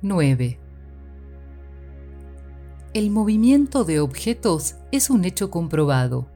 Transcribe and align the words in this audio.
9. 0.00 0.60
El 2.94 3.10
movimiento 3.10 3.82
de 3.82 3.98
objetos 3.98 4.76
es 4.92 5.10
un 5.10 5.24
hecho 5.24 5.50
comprobado. 5.50 6.28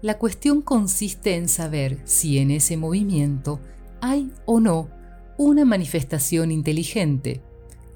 La 0.00 0.16
cuestión 0.16 0.62
consiste 0.62 1.34
en 1.34 1.48
saber 1.48 1.98
si 2.04 2.38
en 2.38 2.52
ese 2.52 2.76
movimiento 2.76 3.58
hay 4.00 4.30
o 4.46 4.60
no 4.60 4.88
una 5.38 5.64
manifestación 5.64 6.52
inteligente 6.52 7.42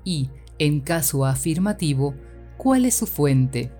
y, 0.02 0.30
en 0.59 0.80
caso 0.80 1.27
afirmativo, 1.27 2.16
cuál 2.56 2.87
es 2.87 2.97
su 2.97 3.06
fuente. 3.06 3.70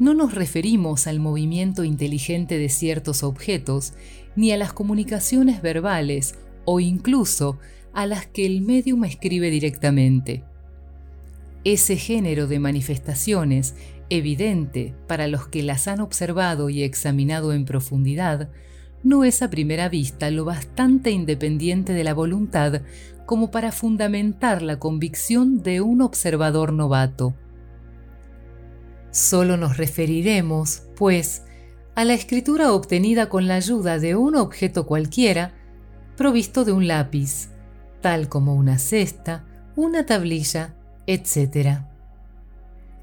No 0.00 0.14
nos 0.14 0.34
referimos 0.34 1.06
al 1.06 1.20
movimiento 1.20 1.84
inteligente 1.84 2.58
de 2.58 2.70
ciertos 2.70 3.22
objetos, 3.22 3.92
ni 4.34 4.50
a 4.50 4.56
las 4.56 4.72
comunicaciones 4.72 5.62
verbales 5.62 6.34
o 6.64 6.80
incluso 6.80 7.58
a 7.98 8.06
las 8.06 8.26
que 8.28 8.46
el 8.46 8.60
medium 8.60 9.04
escribe 9.04 9.50
directamente. 9.50 10.44
Ese 11.64 11.96
género 11.96 12.46
de 12.46 12.60
manifestaciones, 12.60 13.74
evidente 14.08 14.94
para 15.08 15.26
los 15.26 15.48
que 15.48 15.64
las 15.64 15.88
han 15.88 15.98
observado 15.98 16.70
y 16.70 16.84
examinado 16.84 17.52
en 17.52 17.64
profundidad, 17.64 18.50
no 19.02 19.24
es 19.24 19.42
a 19.42 19.50
primera 19.50 19.88
vista 19.88 20.30
lo 20.30 20.44
bastante 20.44 21.10
independiente 21.10 21.92
de 21.92 22.04
la 22.04 22.14
voluntad 22.14 22.82
como 23.26 23.50
para 23.50 23.72
fundamentar 23.72 24.62
la 24.62 24.78
convicción 24.78 25.64
de 25.64 25.80
un 25.80 26.00
observador 26.00 26.72
novato. 26.72 27.34
Solo 29.10 29.56
nos 29.56 29.76
referiremos, 29.76 30.84
pues, 30.94 31.42
a 31.96 32.04
la 32.04 32.14
escritura 32.14 32.70
obtenida 32.70 33.28
con 33.28 33.48
la 33.48 33.56
ayuda 33.56 33.98
de 33.98 34.14
un 34.14 34.36
objeto 34.36 34.86
cualquiera, 34.86 35.52
provisto 36.16 36.64
de 36.64 36.70
un 36.70 36.86
lápiz, 36.86 37.48
tal 38.00 38.28
como 38.28 38.54
una 38.54 38.78
cesta, 38.78 39.44
una 39.76 40.06
tablilla, 40.06 40.74
etc. 41.06 41.80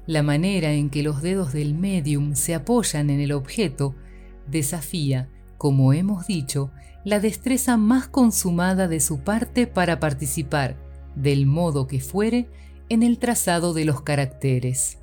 La 0.06 0.22
manera 0.22 0.72
en 0.72 0.90
que 0.90 1.02
los 1.02 1.22
dedos 1.22 1.52
del 1.52 1.74
medium 1.74 2.34
se 2.34 2.54
apoyan 2.54 3.10
en 3.10 3.20
el 3.20 3.32
objeto 3.32 3.94
desafía, 4.46 5.28
como 5.58 5.92
hemos 5.92 6.26
dicho, 6.26 6.70
la 7.04 7.20
destreza 7.20 7.76
más 7.76 8.08
consumada 8.08 8.88
de 8.88 9.00
su 9.00 9.20
parte 9.20 9.66
para 9.66 10.00
participar, 10.00 10.76
del 11.14 11.46
modo 11.46 11.86
que 11.86 12.00
fuere, 12.00 12.48
en 12.88 13.02
el 13.02 13.18
trazado 13.18 13.74
de 13.74 13.84
los 13.84 14.02
caracteres. 14.02 14.98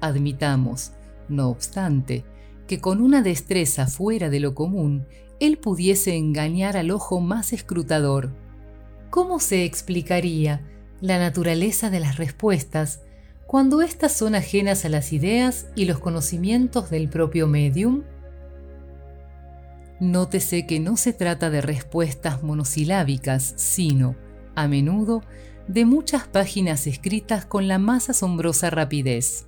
Admitamos, 0.00 0.92
no 1.28 1.48
obstante, 1.48 2.24
que 2.66 2.80
con 2.80 3.00
una 3.00 3.22
destreza 3.22 3.86
fuera 3.86 4.30
de 4.30 4.40
lo 4.40 4.54
común 4.54 5.06
él 5.40 5.56
pudiese 5.56 6.14
engañar 6.14 6.76
al 6.76 6.90
ojo 6.90 7.20
más 7.20 7.54
escrutador. 7.54 8.30
¿Cómo 9.08 9.40
se 9.40 9.64
explicaría 9.64 10.60
la 11.00 11.18
naturaleza 11.18 11.88
de 11.88 11.98
las 11.98 12.18
respuestas 12.18 13.00
cuando 13.46 13.80
éstas 13.80 14.12
son 14.12 14.34
ajenas 14.34 14.84
a 14.84 14.90
las 14.90 15.12
ideas 15.12 15.66
y 15.74 15.86
los 15.86 15.98
conocimientos 15.98 16.90
del 16.90 17.08
propio 17.08 17.46
medium? 17.46 18.04
Nótese 19.98 20.66
que 20.66 20.78
no 20.78 20.96
se 20.96 21.14
trata 21.14 21.50
de 21.50 21.62
respuestas 21.62 22.42
monosilábicas, 22.42 23.54
sino, 23.56 24.16
a 24.54 24.68
menudo, 24.68 25.22
de 25.68 25.84
muchas 25.86 26.28
páginas 26.28 26.86
escritas 26.86 27.46
con 27.46 27.66
la 27.66 27.78
más 27.78 28.10
asombrosa 28.10 28.70
rapidez, 28.70 29.46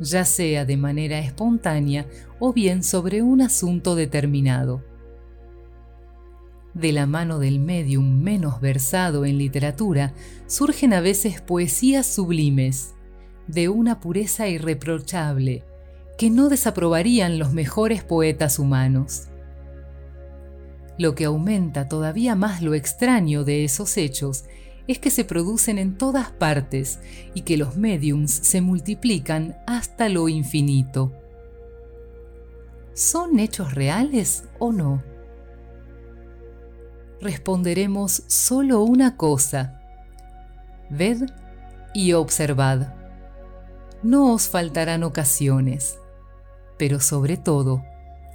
ya 0.00 0.24
sea 0.24 0.64
de 0.64 0.76
manera 0.76 1.18
espontánea 1.20 2.06
o 2.40 2.52
bien 2.52 2.82
sobre 2.82 3.22
un 3.22 3.42
asunto 3.42 3.94
determinado 3.94 4.89
de 6.74 6.92
la 6.92 7.06
mano 7.06 7.38
del 7.38 7.58
medium 7.58 8.20
menos 8.22 8.60
versado 8.60 9.24
en 9.24 9.38
literatura, 9.38 10.14
surgen 10.46 10.92
a 10.92 11.00
veces 11.00 11.40
poesías 11.40 12.06
sublimes, 12.06 12.94
de 13.46 13.68
una 13.68 14.00
pureza 14.00 14.48
irreprochable, 14.48 15.64
que 16.16 16.30
no 16.30 16.48
desaprobarían 16.48 17.38
los 17.38 17.52
mejores 17.52 18.04
poetas 18.04 18.58
humanos. 18.58 19.28
Lo 20.98 21.14
que 21.14 21.24
aumenta 21.24 21.88
todavía 21.88 22.34
más 22.34 22.62
lo 22.62 22.74
extraño 22.74 23.42
de 23.42 23.64
esos 23.64 23.96
hechos 23.96 24.44
es 24.86 24.98
que 24.98 25.10
se 25.10 25.24
producen 25.24 25.78
en 25.78 25.96
todas 25.96 26.30
partes 26.30 26.98
y 27.32 27.42
que 27.42 27.56
los 27.56 27.76
mediums 27.76 28.30
se 28.30 28.60
multiplican 28.60 29.56
hasta 29.66 30.08
lo 30.08 30.28
infinito. 30.28 31.12
¿Son 32.92 33.38
hechos 33.38 33.74
reales 33.74 34.44
o 34.58 34.72
no? 34.72 35.02
Responderemos 37.20 38.24
solo 38.26 38.82
una 38.82 39.16
cosa. 39.16 39.80
Ved 40.88 41.30
y 41.92 42.12
observad. 42.12 42.94
No 44.02 44.32
os 44.32 44.48
faltarán 44.48 45.02
ocasiones, 45.02 45.98
pero 46.78 47.00
sobre 47.00 47.36
todo, 47.36 47.84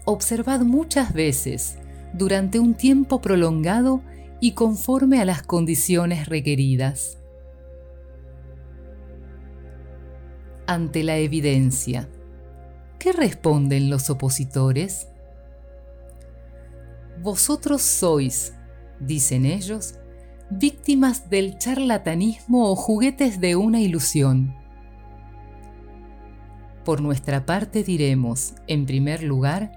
observad 0.06 0.62
muchas 0.62 1.13
veces, 1.13 1.78
durante 2.13 2.59
un 2.59 2.75
tiempo 2.75 3.19
prolongado 3.19 4.01
y 4.40 4.51
conforme 4.51 5.19
a 5.19 5.25
las 5.25 5.41
condiciones 5.41 6.29
requeridas. 6.29 7.17
Ante 10.67 11.03
la 11.03 11.17
evidencia, 11.17 12.07
¿qué 13.00 13.12
responden 13.12 13.90
los 13.90 14.09
opositores? 14.09 15.07
Vosotros 17.22 17.81
sois 17.81 18.53
dicen 19.00 19.45
ellos, 19.45 19.95
víctimas 20.50 21.29
del 21.29 21.57
charlatanismo 21.57 22.69
o 22.69 22.75
juguetes 22.75 23.39
de 23.39 23.56
una 23.56 23.81
ilusión. 23.81 24.56
Por 26.83 27.01
nuestra 27.01 27.45
parte 27.45 27.84
diremos, 27.84 28.53
en 28.67 28.85
primer 28.85 29.23
lugar, 29.23 29.72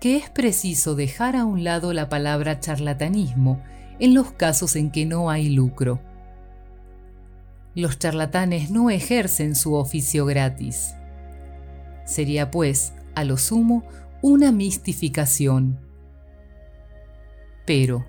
que 0.00 0.16
es 0.16 0.30
preciso 0.30 0.94
dejar 0.94 1.36
a 1.36 1.44
un 1.44 1.62
lado 1.62 1.92
la 1.92 2.08
palabra 2.08 2.58
charlatanismo 2.58 3.62
en 4.00 4.14
los 4.14 4.32
casos 4.32 4.74
en 4.76 4.90
que 4.90 5.06
no 5.06 5.30
hay 5.30 5.50
lucro. 5.50 6.00
Los 7.74 7.98
charlatanes 7.98 8.70
no 8.70 8.90
ejercen 8.90 9.54
su 9.54 9.74
oficio 9.74 10.26
gratis. 10.26 10.94
Sería 12.04 12.50
pues, 12.50 12.94
a 13.14 13.22
lo 13.22 13.36
sumo, 13.36 13.84
una 14.22 14.50
mistificación. 14.50 15.78
Pero, 17.64 18.04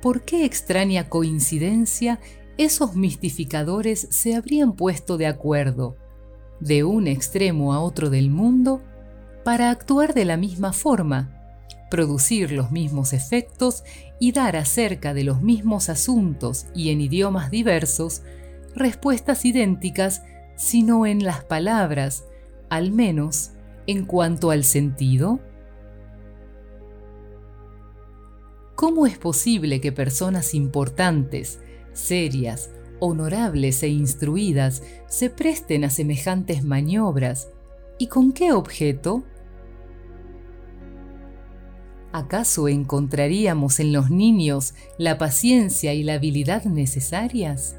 por 0.00 0.22
qué 0.22 0.44
extraña 0.44 1.08
coincidencia 1.08 2.20
esos 2.58 2.94
mistificadores 2.94 4.08
se 4.10 4.34
habrían 4.34 4.74
puesto 4.74 5.16
de 5.16 5.26
acuerdo, 5.26 5.96
de 6.60 6.84
un 6.84 7.06
extremo 7.06 7.72
a 7.72 7.80
otro 7.80 8.10
del 8.10 8.30
mundo, 8.30 8.82
para 9.44 9.70
actuar 9.70 10.12
de 10.12 10.26
la 10.26 10.36
misma 10.36 10.72
forma, 10.72 11.36
producir 11.90 12.52
los 12.52 12.70
mismos 12.70 13.12
efectos 13.12 13.82
y 14.18 14.32
dar 14.32 14.56
acerca 14.56 15.14
de 15.14 15.24
los 15.24 15.40
mismos 15.40 15.88
asuntos 15.88 16.66
y 16.74 16.90
en 16.90 17.00
idiomas 17.00 17.50
diversos 17.50 18.22
respuestas 18.74 19.44
idénticas, 19.44 20.22
sino 20.56 21.06
en 21.06 21.24
las 21.24 21.44
palabras, 21.44 22.24
al 22.68 22.92
menos 22.92 23.52
en 23.86 24.04
cuanto 24.04 24.50
al 24.50 24.64
sentido? 24.64 25.40
¿Cómo 28.80 29.04
es 29.04 29.18
posible 29.18 29.82
que 29.82 29.92
personas 29.92 30.54
importantes, 30.54 31.60
serias, 31.92 32.70
honorables 32.98 33.82
e 33.82 33.88
instruidas 33.88 34.82
se 35.06 35.28
presten 35.28 35.84
a 35.84 35.90
semejantes 35.90 36.64
maniobras? 36.64 37.50
¿Y 37.98 38.06
con 38.06 38.32
qué 38.32 38.54
objeto? 38.54 39.22
¿Acaso 42.12 42.68
encontraríamos 42.68 43.80
en 43.80 43.92
los 43.92 44.08
niños 44.08 44.72
la 44.96 45.18
paciencia 45.18 45.92
y 45.92 46.02
la 46.02 46.14
habilidad 46.14 46.64
necesarias? 46.64 47.76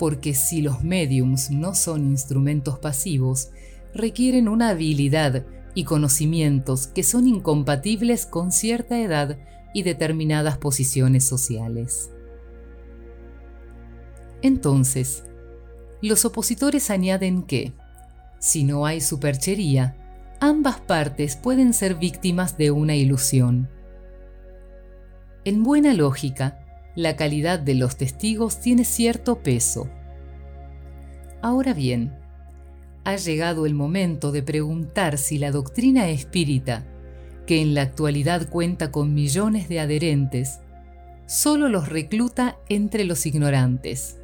Porque 0.00 0.34
si 0.34 0.62
los 0.62 0.82
mediums 0.82 1.52
no 1.52 1.76
son 1.76 2.06
instrumentos 2.06 2.80
pasivos, 2.80 3.52
requieren 3.94 4.48
una 4.48 4.70
habilidad 4.70 5.46
y 5.78 5.84
conocimientos 5.84 6.88
que 6.88 7.04
son 7.04 7.28
incompatibles 7.28 8.26
con 8.26 8.50
cierta 8.50 9.00
edad 9.00 9.38
y 9.72 9.84
determinadas 9.84 10.58
posiciones 10.58 11.22
sociales. 11.22 12.10
Entonces, 14.42 15.22
los 16.02 16.24
opositores 16.24 16.90
añaden 16.90 17.44
que, 17.44 17.74
si 18.40 18.64
no 18.64 18.86
hay 18.86 19.00
superchería, 19.00 19.96
ambas 20.40 20.80
partes 20.80 21.36
pueden 21.36 21.72
ser 21.72 21.94
víctimas 21.94 22.58
de 22.58 22.72
una 22.72 22.96
ilusión. 22.96 23.70
En 25.44 25.62
buena 25.62 25.94
lógica, 25.94 26.58
la 26.96 27.14
calidad 27.14 27.60
de 27.60 27.76
los 27.76 27.94
testigos 27.96 28.58
tiene 28.58 28.84
cierto 28.84 29.44
peso. 29.44 29.88
Ahora 31.40 31.72
bien, 31.72 32.17
ha 33.08 33.16
llegado 33.16 33.64
el 33.64 33.72
momento 33.72 34.32
de 34.32 34.42
preguntar 34.42 35.16
si 35.16 35.38
la 35.38 35.50
doctrina 35.50 36.10
espírita, 36.10 36.84
que 37.46 37.62
en 37.62 37.72
la 37.72 37.80
actualidad 37.80 38.50
cuenta 38.50 38.92
con 38.92 39.14
millones 39.14 39.66
de 39.70 39.80
adherentes, 39.80 40.60
solo 41.24 41.70
los 41.70 41.88
recluta 41.88 42.58
entre 42.68 43.06
los 43.06 43.24
ignorantes. 43.24 44.18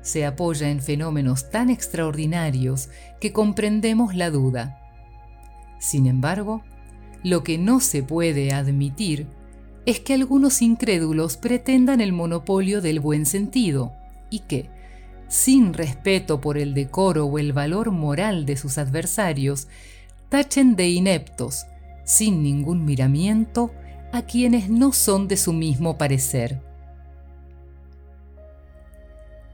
Se 0.00 0.24
apoya 0.24 0.70
en 0.70 0.80
fenómenos 0.80 1.50
tan 1.50 1.68
extraordinarios 1.68 2.88
que 3.20 3.32
comprendemos 3.32 4.14
la 4.14 4.30
duda. 4.30 4.78
Sin 5.80 6.06
embargo, 6.06 6.62
lo 7.24 7.42
que 7.42 7.58
no 7.58 7.80
se 7.80 8.04
puede 8.04 8.52
admitir 8.52 9.26
es 9.86 9.98
que 9.98 10.14
algunos 10.14 10.62
incrédulos 10.62 11.36
pretendan 11.36 12.00
el 12.00 12.12
monopolio 12.12 12.80
del 12.80 13.00
buen 13.00 13.26
sentido 13.26 13.92
y 14.30 14.40
que, 14.40 14.70
sin 15.28 15.74
respeto 15.74 16.40
por 16.40 16.58
el 16.58 16.74
decoro 16.74 17.26
o 17.26 17.38
el 17.38 17.52
valor 17.52 17.90
moral 17.90 18.46
de 18.46 18.56
sus 18.56 18.78
adversarios, 18.78 19.68
tachen 20.28 20.76
de 20.76 20.88
ineptos, 20.88 21.66
sin 22.04 22.42
ningún 22.42 22.84
miramiento, 22.84 23.72
a 24.12 24.22
quienes 24.22 24.70
no 24.70 24.92
son 24.92 25.28
de 25.28 25.36
su 25.36 25.52
mismo 25.52 25.98
parecer. 25.98 26.60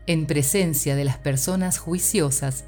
En 0.07 0.27
presencia 0.27 0.97
de 0.97 1.05
las 1.05 1.19
personas 1.19 1.79
juiciosas, 1.79 2.65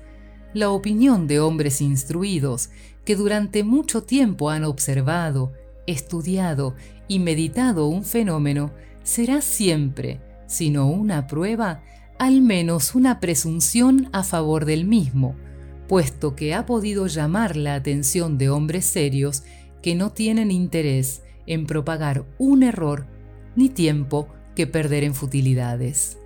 la 0.54 0.70
opinión 0.70 1.26
de 1.26 1.40
hombres 1.40 1.80
instruidos 1.80 2.70
que 3.04 3.16
durante 3.16 3.64
mucho 3.64 4.04
tiempo 4.04 4.50
han 4.50 4.64
observado, 4.64 5.52
estudiado 5.86 6.74
y 7.08 7.18
meditado 7.18 7.88
un 7.88 8.04
fenómeno 8.04 8.72
será 9.02 9.42
siempre, 9.42 10.20
si 10.46 10.70
no 10.70 10.86
una 10.86 11.26
prueba, 11.26 11.82
al 12.18 12.40
menos 12.40 12.94
una 12.94 13.20
presunción 13.20 14.08
a 14.12 14.22
favor 14.22 14.64
del 14.64 14.84
mismo, 14.84 15.34
puesto 15.88 16.34
que 16.34 16.54
ha 16.54 16.66
podido 16.66 17.06
llamar 17.06 17.56
la 17.56 17.74
atención 17.74 18.38
de 18.38 18.50
hombres 18.50 18.84
serios 18.84 19.42
que 19.82 19.94
no 19.94 20.12
tienen 20.12 20.50
interés 20.50 21.22
en 21.46 21.66
propagar 21.66 22.24
un 22.38 22.62
error 22.62 23.06
ni 23.56 23.68
tiempo 23.68 24.28
que 24.54 24.66
perder 24.66 25.04
en 25.04 25.14
futilidades. 25.14 26.18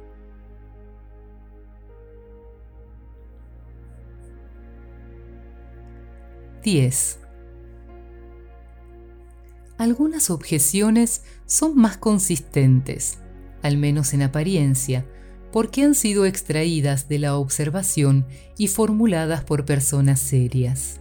Diez. 6.62 7.18
Algunas 9.78 10.28
objeciones 10.28 11.22
son 11.46 11.76
más 11.76 11.96
consistentes, 11.96 13.18
al 13.62 13.78
menos 13.78 14.12
en 14.12 14.22
apariencia, 14.22 15.06
porque 15.52 15.82
han 15.82 15.94
sido 15.94 16.26
extraídas 16.26 17.08
de 17.08 17.18
la 17.18 17.36
observación 17.36 18.26
y 18.56 18.68
formuladas 18.68 19.44
por 19.44 19.64
personas 19.64 20.20
serias. 20.20 21.00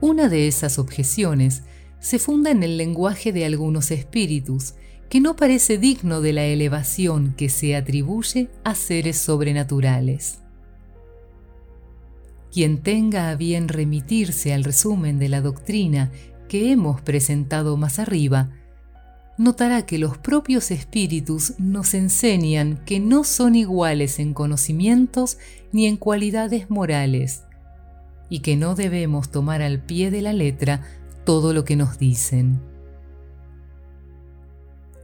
Una 0.00 0.28
de 0.28 0.48
esas 0.48 0.78
objeciones 0.78 1.62
se 1.98 2.18
funda 2.18 2.50
en 2.50 2.62
el 2.62 2.76
lenguaje 2.76 3.32
de 3.32 3.46
algunos 3.46 3.90
espíritus, 3.90 4.74
que 5.08 5.20
no 5.20 5.36
parece 5.36 5.78
digno 5.78 6.20
de 6.20 6.32
la 6.32 6.44
elevación 6.44 7.34
que 7.36 7.48
se 7.48 7.76
atribuye 7.76 8.50
a 8.64 8.74
seres 8.74 9.16
sobrenaturales. 9.16 10.40
Quien 12.52 12.82
tenga 12.82 13.30
a 13.30 13.36
bien 13.36 13.68
remitirse 13.68 14.52
al 14.52 14.64
resumen 14.64 15.18
de 15.18 15.28
la 15.28 15.40
doctrina 15.40 16.12
que 16.48 16.72
hemos 16.72 17.00
presentado 17.00 17.76
más 17.76 17.98
arriba, 17.98 18.50
notará 19.36 19.84
que 19.84 19.98
los 19.98 20.18
propios 20.18 20.70
espíritus 20.70 21.54
nos 21.58 21.94
enseñan 21.94 22.82
que 22.84 23.00
no 23.00 23.24
son 23.24 23.54
iguales 23.54 24.18
en 24.18 24.32
conocimientos 24.32 25.38
ni 25.72 25.86
en 25.86 25.96
cualidades 25.96 26.70
morales, 26.70 27.44
y 28.28 28.40
que 28.40 28.56
no 28.56 28.74
debemos 28.74 29.30
tomar 29.30 29.62
al 29.62 29.80
pie 29.80 30.10
de 30.10 30.22
la 30.22 30.32
letra 30.32 30.82
todo 31.24 31.52
lo 31.52 31.64
que 31.64 31.76
nos 31.76 31.98
dicen. 31.98 32.60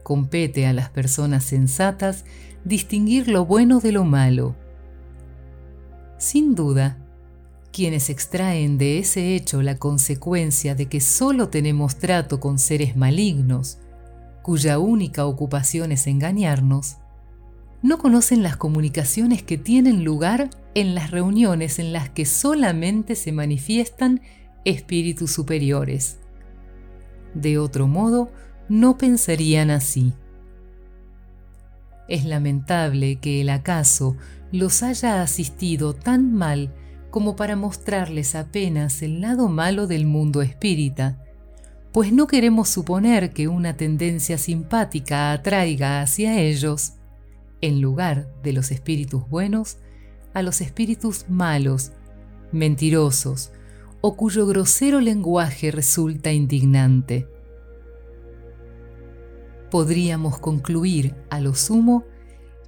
Compete 0.03 0.65
a 0.65 0.73
las 0.73 0.89
personas 0.89 1.43
sensatas 1.43 2.25
distinguir 2.63 3.27
lo 3.27 3.45
bueno 3.45 3.79
de 3.79 3.91
lo 3.91 4.03
malo. 4.03 4.55
Sin 6.17 6.55
duda, 6.55 6.97
quienes 7.71 8.09
extraen 8.09 8.77
de 8.77 8.99
ese 8.99 9.35
hecho 9.35 9.61
la 9.61 9.77
consecuencia 9.77 10.75
de 10.75 10.87
que 10.87 11.01
solo 11.01 11.49
tenemos 11.49 11.97
trato 11.97 12.39
con 12.39 12.59
seres 12.59 12.95
malignos, 12.95 13.79
cuya 14.41 14.79
única 14.79 15.25
ocupación 15.25 15.91
es 15.91 16.07
engañarnos, 16.07 16.97
no 17.81 17.97
conocen 17.97 18.43
las 18.43 18.57
comunicaciones 18.57 19.41
que 19.41 19.57
tienen 19.57 20.03
lugar 20.03 20.49
en 20.75 20.93
las 20.93 21.11
reuniones 21.11 21.79
en 21.79 21.93
las 21.93 22.09
que 22.09 22.25
solamente 22.25 23.15
se 23.15 23.31
manifiestan 23.31 24.21
espíritus 24.65 25.31
superiores. 25.31 26.19
De 27.33 27.57
otro 27.57 27.87
modo, 27.87 28.31
no 28.69 28.97
pensarían 28.97 29.71
así. 29.71 30.13
Es 32.07 32.25
lamentable 32.25 33.17
que 33.17 33.41
el 33.41 33.49
acaso 33.49 34.15
los 34.51 34.83
haya 34.83 35.21
asistido 35.21 35.93
tan 35.93 36.33
mal 36.33 36.73
como 37.09 37.35
para 37.35 37.55
mostrarles 37.55 38.35
apenas 38.35 39.01
el 39.01 39.21
lado 39.21 39.47
malo 39.47 39.87
del 39.87 40.05
mundo 40.05 40.41
espírita, 40.41 41.17
pues 41.91 42.13
no 42.13 42.27
queremos 42.27 42.69
suponer 42.69 43.33
que 43.33 43.47
una 43.47 43.75
tendencia 43.75 44.37
simpática 44.37 45.33
atraiga 45.33 46.01
hacia 46.01 46.39
ellos, 46.39 46.93
en 47.59 47.81
lugar 47.81 48.33
de 48.43 48.53
los 48.53 48.71
espíritus 48.71 49.27
buenos, 49.29 49.77
a 50.33 50.41
los 50.41 50.61
espíritus 50.61 51.25
malos, 51.29 51.91
mentirosos, 52.51 53.51
o 53.99 54.15
cuyo 54.15 54.47
grosero 54.47 54.99
lenguaje 54.99 55.69
resulta 55.69 56.31
indignante. 56.31 57.27
Podríamos 59.69 60.39
concluir, 60.39 61.15
a 61.29 61.39
lo 61.39 61.53
sumo, 61.55 62.05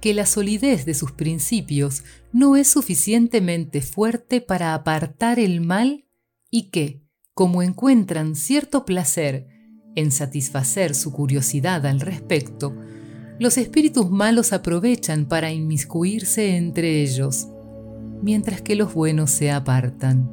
que 0.00 0.14
la 0.14 0.26
solidez 0.26 0.84
de 0.84 0.94
sus 0.94 1.12
principios 1.12 2.04
no 2.32 2.56
es 2.56 2.68
suficientemente 2.68 3.80
fuerte 3.80 4.42
para 4.42 4.74
apartar 4.74 5.38
el 5.38 5.60
mal 5.62 6.04
y 6.50 6.70
que, 6.70 7.03
como 7.34 7.62
encuentran 7.62 8.36
cierto 8.36 8.84
placer 8.84 9.48
en 9.96 10.12
satisfacer 10.12 10.94
su 10.94 11.12
curiosidad 11.12 11.84
al 11.84 12.00
respecto, 12.00 12.74
los 13.40 13.58
espíritus 13.58 14.08
malos 14.08 14.52
aprovechan 14.52 15.26
para 15.26 15.50
inmiscuirse 15.50 16.56
entre 16.56 17.02
ellos, 17.02 17.48
mientras 18.22 18.62
que 18.62 18.76
los 18.76 18.94
buenos 18.94 19.32
se 19.32 19.50
apartan. 19.50 20.30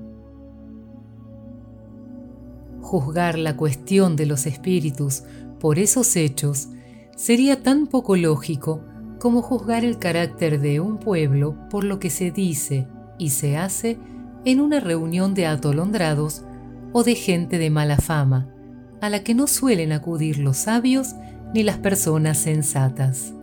Juzgar 2.81 3.39
la 3.39 3.57
cuestión 3.57 4.15
de 4.15 4.27
los 4.27 4.45
espíritus 4.45 5.23
por 5.59 5.79
esos 5.79 6.15
hechos 6.15 6.69
sería 7.15 7.63
tan 7.63 7.87
poco 7.87 8.15
lógico 8.15 8.83
como 9.19 9.41
juzgar 9.41 9.85
el 9.85 9.97
carácter 9.97 10.59
de 10.59 10.79
un 10.79 10.97
pueblo 10.97 11.55
por 11.69 11.83
lo 11.83 11.99
que 11.99 12.09
se 12.09 12.31
dice 12.31 12.87
y 13.17 13.29
se 13.31 13.57
hace 13.57 13.97
en 14.45 14.59
una 14.59 14.79
reunión 14.79 15.33
de 15.33 15.45
atolondrados 15.47 16.43
o 16.93 17.03
de 17.03 17.15
gente 17.15 17.57
de 17.57 17.69
mala 17.69 17.97
fama, 17.97 18.47
a 19.01 19.09
la 19.09 19.23
que 19.23 19.33
no 19.33 19.47
suelen 19.47 19.91
acudir 19.91 20.37
los 20.37 20.57
sabios 20.57 21.15
ni 21.53 21.63
las 21.63 21.77
personas 21.77 22.37
sensatas. 22.37 23.33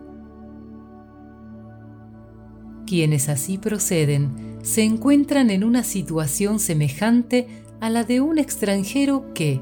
Quienes 2.87 3.29
así 3.29 3.59
proceden 3.59 4.59
se 4.63 4.83
encuentran 4.83 5.51
en 5.51 5.63
una 5.63 5.83
situación 5.83 6.59
semejante 6.59 7.47
a 7.81 7.91
la 7.91 8.05
de 8.05 8.21
un 8.21 8.39
extranjero 8.39 9.33
que, 9.35 9.61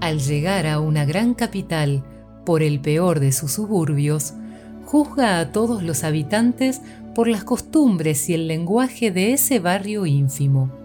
al 0.00 0.20
llegar 0.20 0.66
a 0.66 0.80
una 0.80 1.04
gran 1.04 1.34
capital 1.34 2.02
por 2.46 2.62
el 2.62 2.80
peor 2.80 3.20
de 3.20 3.32
sus 3.32 3.52
suburbios, 3.52 4.34
juzga 4.86 5.38
a 5.38 5.52
todos 5.52 5.82
los 5.82 6.02
habitantes 6.02 6.80
por 7.14 7.28
las 7.28 7.44
costumbres 7.44 8.28
y 8.28 8.34
el 8.34 8.48
lenguaje 8.48 9.10
de 9.10 9.34
ese 9.34 9.60
barrio 9.60 10.06
ínfimo. 10.06 10.79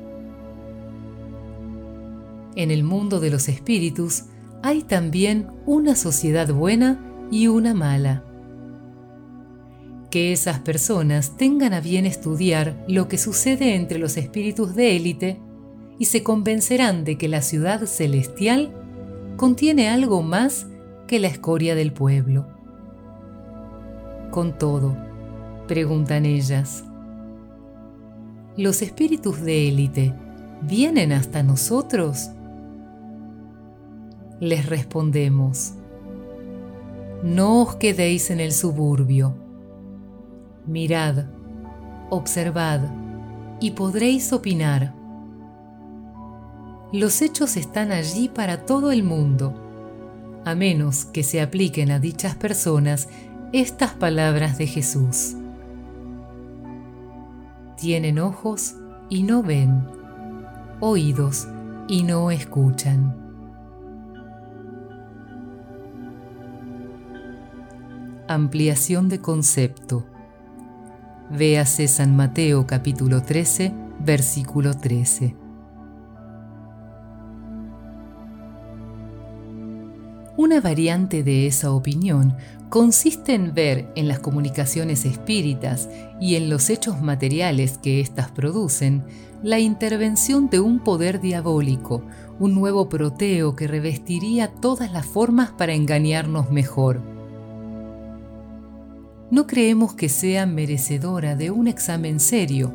En 2.56 2.72
el 2.72 2.84
mundo 2.84 3.20
de 3.20 3.30
los 3.30 3.50
espíritus 3.50 4.26
hay 4.64 4.82
también 4.84 5.48
una 5.66 5.96
sociedad 5.96 6.52
buena 6.54 7.00
y 7.30 7.48
una 7.48 7.74
mala. 7.74 8.24
Que 10.10 10.32
esas 10.32 10.60
personas 10.60 11.36
tengan 11.36 11.74
a 11.74 11.82
bien 11.82 12.06
estudiar 12.06 12.84
lo 12.88 13.08
que 13.08 13.18
sucede 13.18 13.76
entre 13.76 14.00
los 14.00 14.16
espíritus 14.16 14.74
de 14.76 14.96
élite 14.96 15.40
y 16.00 16.06
se 16.06 16.24
convencerán 16.24 17.04
de 17.04 17.18
que 17.18 17.28
la 17.28 17.42
ciudad 17.42 17.86
celestial 17.86 18.74
contiene 19.36 19.90
algo 19.90 20.24
más 20.24 20.68
que 21.08 21.20
la 21.20 21.28
escoria 21.28 21.76
del 21.76 21.92
pueblo. 21.92 22.48
Con 24.32 24.58
todo, 24.58 24.96
preguntan 25.68 26.26
ellas, 26.26 26.86
¿los 28.58 28.82
espíritus 28.82 29.42
de 29.42 29.68
élite 29.68 30.14
vienen 30.62 31.12
hasta 31.12 31.44
nosotros? 31.44 32.30
Les 34.40 34.66
respondemos, 34.66 35.74
no 37.24 37.62
os 37.62 37.76
quedéis 37.76 38.30
en 38.30 38.40
el 38.40 38.52
suburbio. 38.52 39.36
Mirad, 40.66 41.26
observad 42.10 42.82
y 43.60 43.72
podréis 43.72 44.34
opinar 44.34 44.94
los 46.96 47.22
hechos 47.22 47.58
están 47.58 47.92
allí 47.92 48.30
para 48.30 48.66
todo 48.66 48.92
el 48.92 49.04
mundo, 49.04 49.54
a 50.46 50.56
menos 50.56 51.04
que 51.04 51.24
se 51.24 51.42
apliquen 51.42 51.92
a 51.92 52.00
dichas 52.00 52.36
personas 52.36 53.10
estas 53.52 53.92
palabras 53.92 54.58
de 54.58 54.68
Jesús. 54.68 55.36
Tienen 57.76 58.20
ojos 58.20 58.76
y 59.10 59.24
no 59.24 59.44
ven, 59.44 59.86
oídos 60.80 61.50
y 61.90 62.04
no 62.04 62.32
escuchan. 62.32 63.25
Ampliación 68.28 69.08
de 69.08 69.22
concepto. 69.22 70.04
Véase 71.30 71.88
San 71.88 72.16
Mateo 72.16 72.66
capítulo 72.66 73.22
13, 73.22 73.72
versículo 74.00 74.74
13. 74.74 75.36
Una 80.38 80.60
variante 80.60 81.22
de 81.22 81.46
esa 81.46 81.72
opinión 81.72 82.36
consiste 82.70 83.36
en 83.36 83.54
ver 83.54 83.92
en 83.96 84.08
las 84.08 84.18
comunicaciones 84.22 85.06
espíritas 85.06 85.88
y 86.20 86.34
en 86.34 86.50
los 86.50 86.72
hechos 86.72 87.04
materiales 87.04 87.78
que 87.78 88.02
éstas 88.02 88.32
producen 88.32 89.04
la 89.44 89.60
intervención 89.60 90.50
de 90.50 90.60
un 90.60 90.80
poder 90.80 91.22
diabólico, 91.22 92.02
un 92.40 92.56
nuevo 92.56 92.90
proteo 92.90 93.56
que 93.56 93.68
revestiría 93.68 94.48
todas 94.48 94.92
las 94.92 95.06
formas 95.06 95.52
para 95.52 95.76
engañarnos 95.76 96.50
mejor. 96.50 97.15
No 99.32 99.48
creemos 99.48 99.94
que 99.94 100.10
sea 100.10 100.46
merecedora 100.46 101.36
de 101.36 101.52
un 101.52 101.68
examen 101.68 102.20
serio, 102.20 102.74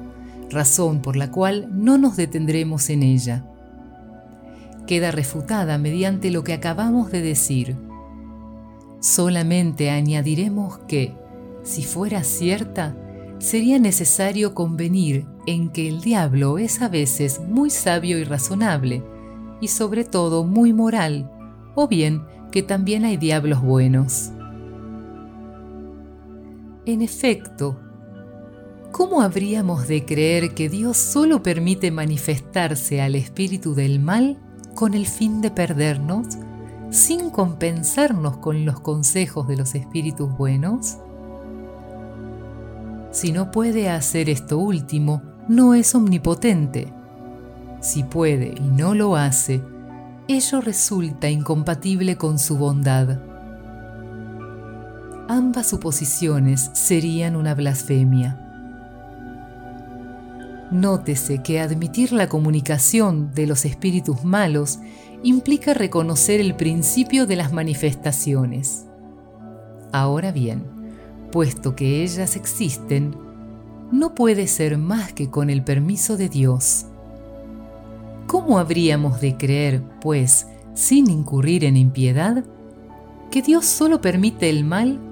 razón 0.51 1.01
por 1.01 1.17
la 1.17 1.31
cual 1.31 1.69
no 1.73 1.99
nos 1.99 2.17
detendremos 2.17 2.91
en 2.91 3.03
ella 3.03 3.45
queda 4.91 5.13
refutada 5.13 5.79
mediante 5.79 6.33
lo 6.33 6.43
que 6.43 6.53
acabamos 6.53 7.13
de 7.13 7.23
decir. 7.23 7.77
Solamente 8.99 9.89
añadiremos 9.89 10.79
que, 10.89 11.15
si 11.63 11.85
fuera 11.85 12.25
cierta, 12.25 12.97
sería 13.39 13.79
necesario 13.79 14.53
convenir 14.53 15.27
en 15.47 15.71
que 15.71 15.87
el 15.87 16.01
diablo 16.01 16.59
es 16.59 16.83
a 16.83 16.89
veces 16.89 17.41
muy 17.41 17.71
sabio 17.71 18.19
y 18.19 18.25
razonable, 18.25 19.05
y 19.61 19.69
sobre 19.69 20.05
todo 20.05 20.43
muy 20.43 20.73
moral, 20.73 21.31
o 21.77 21.87
bien 21.87 22.25
que 22.51 22.65
también 22.65 23.05
hay 23.05 23.17
diablos 23.17 23.63
buenos. 23.63 24.33
En 26.87 27.03
efecto, 27.03 27.79
¿cómo 28.91 29.21
habríamos 29.21 29.87
de 29.87 30.07
creer 30.07 30.55
que 30.55 30.71
Dios 30.71 30.97
solo 30.97 31.43
permite 31.43 31.91
manifestarse 31.91 33.03
al 33.03 33.17
espíritu 33.17 33.75
del 33.75 34.01
mal 34.01 34.39
con 34.75 34.95
el 34.95 35.07
fin 35.07 35.43
de 35.43 35.51
perdernos 35.51 36.39
sin 36.89 37.29
compensarnos 37.29 38.39
con 38.39 38.65
los 38.65 38.81
consejos 38.81 39.47
de 39.47 39.59
los 39.59 39.75
espíritus 39.75 40.35
buenos? 40.39 40.97
Si 43.11 43.31
no 43.31 43.51
puede 43.51 43.91
hacer 43.91 44.31
esto 44.31 44.57
último, 44.57 45.21
no 45.49 45.75
es 45.75 45.95
omnipotente. 45.95 46.91
Si 47.81 48.05
puede 48.05 48.55
y 48.57 48.69
no 48.69 48.95
lo 48.95 49.17
hace, 49.17 49.63
ello 50.29 50.63
resulta 50.63 51.29
incompatible 51.29 52.17
con 52.17 52.39
su 52.39 52.57
bondad. 52.57 53.30
Ambas 55.33 55.69
suposiciones 55.69 56.73
serían 56.73 57.37
una 57.37 57.55
blasfemia. 57.55 58.37
Nótese 60.73 61.41
que 61.41 61.61
admitir 61.61 62.11
la 62.11 62.29
comunicación 62.29 63.31
de 63.33 63.47
los 63.47 63.65
espíritus 63.65 64.25
malos 64.25 64.81
implica 65.23 65.73
reconocer 65.73 66.41
el 66.41 66.57
principio 66.57 67.27
de 67.29 67.37
las 67.37 67.53
manifestaciones. 67.53 68.87
Ahora 69.93 70.33
bien, 70.33 70.65
puesto 71.31 71.77
que 71.77 72.03
ellas 72.03 72.35
existen, 72.35 73.15
no 73.93 74.17
puede 74.17 74.49
ser 74.49 74.79
más 74.79 75.13
que 75.13 75.31
con 75.31 75.49
el 75.49 75.63
permiso 75.63 76.17
de 76.17 76.29
Dios. 76.29 76.87
¿Cómo 78.27 78.59
habríamos 78.59 79.21
de 79.21 79.37
creer, 79.37 79.81
pues, 80.01 80.49
sin 80.75 81.09
incurrir 81.09 81.65
en 81.65 81.77
impiedad, 81.77 82.43
que 83.31 83.43
Dios 83.43 83.65
solo 83.65 84.01
permite 84.01 84.51
el 84.51 84.65
mal 84.65 85.07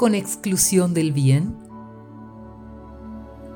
con 0.00 0.14
exclusión 0.14 0.94
del 0.94 1.12
bien? 1.12 1.58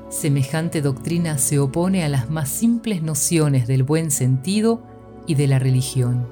Semejante 0.09 0.83
doctrina 0.83 1.39
se 1.39 1.57
opone 1.57 2.05
a 2.05 2.09
las 2.09 2.29
más 2.29 2.49
simples 2.49 3.01
nociones 3.01 3.65
del 3.65 3.81
buen 3.81 4.11
sentido 4.11 4.83
y 5.25 5.33
de 5.33 5.47
la 5.47 5.57
religión. 5.57 6.27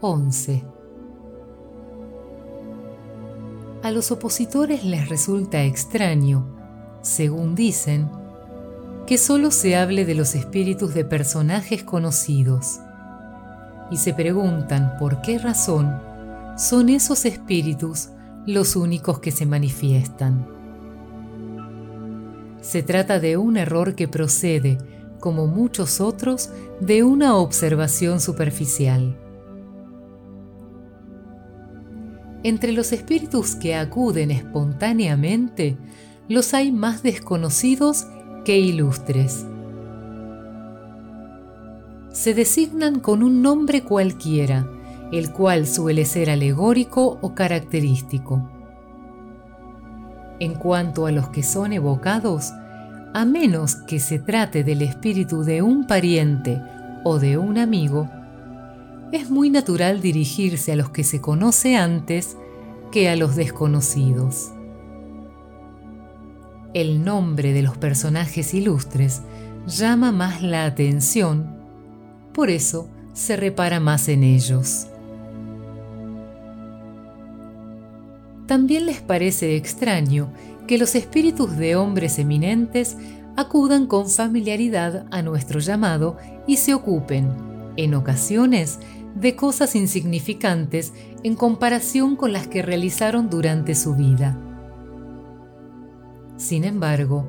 11. 0.00 0.64
A 3.82 3.90
los 3.90 4.10
opositores 4.10 4.82
les 4.82 5.10
resulta 5.10 5.64
extraño, 5.64 6.46
según 7.02 7.54
dicen, 7.54 8.08
que 9.06 9.18
solo 9.18 9.50
se 9.50 9.76
hable 9.76 10.06
de 10.06 10.14
los 10.14 10.34
espíritus 10.34 10.94
de 10.94 11.04
personajes 11.04 11.82
conocidos, 11.82 12.80
y 13.90 13.98
se 13.98 14.14
preguntan 14.14 14.96
por 14.98 15.20
qué 15.20 15.38
razón 15.38 16.07
son 16.58 16.88
esos 16.88 17.24
espíritus 17.24 18.08
los 18.44 18.74
únicos 18.74 19.20
que 19.20 19.30
se 19.30 19.46
manifiestan. 19.46 20.48
Se 22.60 22.82
trata 22.82 23.20
de 23.20 23.36
un 23.36 23.56
error 23.56 23.94
que 23.94 24.08
procede, 24.08 24.76
como 25.20 25.46
muchos 25.46 26.00
otros, 26.00 26.50
de 26.80 27.04
una 27.04 27.36
observación 27.36 28.18
superficial. 28.20 29.16
Entre 32.42 32.72
los 32.72 32.92
espíritus 32.92 33.54
que 33.54 33.76
acuden 33.76 34.32
espontáneamente, 34.32 35.78
los 36.28 36.54
hay 36.54 36.72
más 36.72 37.04
desconocidos 37.04 38.08
que 38.44 38.58
ilustres. 38.58 39.46
Se 42.10 42.34
designan 42.34 42.98
con 42.98 43.22
un 43.22 43.42
nombre 43.42 43.84
cualquiera, 43.84 44.68
el 45.12 45.32
cual 45.32 45.66
suele 45.66 46.04
ser 46.04 46.30
alegórico 46.30 47.18
o 47.20 47.34
característico. 47.34 48.48
En 50.40 50.54
cuanto 50.54 51.06
a 51.06 51.12
los 51.12 51.28
que 51.30 51.42
son 51.42 51.72
evocados, 51.72 52.52
a 53.14 53.24
menos 53.24 53.74
que 53.74 53.98
se 53.98 54.18
trate 54.18 54.64
del 54.64 54.82
espíritu 54.82 55.42
de 55.42 55.62
un 55.62 55.86
pariente 55.86 56.60
o 57.04 57.18
de 57.18 57.38
un 57.38 57.58
amigo, 57.58 58.08
es 59.12 59.30
muy 59.30 59.50
natural 59.50 60.00
dirigirse 60.00 60.72
a 60.72 60.76
los 60.76 60.90
que 60.90 61.02
se 61.02 61.20
conoce 61.20 61.76
antes 61.76 62.36
que 62.92 63.08
a 63.08 63.16
los 63.16 63.36
desconocidos. 63.36 64.52
El 66.74 67.02
nombre 67.02 67.54
de 67.54 67.62
los 67.62 67.78
personajes 67.78 68.52
ilustres 68.52 69.22
llama 69.66 70.12
más 70.12 70.42
la 70.42 70.66
atención, 70.66 71.56
por 72.34 72.50
eso 72.50 72.88
se 73.14 73.36
repara 73.36 73.80
más 73.80 74.08
en 74.08 74.22
ellos. 74.22 74.88
También 78.48 78.86
les 78.86 79.02
parece 79.02 79.56
extraño 79.56 80.32
que 80.66 80.78
los 80.78 80.94
espíritus 80.94 81.56
de 81.58 81.76
hombres 81.76 82.18
eminentes 82.18 82.96
acudan 83.36 83.86
con 83.86 84.08
familiaridad 84.08 85.06
a 85.10 85.20
nuestro 85.20 85.60
llamado 85.60 86.16
y 86.46 86.56
se 86.56 86.72
ocupen, 86.72 87.28
en 87.76 87.94
ocasiones, 87.94 88.80
de 89.14 89.36
cosas 89.36 89.76
insignificantes 89.76 90.94
en 91.22 91.36
comparación 91.36 92.16
con 92.16 92.32
las 92.32 92.48
que 92.48 92.62
realizaron 92.62 93.28
durante 93.28 93.74
su 93.74 93.94
vida. 93.94 94.38
Sin 96.38 96.64
embargo, 96.64 97.28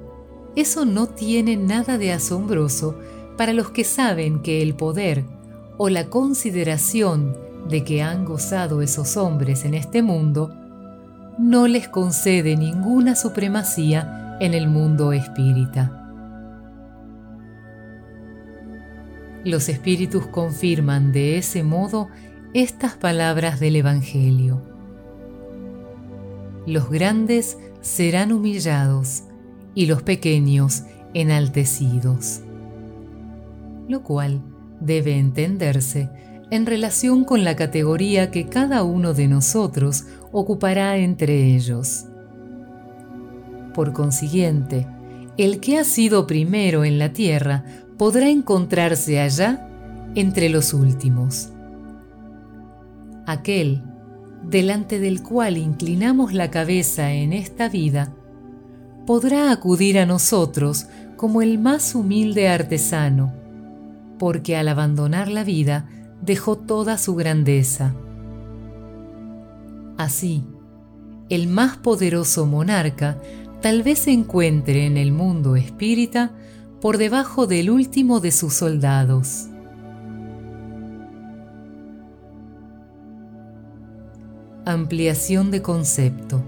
eso 0.56 0.86
no 0.86 1.08
tiene 1.08 1.58
nada 1.58 1.98
de 1.98 2.14
asombroso 2.14 2.98
para 3.38 3.52
los 3.52 3.72
que 3.72 3.84
saben 3.84 4.42
que 4.42 4.62
el 4.62 4.74
poder 4.74 5.26
o 5.78 5.90
la 5.90 6.10
consideración 6.10 7.36
de 7.68 7.84
que 7.84 8.02
han 8.02 8.24
gozado 8.24 8.82
esos 8.82 9.18
hombres 9.18 9.66
en 9.66 9.74
este 9.74 10.02
mundo 10.02 10.59
no 11.38 11.68
les 11.68 11.88
concede 11.88 12.56
ninguna 12.56 13.16
supremacía 13.16 14.38
en 14.40 14.54
el 14.54 14.68
mundo 14.68 15.14
espírita. 15.14 15.96
Los 19.46 19.70
espíritus 19.70 20.28
confirman 20.28 21.12
de 21.12 21.38
ese 21.38 21.64
modo 21.64 22.10
estas 22.54 22.96
palabras 22.96 23.60
del 23.60 23.78
Evangelio. 23.78 24.62
Los 26.66 26.90
grandes 26.90 27.58
serán 27.82 28.34
humillados 28.34 29.24
y 29.76 29.86
los 29.86 30.04
pequeños 30.04 30.84
enaltecidos. 31.14 32.42
Lo 33.88 34.04
cual 34.04 34.42
debe 34.82 35.18
entenderse 35.18 36.10
en 36.52 36.66
relación 36.66 37.24
con 37.24 37.44
la 37.44 37.56
categoría 37.56 38.32
que 38.32 38.48
cada 38.48 38.84
uno 38.84 39.14
de 39.14 39.28
nosotros 39.28 40.06
ocupará 40.32 40.98
entre 40.98 41.56
ellos. 41.56 42.06
Por 43.74 43.94
consiguiente, 43.94 44.88
el 45.38 45.60
que 45.60 45.78
ha 45.78 45.84
sido 45.84 46.28
primero 46.28 46.84
en 46.84 47.00
la 47.00 47.14
tierra 47.14 47.64
podrá 47.98 48.30
encontrarse 48.30 49.20
allá 49.20 49.68
entre 50.16 50.50
los 50.50 50.74
últimos. 50.74 51.50
Aquel 53.26 53.84
delante 54.44 55.00
del 55.00 55.22
cual 55.22 55.58
inclinamos 55.58 56.34
la 56.34 56.50
cabeza 56.50 57.14
en 57.14 57.34
esta 57.34 57.70
vida, 57.70 58.14
podrá 59.06 59.52
acudir 59.52 60.00
a 60.00 60.06
nosotros 60.06 60.88
como 61.16 61.42
el 61.42 61.60
más 61.60 61.96
humilde 61.96 62.48
artesano, 62.48 63.34
porque 64.18 64.56
al 64.56 64.68
abandonar 64.68 65.30
la 65.30 65.44
vida 65.44 65.88
dejó 66.22 66.58
toda 66.58 66.98
su 66.98 67.16
grandeza. 67.16 67.94
Así, 69.98 70.44
el 71.30 71.48
más 71.48 71.78
poderoso 71.78 72.46
monarca 72.46 73.18
tal 73.62 73.84
vez 73.84 74.00
se 74.00 74.12
encuentre 74.12 74.86
en 74.86 74.98
el 74.98 75.12
mundo 75.12 75.56
espírita 75.56 76.32
por 76.82 76.98
debajo 76.98 77.46
del 77.46 77.70
último 77.70 78.20
de 78.20 78.32
sus 78.32 78.54
soldados. 78.54 79.48
Ampliación 84.66 85.52
de 85.52 85.62
concepto. 85.62 86.44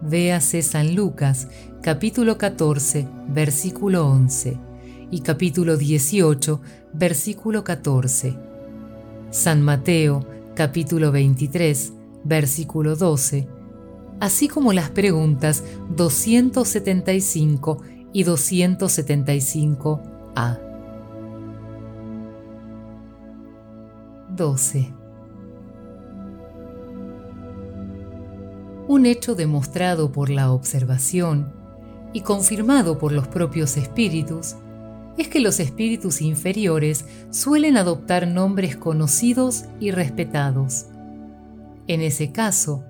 Véase 0.00 0.62
San 0.62 0.94
Lucas, 0.94 1.48
capítulo 1.80 2.36
14, 2.36 3.08
versículo 3.28 4.06
11 4.06 4.58
y 5.10 5.20
capítulo 5.20 5.76
18, 5.76 6.60
versículo 6.94 7.64
14. 7.64 8.38
San 9.30 9.62
Mateo, 9.62 10.26
capítulo 10.54 11.12
23, 11.12 11.92
versículo 12.24 12.96
12, 12.96 13.46
así 14.20 14.48
como 14.48 14.72
las 14.72 14.88
preguntas 14.90 15.62
275 15.96 17.82
y 18.12 18.24
275a. 18.24 20.60
12. 24.36 24.94
un 28.86 29.06
hecho 29.06 29.34
demostrado 29.34 30.12
por 30.12 30.30
la 30.30 30.52
observación 30.52 31.52
y 32.12 32.20
confirmado 32.20 32.98
por 32.98 33.12
los 33.12 33.26
propios 33.26 33.76
espíritus, 33.76 34.56
es 35.16 35.28
que 35.28 35.40
los 35.40 35.60
espíritus 35.60 36.20
inferiores 36.20 37.04
suelen 37.30 37.76
adoptar 37.76 38.26
nombres 38.26 38.76
conocidos 38.76 39.64
y 39.80 39.90
respetados. 39.90 40.86
En 41.86 42.00
ese 42.00 42.32
caso, 42.32 42.84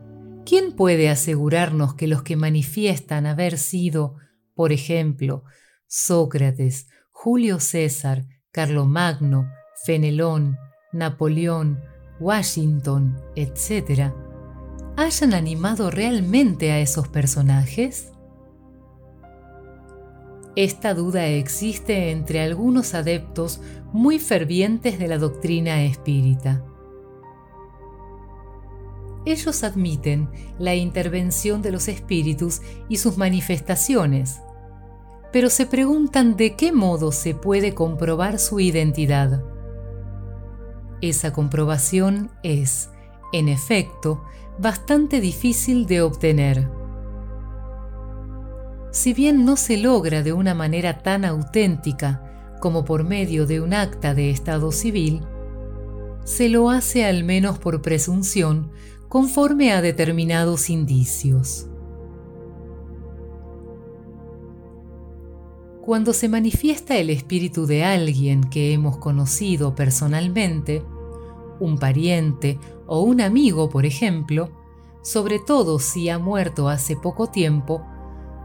¿quién 0.47 0.73
puede 0.73 1.11
asegurarnos 1.11 1.95
que 1.95 2.07
los 2.07 2.23
que 2.23 2.37
manifiestan 2.37 3.26
haber 3.26 3.59
sido, 3.59 4.16
por 4.54 4.73
ejemplo, 4.73 5.45
Sócrates, 5.87 6.88
Julio 7.11 7.61
César, 7.61 8.26
Carlomagno, 8.52 9.49
Fenelón, 9.84 10.56
Napoleón, 10.93 11.80
Washington, 12.21 13.21
etc., 13.34 14.13
hayan 14.97 15.34
animado 15.34 15.91
realmente 15.91 16.71
a 16.71 16.78
esos 16.78 17.08
personajes? 17.08 18.14
Esta 20.56 20.95
duda 20.95 21.26
existe 21.26 22.12
entre 22.12 22.40
algunos 22.40 22.95
adeptos 22.95 23.60
muy 23.93 24.21
fervientes 24.21 24.99
de 25.00 25.08
la 25.08 25.19
doctrina 25.19 25.82
espírita. 25.82 26.64
Ellos 29.26 29.64
admiten 29.64 30.28
la 30.58 30.75
intervención 30.75 31.60
de 31.60 31.73
los 31.73 31.88
espíritus 31.88 32.60
y 32.88 32.99
sus 32.99 33.17
manifestaciones, 33.17 34.43
pero 35.32 35.50
se 35.50 35.67
preguntan 35.67 36.36
de 36.36 36.54
qué 36.54 36.71
modo 36.71 37.10
se 37.10 37.34
puede 37.34 37.75
comprobar 37.75 38.38
su 38.38 38.60
identidad. 38.60 39.43
Esa 41.00 41.32
comprobación 41.32 42.30
es, 42.45 42.90
en 43.32 43.49
efecto, 43.49 44.23
bastante 44.60 45.21
difícil 45.21 45.86
de 45.86 46.02
obtener. 46.02 46.83
Si 48.95 49.13
bien 49.13 49.45
no 49.45 49.57
se 49.57 49.76
logra 49.76 50.23
de 50.23 50.33
una 50.33 50.54
manera 50.54 51.02
tan 51.02 51.25
auténtica 51.25 52.23
como 52.61 52.85
por 52.85 53.02
medio 53.02 53.45
de 53.45 53.61
un 53.61 53.75
acta 53.75 54.15
de 54.15 54.30
estado 54.30 54.71
civil, 54.71 55.23
se 56.23 56.49
lo 56.49 56.71
hace 56.71 57.04
al 57.04 57.25
menos 57.25 57.59
por 57.59 57.83
presunción 57.83 58.71
conforme 59.09 59.73
a 59.73 59.83
determinados 59.83 60.71
indicios. 60.71 61.67
Cuando 65.83 66.13
se 66.13 66.28
manifiesta 66.28 66.97
el 66.97 67.11
espíritu 67.11 67.67
de 67.67 67.83
alguien 67.83 68.45
que 68.45 68.73
hemos 68.73 68.99
conocido 68.99 69.75
personalmente, 69.75 70.85
un 71.59 71.78
pariente 71.78 72.61
o 72.87 73.00
un 73.00 73.21
amigo, 73.21 73.69
por 73.71 73.87
ejemplo, 73.87 74.52
sobre 75.02 75.41
todo 75.41 75.80
si 75.80 76.11
ha 76.11 76.21
muerto 76.21 76.69
hace 76.69 76.95
poco 76.97 77.26
tiempo, 77.26 77.85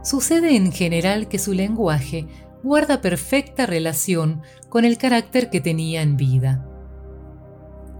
sucede 0.02 0.56
en 0.56 0.72
general 0.72 1.28
que 1.28 1.38
su 1.38 1.52
lenguaje 1.52 2.26
guarda 2.62 3.00
perfecta 3.00 3.66
relación 3.66 4.42
con 4.68 4.84
el 4.84 4.98
carácter 4.98 5.50
que 5.50 5.60
tenía 5.60 6.02
en 6.02 6.16
vida. 6.16 6.66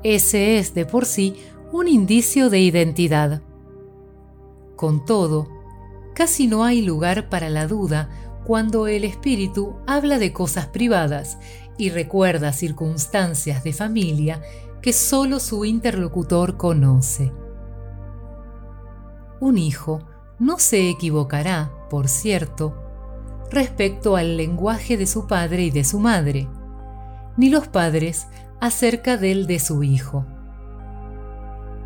Ese 0.02 0.58
es 0.58 0.74
de 0.74 0.86
por 0.86 1.04
sí 1.04 1.36
un 1.72 1.88
indicio 1.88 2.50
de 2.50 2.60
identidad. 2.60 3.42
Con 4.76 5.04
todo, 5.04 5.48
casi 6.14 6.46
no 6.46 6.64
hay 6.64 6.82
lugar 6.82 7.28
para 7.28 7.50
la 7.50 7.66
duda 7.66 8.08
cuando 8.44 8.86
el 8.86 9.04
espíritu 9.04 9.76
habla 9.86 10.18
de 10.18 10.32
cosas 10.32 10.66
privadas 10.66 11.38
y 11.76 11.90
recuerda 11.90 12.52
circunstancias 12.52 13.62
de 13.62 13.72
familia 13.72 14.42
que 14.82 14.92
solo 14.92 15.40
su 15.40 15.64
interlocutor 15.64 16.56
conoce. 16.56 17.32
Un 19.40 19.58
hijo 19.58 20.02
no 20.38 20.58
se 20.58 20.88
equivocará, 20.88 21.70
por 21.90 22.08
cierto, 22.08 22.74
respecto 23.50 24.16
al 24.16 24.36
lenguaje 24.36 24.96
de 24.96 25.06
su 25.06 25.26
padre 25.26 25.64
y 25.64 25.70
de 25.70 25.84
su 25.84 25.98
madre, 25.98 26.48
ni 27.36 27.50
los 27.50 27.68
padres 27.68 28.28
acerca 28.60 29.16
del 29.16 29.46
de 29.46 29.58
su 29.58 29.82
hijo. 29.82 30.24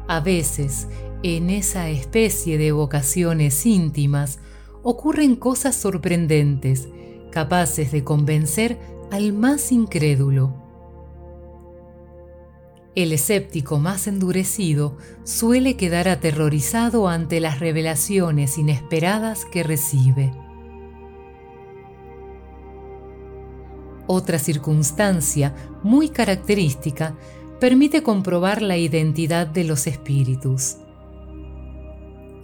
A 0.06 0.20
veces, 0.20 0.86
en 1.22 1.48
esa 1.48 1.88
especie 1.88 2.58
de 2.58 2.72
vocaciones 2.72 3.64
íntimas, 3.64 4.38
ocurren 4.82 5.36
cosas 5.36 5.74
sorprendentes, 5.74 6.88
capaces 7.32 7.90
de 7.90 8.04
convencer 8.04 8.78
al 9.10 9.32
más 9.32 9.72
incrédulo. 9.72 10.63
El 12.94 13.12
escéptico 13.12 13.80
más 13.80 14.07
endurecido 14.07 14.96
suele 15.24 15.76
quedar 15.76 16.07
aterrorizado 16.07 17.09
ante 17.09 17.40
las 17.40 17.59
revelaciones 17.59 18.57
inesperadas 18.57 19.44
que 19.46 19.64
recibe. 19.64 20.33
Otra 24.07 24.38
circunstancia 24.38 25.57
muy 25.83 26.09
característica 26.09 27.16
permite 27.59 28.04
comprobar 28.04 28.62
la 28.62 28.76
identidad 28.76 29.48
de 29.48 29.64
los 29.64 29.88
espíritus. 29.88 30.76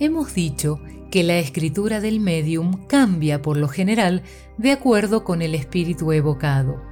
Hemos 0.00 0.34
dicho 0.34 0.80
que 1.12 1.22
la 1.22 1.38
escritura 1.38 2.00
del 2.00 2.18
medium 2.18 2.86
cambia 2.88 3.40
por 3.40 3.56
lo 3.56 3.68
general 3.68 4.24
de 4.58 4.72
acuerdo 4.72 5.22
con 5.22 5.42
el 5.42 5.54
espíritu 5.54 6.10
evocado 6.10 6.89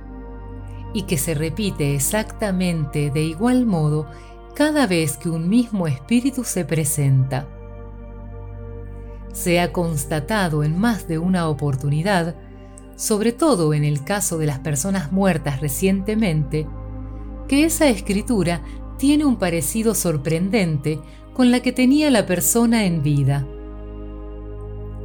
y 0.93 1.03
que 1.03 1.19
se 1.19 1.35
repite 1.35 1.95
exactamente 1.95 3.11
de 3.11 3.23
igual 3.23 3.67
modo 3.67 4.07
cada 4.55 4.87
vez 4.87 5.17
que 5.17 5.31
un 5.31 5.49
mismo 5.49 5.87
espíritu 5.87 6.45
se 6.45 6.65
presenta. 6.65 7.49
Se 9.33 9.61
ha 9.61 9.73
constatado 9.73 10.65
en 10.65 10.79
más 10.79 11.07
de 11.07 11.19
una 11.19 11.49
oportunidad, 11.49 12.35
sobre 12.97 13.33
todo 13.33 13.73
en 13.75 13.85
el 13.85 14.03
caso 14.03 14.39
de 14.39 14.47
las 14.47 14.59
personas 14.59 15.13
muertas 15.13 15.61
recientemente, 15.61 16.67
que 17.47 17.65
esa 17.65 17.89
escritura 17.89 18.63
tiene 18.99 19.25
un 19.25 19.37
parecido 19.37 19.95
sorprendente 19.95 21.01
con 21.35 21.53
la 21.53 21.61
que 21.61 21.71
tenía 21.71 22.11
la 22.11 22.27
persona 22.27 22.85
en 22.85 23.03
vida. 23.03 23.47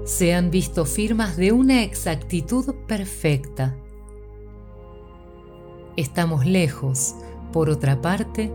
Se 0.04 0.34
han 0.34 0.50
visto 0.50 0.86
firmas 0.86 1.38
de 1.38 1.52
una 1.52 1.84
exactitud 1.84 2.74
perfecta. 2.88 3.78
Estamos 5.96 6.46
lejos, 6.46 7.16
por 7.52 7.70
otra 7.70 8.02
parte, 8.02 8.52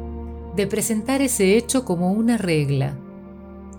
de 0.57 0.67
presentar 0.67 1.23
ese 1.23 1.57
hecho 1.57 1.85
como 1.85 2.13
una 2.13 2.37
regla, 2.37 2.99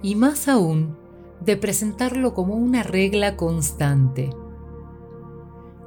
y 0.01 0.15
más 0.15 0.47
aún, 0.47 0.95
de 1.41 1.57
presentarlo 1.57 2.33
como 2.33 2.55
una 2.55 2.83
regla 2.83 3.35
constante. 3.35 4.29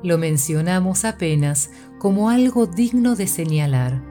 Lo 0.02 0.18
mencionamos 0.18 1.04
apenas 1.04 1.70
como 1.98 2.28
algo 2.28 2.66
digno 2.66 3.16
de 3.16 3.26
señalar. 3.26 4.02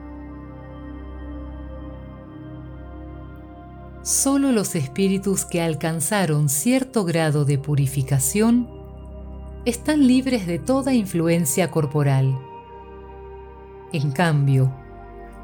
Solo 4.02 4.50
los 4.50 4.74
espíritus 4.74 5.44
que 5.44 5.60
alcanzaron 5.60 6.48
cierto 6.48 7.04
grado 7.04 7.44
de 7.44 7.58
purificación 7.58 8.68
están 9.64 10.08
libres 10.08 10.48
de 10.48 10.58
toda 10.58 10.92
influencia 10.94 11.70
corporal. 11.70 12.36
En 13.92 14.10
cambio, 14.10 14.72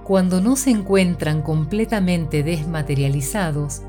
cuando 0.05 0.41
no 0.41 0.57
se 0.57 0.71
encuentran 0.71 1.43
completamente 1.43 2.43
desmaterializados, 2.43 3.83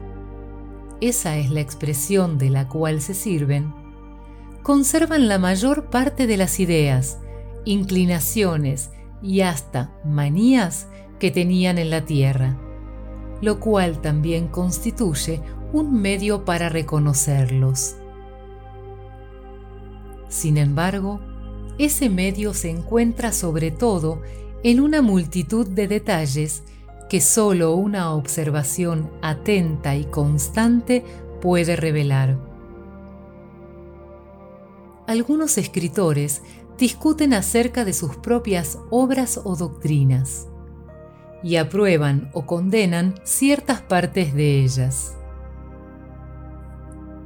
esa 0.99 1.37
es 1.37 1.49
la 1.49 1.61
expresión 1.61 2.37
de 2.37 2.49
la 2.49 2.67
cual 2.67 2.99
se 2.99 3.13
sirven, 3.13 3.73
conservan 4.61 5.29
la 5.29 5.39
mayor 5.39 5.89
parte 5.89 6.27
de 6.27 6.35
las 6.35 6.59
ideas, 6.59 7.19
inclinaciones 7.63 8.91
y 9.21 9.41
hasta 9.41 9.91
manías 10.03 10.87
que 11.19 11.31
tenían 11.31 11.77
en 11.77 11.89
la 11.89 12.05
tierra, 12.05 12.57
lo 13.41 13.61
cual 13.61 14.01
también 14.01 14.49
constituye 14.49 15.41
un 15.71 16.01
medio 16.01 16.43
para 16.43 16.67
reconocerlos. 16.67 17.95
Sin 20.27 20.57
embargo, 20.57 21.21
ese 21.77 22.09
medio 22.09 22.53
se 22.53 22.69
encuentra 22.69 23.31
sobre 23.31 23.71
todo 23.71 24.21
en 24.63 24.79
una 24.79 25.01
multitud 25.01 25.67
de 25.67 25.87
detalles 25.87 26.63
que 27.09 27.21
solo 27.21 27.75
una 27.75 28.13
observación 28.13 29.09
atenta 29.21 29.95
y 29.95 30.05
constante 30.05 31.03
puede 31.41 31.75
revelar. 31.75 32.37
Algunos 35.07 35.57
escritores 35.57 36.43
discuten 36.77 37.33
acerca 37.33 37.83
de 37.83 37.93
sus 37.93 38.15
propias 38.17 38.77
obras 38.91 39.39
o 39.43 39.55
doctrinas 39.55 40.47
y 41.41 41.55
aprueban 41.55 42.29
o 42.33 42.45
condenan 42.45 43.15
ciertas 43.23 43.81
partes 43.81 44.33
de 44.33 44.63
ellas. 44.63 45.15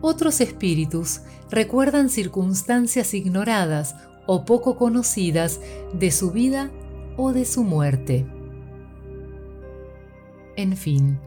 Otros 0.02 0.40
espíritus 0.40 1.22
recuerdan 1.50 2.10
circunstancias 2.10 3.14
ignoradas 3.14 3.96
o 4.28 4.46
poco 4.46 4.78
conocidas 4.78 5.60
de 5.94 6.12
su 6.12 6.32
vida 6.32 6.72
o 7.18 7.34
de 7.34 7.46
su 7.46 7.64
muerte. 7.64 8.26
En 10.56 10.78
fin, 10.78 11.20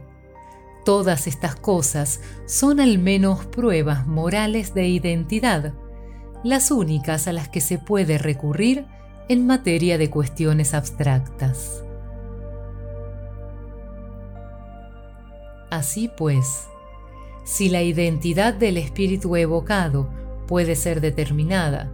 todas 0.85 1.27
estas 1.27 1.57
cosas 1.57 2.21
son 2.47 2.81
al 2.81 2.99
menos 2.99 3.47
pruebas 3.47 4.07
morales 4.07 4.73
de 4.75 4.87
identidad, 4.87 5.75
las 6.45 6.71
únicas 6.71 7.27
a 7.27 7.33
las 7.33 7.49
que 7.49 7.61
se 7.61 7.79
puede 7.79 8.19
recurrir 8.19 8.87
en 9.29 9.47
materia 9.47 9.99
de 9.99 10.11
cuestiones 10.11 10.75
abstractas. 10.75 11.83
Así 15.71 16.09
pues, 16.17 16.69
si 17.45 17.69
la 17.69 17.83
identidad 17.83 18.55
del 18.55 18.77
espíritu 18.77 19.37
evocado 19.37 20.09
puede 20.47 20.77
ser 20.77 21.01
determinada 21.01 21.93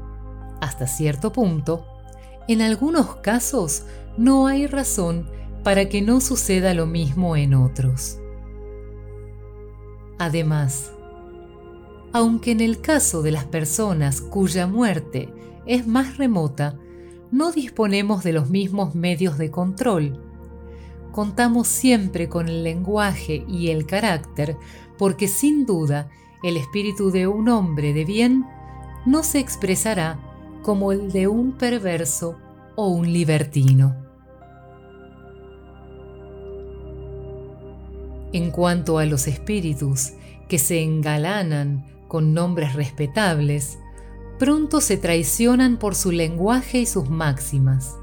hasta 0.61 0.87
cierto 0.87 1.33
punto, 1.33 1.87
en 2.49 2.63
algunos 2.63 3.17
casos 3.17 3.85
no 4.17 4.47
hay 4.47 4.67
razón 4.67 5.29
para 5.63 5.89
que 5.89 6.03
no 6.03 6.21
suceda 6.21 6.75
lo 6.75 6.87
mismo 6.87 7.37
en 7.37 7.55
otros. 7.55 8.19
Además, 10.19 10.93
aunque 12.13 12.53
en 12.53 12.61
el 12.61 12.81
caso 12.81 13.23
de 13.23 13.33
las 13.33 13.45
personas 13.45 14.21
cuya 14.21 14.67
muerte 14.67 15.33
es 15.67 15.87
más 15.87 16.19
remota, 16.19 16.79
no 17.31 17.53
disponemos 17.53 18.23
de 18.23 18.33
los 18.33 18.51
mismos 18.51 18.95
medios 18.95 19.39
de 19.39 19.51
control. 19.51 20.23
Contamos 21.13 21.69
siempre 21.69 22.29
con 22.29 22.49
el 22.49 22.63
lenguaje 22.65 23.45
y 23.49 23.69
el 23.69 23.87
carácter 23.87 24.57
porque 24.99 25.29
sin 25.29 25.65
duda 25.65 26.11
el 26.43 26.57
espíritu 26.57 27.11
de 27.11 27.27
un 27.27 27.49
hombre 27.49 27.95
de 27.95 28.05
bien 28.05 28.45
no 29.07 29.23
se 29.23 29.39
expresará 29.39 30.19
como 30.63 30.93
el 30.93 31.13
de 31.13 31.29
un 31.29 31.53
perverso 31.53 32.39
o 32.77 32.89
un 32.89 33.13
libertino. 33.13 33.97
En 38.33 38.51
cuanto 38.51 38.99
a 38.99 39.05
los 39.05 39.27
espíritus 39.27 40.13
que 40.49 40.59
se 40.59 40.83
engalanan 40.83 41.87
con 42.09 42.33
nombres 42.33 42.75
respetables, 42.75 43.79
pronto 44.39 44.81
se 44.81 44.97
traicionan 44.97 45.79
por 45.79 45.95
su 45.95 46.13
lenguaje 46.13 46.79
y 46.79 46.87
sus 46.87 47.11
máximas. 47.11 47.97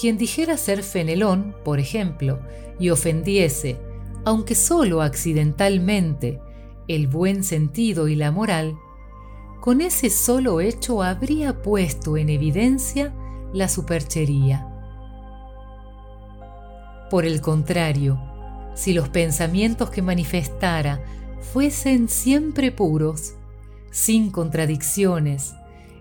Quien 0.00 0.16
dijera 0.16 0.56
ser 0.56 0.82
Fenelón, 0.82 1.54
por 1.64 1.78
ejemplo, 1.78 2.40
y 2.78 2.90
ofendiese 2.90 3.78
aunque 4.24 4.54
solo 4.54 5.02
accidentalmente, 5.02 6.40
el 6.88 7.08
buen 7.08 7.42
sentido 7.44 8.08
y 8.08 8.14
la 8.14 8.30
moral, 8.30 8.76
con 9.62 9.80
ese 9.80 10.10
solo 10.10 10.60
hecho 10.60 11.04
habría 11.04 11.62
puesto 11.62 12.16
en 12.16 12.30
evidencia 12.30 13.14
la 13.52 13.68
superchería. 13.68 14.66
Por 17.08 17.24
el 17.24 17.40
contrario, 17.40 18.20
si 18.74 18.92
los 18.92 19.08
pensamientos 19.08 19.88
que 19.90 20.02
manifestara 20.02 21.00
fuesen 21.52 22.08
siempre 22.08 22.72
puros, 22.72 23.34
sin 23.92 24.32
contradicciones 24.32 25.54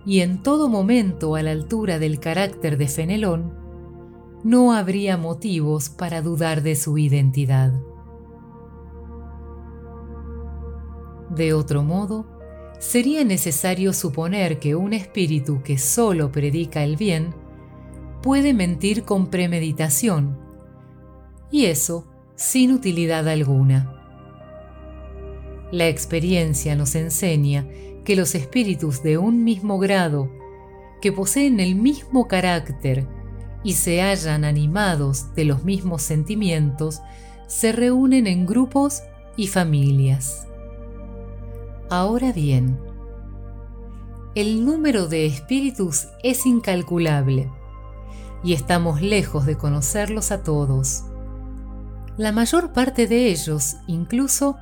y 0.08 0.22
en 0.22 0.42
todo 0.42 0.68
momento 0.68 1.36
a 1.36 1.44
la 1.44 1.52
altura 1.52 2.00
del 2.00 2.20
carácter 2.20 2.80
de 2.80 2.88
Fenelón, 2.88 3.54
no 4.44 4.74
habría 4.74 5.18
motivos 5.18 5.90
para 5.90 6.24
dudar 6.24 6.64
de 6.64 6.76
su 6.76 6.98
identidad. 6.98 7.72
De 11.30 11.54
otro 11.54 11.84
modo, 11.84 12.41
sería 12.82 13.24
necesario 13.24 13.94
suponer 13.94 14.58
que 14.58 14.76
un 14.76 14.94
espíritu 14.94 15.62
que 15.62 15.78
solo 15.78 16.32
predica 16.32 16.84
el 16.84 16.98
bien 16.98 17.30
puede 18.24 18.56
mentir 18.56 19.04
con 19.04 19.28
premeditación, 19.28 20.36
y 21.52 21.66
eso 21.66 22.08
sin 22.36 22.72
utilidad 22.72 23.28
alguna. 23.30 23.94
La 25.72 25.88
experiencia 25.88 26.76
nos 26.76 26.96
enseña 26.96 27.68
que 28.04 28.16
los 28.16 28.34
espíritus 28.34 29.04
de 29.04 29.20
un 29.20 29.44
mismo 29.44 29.78
grado, 29.78 30.32
que 31.04 31.12
poseen 31.12 31.60
el 31.60 31.76
mismo 31.76 32.28
carácter 32.28 33.08
y 33.64 33.74
se 33.74 34.02
hallan 34.02 34.44
animados 34.44 35.36
de 35.36 35.46
los 35.46 35.64
mismos 35.64 36.02
sentimientos, 36.02 37.00
se 37.46 37.74
reúnen 37.74 38.26
en 38.26 38.48
grupos 38.48 39.04
y 39.38 39.46
familias. 39.48 40.48
Ahora 41.92 42.32
bien, 42.32 42.80
el 44.34 44.64
número 44.64 45.10
de 45.10 45.26
espíritus 45.26 46.08
es 46.24 46.46
incalculable 46.46 47.52
y 48.46 48.54
estamos 48.54 49.02
lejos 49.02 49.46
de 49.46 49.58
conocerlos 49.58 50.32
a 50.32 50.42
todos. 50.42 51.04
La 52.16 52.32
mayor 52.32 52.72
parte 52.72 53.08
de 53.08 53.28
ellos, 53.28 53.76
incluso, 53.88 54.56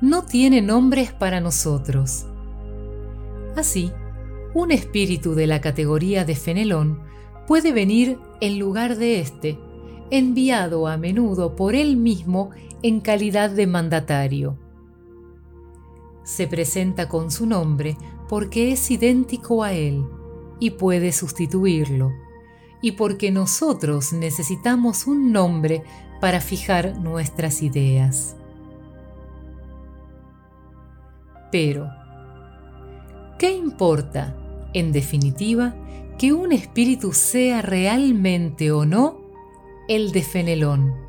no 0.00 0.22
tiene 0.26 0.62
nombres 0.62 1.12
para 1.12 1.40
nosotros. 1.40 2.24
Así, 3.56 3.90
un 4.54 4.70
espíritu 4.70 5.34
de 5.34 5.48
la 5.48 5.60
categoría 5.60 6.24
de 6.24 6.36
Fenelón 6.36 7.00
puede 7.48 7.72
venir 7.72 8.16
en 8.40 8.60
lugar 8.60 8.94
de 8.94 9.18
éste, 9.18 9.58
enviado 10.12 10.86
a 10.86 10.96
menudo 10.96 11.56
por 11.56 11.74
él 11.74 11.96
mismo 11.96 12.50
en 12.84 13.00
calidad 13.00 13.50
de 13.50 13.66
mandatario 13.66 14.56
se 16.26 16.48
presenta 16.48 17.08
con 17.08 17.30
su 17.30 17.46
nombre 17.46 17.96
porque 18.28 18.72
es 18.72 18.90
idéntico 18.90 19.62
a 19.62 19.72
él 19.72 20.04
y 20.58 20.70
puede 20.70 21.12
sustituirlo, 21.12 22.12
y 22.82 22.92
porque 22.92 23.30
nosotros 23.30 24.12
necesitamos 24.12 25.06
un 25.06 25.30
nombre 25.30 25.84
para 26.20 26.40
fijar 26.40 26.98
nuestras 26.98 27.62
ideas. 27.62 28.36
Pero, 31.52 31.88
¿qué 33.38 33.52
importa, 33.52 34.36
en 34.74 34.90
definitiva, 34.90 35.76
que 36.18 36.32
un 36.32 36.50
espíritu 36.50 37.12
sea 37.12 37.62
realmente 37.62 38.72
o 38.72 38.84
no 38.84 39.20
el 39.88 40.10
de 40.10 40.22
Fenelón? 40.22 41.05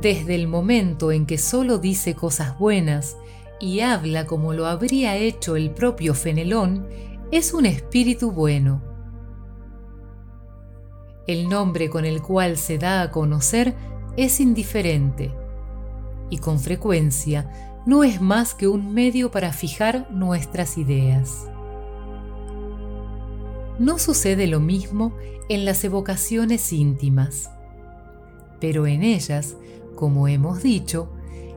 Desde 0.00 0.34
el 0.34 0.46
momento 0.46 1.10
en 1.10 1.24
que 1.24 1.38
solo 1.38 1.78
dice 1.78 2.14
cosas 2.14 2.58
buenas 2.58 3.16
y 3.58 3.80
habla 3.80 4.26
como 4.26 4.52
lo 4.52 4.66
habría 4.66 5.16
hecho 5.16 5.56
el 5.56 5.70
propio 5.70 6.14
Fenelón, 6.14 6.86
es 7.32 7.54
un 7.54 7.64
espíritu 7.64 8.30
bueno. 8.30 8.82
El 11.26 11.48
nombre 11.48 11.88
con 11.88 12.04
el 12.04 12.20
cual 12.20 12.58
se 12.58 12.76
da 12.76 13.00
a 13.00 13.10
conocer 13.10 13.74
es 14.16 14.38
indiferente 14.38 15.32
y 16.28 16.38
con 16.38 16.60
frecuencia 16.60 17.50
no 17.86 18.04
es 18.04 18.20
más 18.20 18.54
que 18.54 18.68
un 18.68 18.92
medio 18.92 19.30
para 19.30 19.52
fijar 19.52 20.08
nuestras 20.10 20.76
ideas. 20.76 21.48
No 23.78 23.98
sucede 23.98 24.46
lo 24.46 24.60
mismo 24.60 25.16
en 25.48 25.64
las 25.64 25.82
evocaciones 25.84 26.72
íntimas, 26.72 27.50
pero 28.60 28.86
en 28.86 29.02
ellas 29.02 29.56
como 29.96 30.28
hemos 30.28 30.62
dicho, 30.62 31.10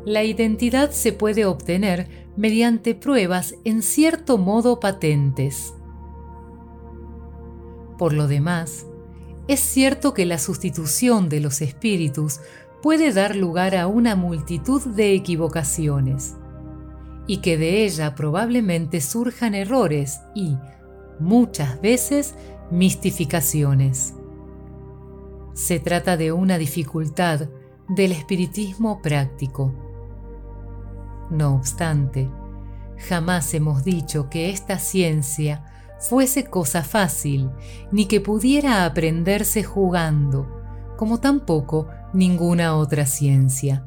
la 0.06 0.24
identidad 0.24 0.92
se 0.92 1.14
puede 1.14 1.46
obtener 1.46 2.30
mediante 2.36 2.96
pruebas 2.96 3.56
en 3.66 3.84
cierto 3.84 4.38
modo 4.38 4.80
patentes. 4.80 5.74
Por 7.98 8.14
lo 8.14 8.28
demás, 8.28 8.86
es 9.48 9.60
cierto 9.60 10.14
que 10.14 10.26
la 10.26 10.38
sustitución 10.38 11.28
de 11.28 11.42
los 11.42 11.62
espíritus 11.62 12.40
puede 12.82 13.12
dar 13.12 13.36
lugar 13.36 13.76
a 13.76 13.88
una 13.88 14.16
multitud 14.16 14.82
de 14.82 15.14
equivocaciones 15.14 16.36
y 17.28 17.38
que 17.38 17.58
de 17.58 17.84
ella 17.84 18.16
probablemente 18.16 19.02
surjan 19.02 19.54
errores 19.54 20.20
y, 20.34 20.58
muchas 21.20 21.82
veces, 21.82 22.36
mistificaciones. 22.72 24.14
Se 25.54 25.80
trata 25.80 26.16
de 26.16 26.32
una 26.32 26.58
dificultad 26.58 27.50
del 27.90 28.12
espiritismo 28.12 29.02
práctico. 29.02 29.74
No 31.30 31.56
obstante, 31.56 32.30
jamás 33.10 33.54
hemos 33.54 33.84
dicho 33.84 34.30
que 34.30 34.50
esta 34.50 34.80
ciencia 34.80 35.66
fuese 36.00 36.46
cosa 36.46 36.84
fácil, 36.84 37.50
ni 37.92 38.06
que 38.06 38.22
pudiera 38.22 38.86
aprenderse 38.86 39.64
jugando, 39.64 40.48
como 40.98 41.20
tampoco 41.20 41.88
ninguna 42.14 42.76
otra 42.76 43.06
ciencia. 43.06 43.86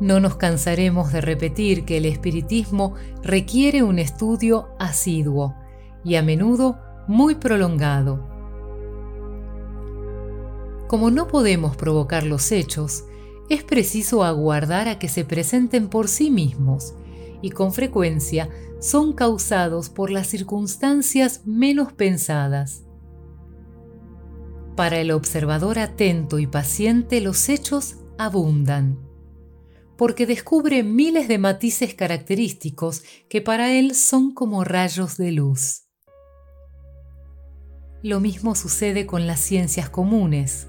No 0.00 0.20
nos 0.20 0.36
cansaremos 0.36 1.12
de 1.12 1.20
repetir 1.20 1.84
que 1.84 1.96
el 1.96 2.04
espiritismo 2.04 2.94
requiere 3.22 3.82
un 3.82 3.98
estudio 3.98 4.68
asiduo 4.78 5.54
y 6.04 6.14
a 6.14 6.22
menudo 6.22 6.78
muy 7.08 7.34
prolongado. 7.34 8.27
Como 10.88 11.10
no 11.10 11.28
podemos 11.28 11.76
provocar 11.76 12.24
los 12.24 12.50
hechos, 12.50 13.04
es 13.50 13.62
preciso 13.62 14.24
aguardar 14.24 14.88
a 14.88 14.98
que 14.98 15.08
se 15.08 15.22
presenten 15.22 15.88
por 15.88 16.08
sí 16.08 16.30
mismos 16.30 16.94
y 17.42 17.50
con 17.50 17.74
frecuencia 17.74 18.48
son 18.80 19.12
causados 19.12 19.90
por 19.90 20.10
las 20.10 20.28
circunstancias 20.28 21.42
menos 21.44 21.92
pensadas. 21.92 22.84
Para 24.76 24.98
el 24.98 25.10
observador 25.10 25.78
atento 25.78 26.38
y 26.38 26.46
paciente 26.46 27.20
los 27.20 27.50
hechos 27.50 27.96
abundan, 28.16 28.98
porque 29.98 30.24
descubre 30.24 30.82
miles 30.84 31.28
de 31.28 31.36
matices 31.36 31.92
característicos 31.92 33.02
que 33.28 33.42
para 33.42 33.74
él 33.74 33.94
son 33.94 34.32
como 34.32 34.64
rayos 34.64 35.18
de 35.18 35.32
luz. 35.32 35.82
Lo 38.02 38.20
mismo 38.20 38.54
sucede 38.54 39.06
con 39.06 39.26
las 39.26 39.40
ciencias 39.40 39.90
comunes. 39.90 40.68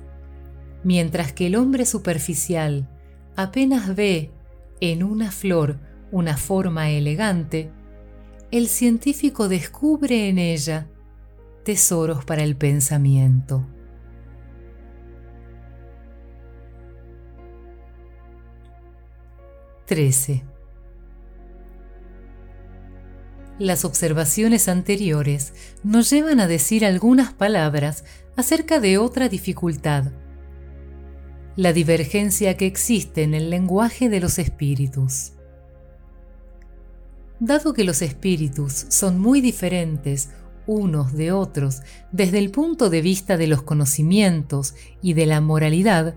Mientras 0.84 1.34
que 1.34 1.48
el 1.48 1.56
hombre 1.56 1.86
superficial 1.86 2.88
apenas 3.36 3.96
ve 3.96 4.32
en 4.80 5.04
una 5.04 5.32
flor 5.32 5.80
una 6.12 6.38
forma 6.38 6.89
elegante, 6.89 7.72
el 8.52 8.68
científico 8.68 9.48
descubre 9.48 10.30
en 10.30 10.39
ella 10.39 10.88
tesoros 11.63 12.26
para 12.26 12.44
el 12.44 12.56
pensamiento. 12.56 13.65
Trece. 19.86 20.44
Las 23.60 23.84
observaciones 23.86 24.70
anteriores 24.70 25.54
nos 25.84 26.10
llevan 26.10 26.39
a 26.39 26.48
decir 26.48 26.86
algunas 26.86 27.34
palabras 27.34 28.06
acerca 28.36 28.80
de 28.80 28.98
otra 28.98 29.30
dificultad, 29.30 30.12
la 31.60 31.74
divergencia 31.74 32.56
que 32.56 32.65
existe 32.65 33.22
en 33.22 33.34
el 33.34 33.50
lenguaje 33.50 34.08
de 34.08 34.22
los 34.22 34.39
espíritus. 34.39 35.34
Dado 37.41 37.74
que 37.74 37.84
los 37.84 38.02
espíritus 38.02 38.86
son 38.88 39.19
muy 39.19 39.41
diferentes 39.41 40.30
unos 40.67 41.12
de 41.12 41.34
otros 41.34 41.82
desde 42.13 42.39
el 42.39 42.50
punto 42.50 42.89
de 42.89 43.02
vista 43.02 43.36
de 43.36 43.48
los 43.48 43.62
conocimientos 43.62 44.74
y 45.02 45.15
de 45.15 45.26
la 45.26 45.41
moralidad, 45.41 46.15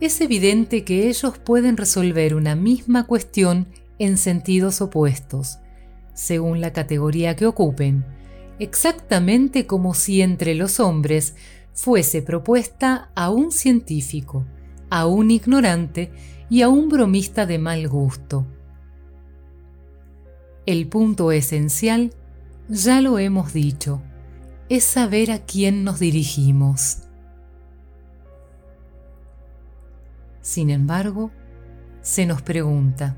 es 0.00 0.20
evidente 0.20 0.84
que 0.84 1.08
ellos 1.08 1.38
pueden 1.38 1.76
resolver 1.76 2.32
una 2.32 2.54
misma 2.54 3.04
cuestión 3.08 3.66
en 3.98 4.16
sentidos 4.16 4.80
opuestos, 4.80 5.58
según 6.14 6.60
la 6.60 6.72
categoría 6.72 7.34
que 7.34 7.46
ocupen, 7.46 8.04
exactamente 8.60 9.66
como 9.66 9.92
si 9.92 10.22
entre 10.22 10.54
los 10.54 10.78
hombres 10.78 11.34
fuese 11.76 12.22
propuesta 12.22 13.10
a 13.14 13.30
un 13.30 13.52
científico, 13.52 14.46
a 14.88 15.06
un 15.06 15.30
ignorante 15.30 16.10
y 16.48 16.62
a 16.62 16.70
un 16.70 16.88
bromista 16.88 17.44
de 17.44 17.58
mal 17.58 17.86
gusto. 17.86 18.46
El 20.64 20.88
punto 20.88 21.30
esencial, 21.30 22.14
ya 22.68 23.00
lo 23.02 23.18
hemos 23.18 23.52
dicho, 23.52 24.02
es 24.70 24.84
saber 24.84 25.30
a 25.30 25.44
quién 25.44 25.84
nos 25.84 26.00
dirigimos. 26.00 27.02
Sin 30.40 30.70
embargo, 30.70 31.30
se 32.00 32.24
nos 32.24 32.40
pregunta, 32.40 33.16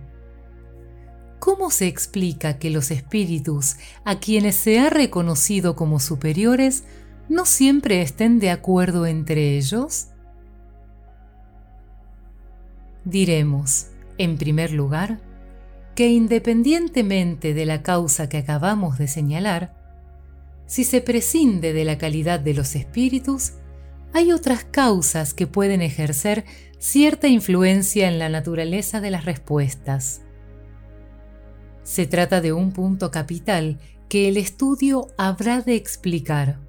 ¿cómo 1.38 1.70
se 1.70 1.86
explica 1.86 2.58
que 2.58 2.70
los 2.70 2.90
espíritus 2.90 3.76
a 4.04 4.18
quienes 4.18 4.56
se 4.56 4.80
ha 4.80 4.90
reconocido 4.90 5.76
como 5.76 6.00
superiores 6.00 6.84
no 7.28 7.44
siempre 7.44 8.02
estén 8.02 8.38
de 8.38 8.50
acuerdo 8.50 9.06
entre 9.06 9.56
ellos? 9.56 10.08
Diremos, 13.04 13.88
en 14.18 14.36
primer 14.36 14.72
lugar, 14.72 15.20
que 15.94 16.08
independientemente 16.08 17.54
de 17.54 17.66
la 17.66 17.82
causa 17.82 18.28
que 18.28 18.38
acabamos 18.38 18.98
de 18.98 19.08
señalar, 19.08 19.74
si 20.66 20.84
se 20.84 21.00
prescinde 21.00 21.72
de 21.72 21.84
la 21.84 21.98
calidad 21.98 22.40
de 22.40 22.54
los 22.54 22.76
espíritus, 22.76 23.54
hay 24.12 24.32
otras 24.32 24.64
causas 24.64 25.34
que 25.34 25.46
pueden 25.46 25.82
ejercer 25.82 26.44
cierta 26.78 27.28
influencia 27.28 28.08
en 28.08 28.18
la 28.18 28.28
naturaleza 28.28 29.00
de 29.00 29.10
las 29.10 29.24
respuestas. 29.24 30.22
Se 31.82 32.06
trata 32.06 32.40
de 32.40 32.52
un 32.52 32.72
punto 32.72 33.10
capital 33.10 33.78
que 34.08 34.28
el 34.28 34.36
estudio 34.36 35.08
habrá 35.16 35.62
de 35.62 35.74
explicar. 35.74 36.67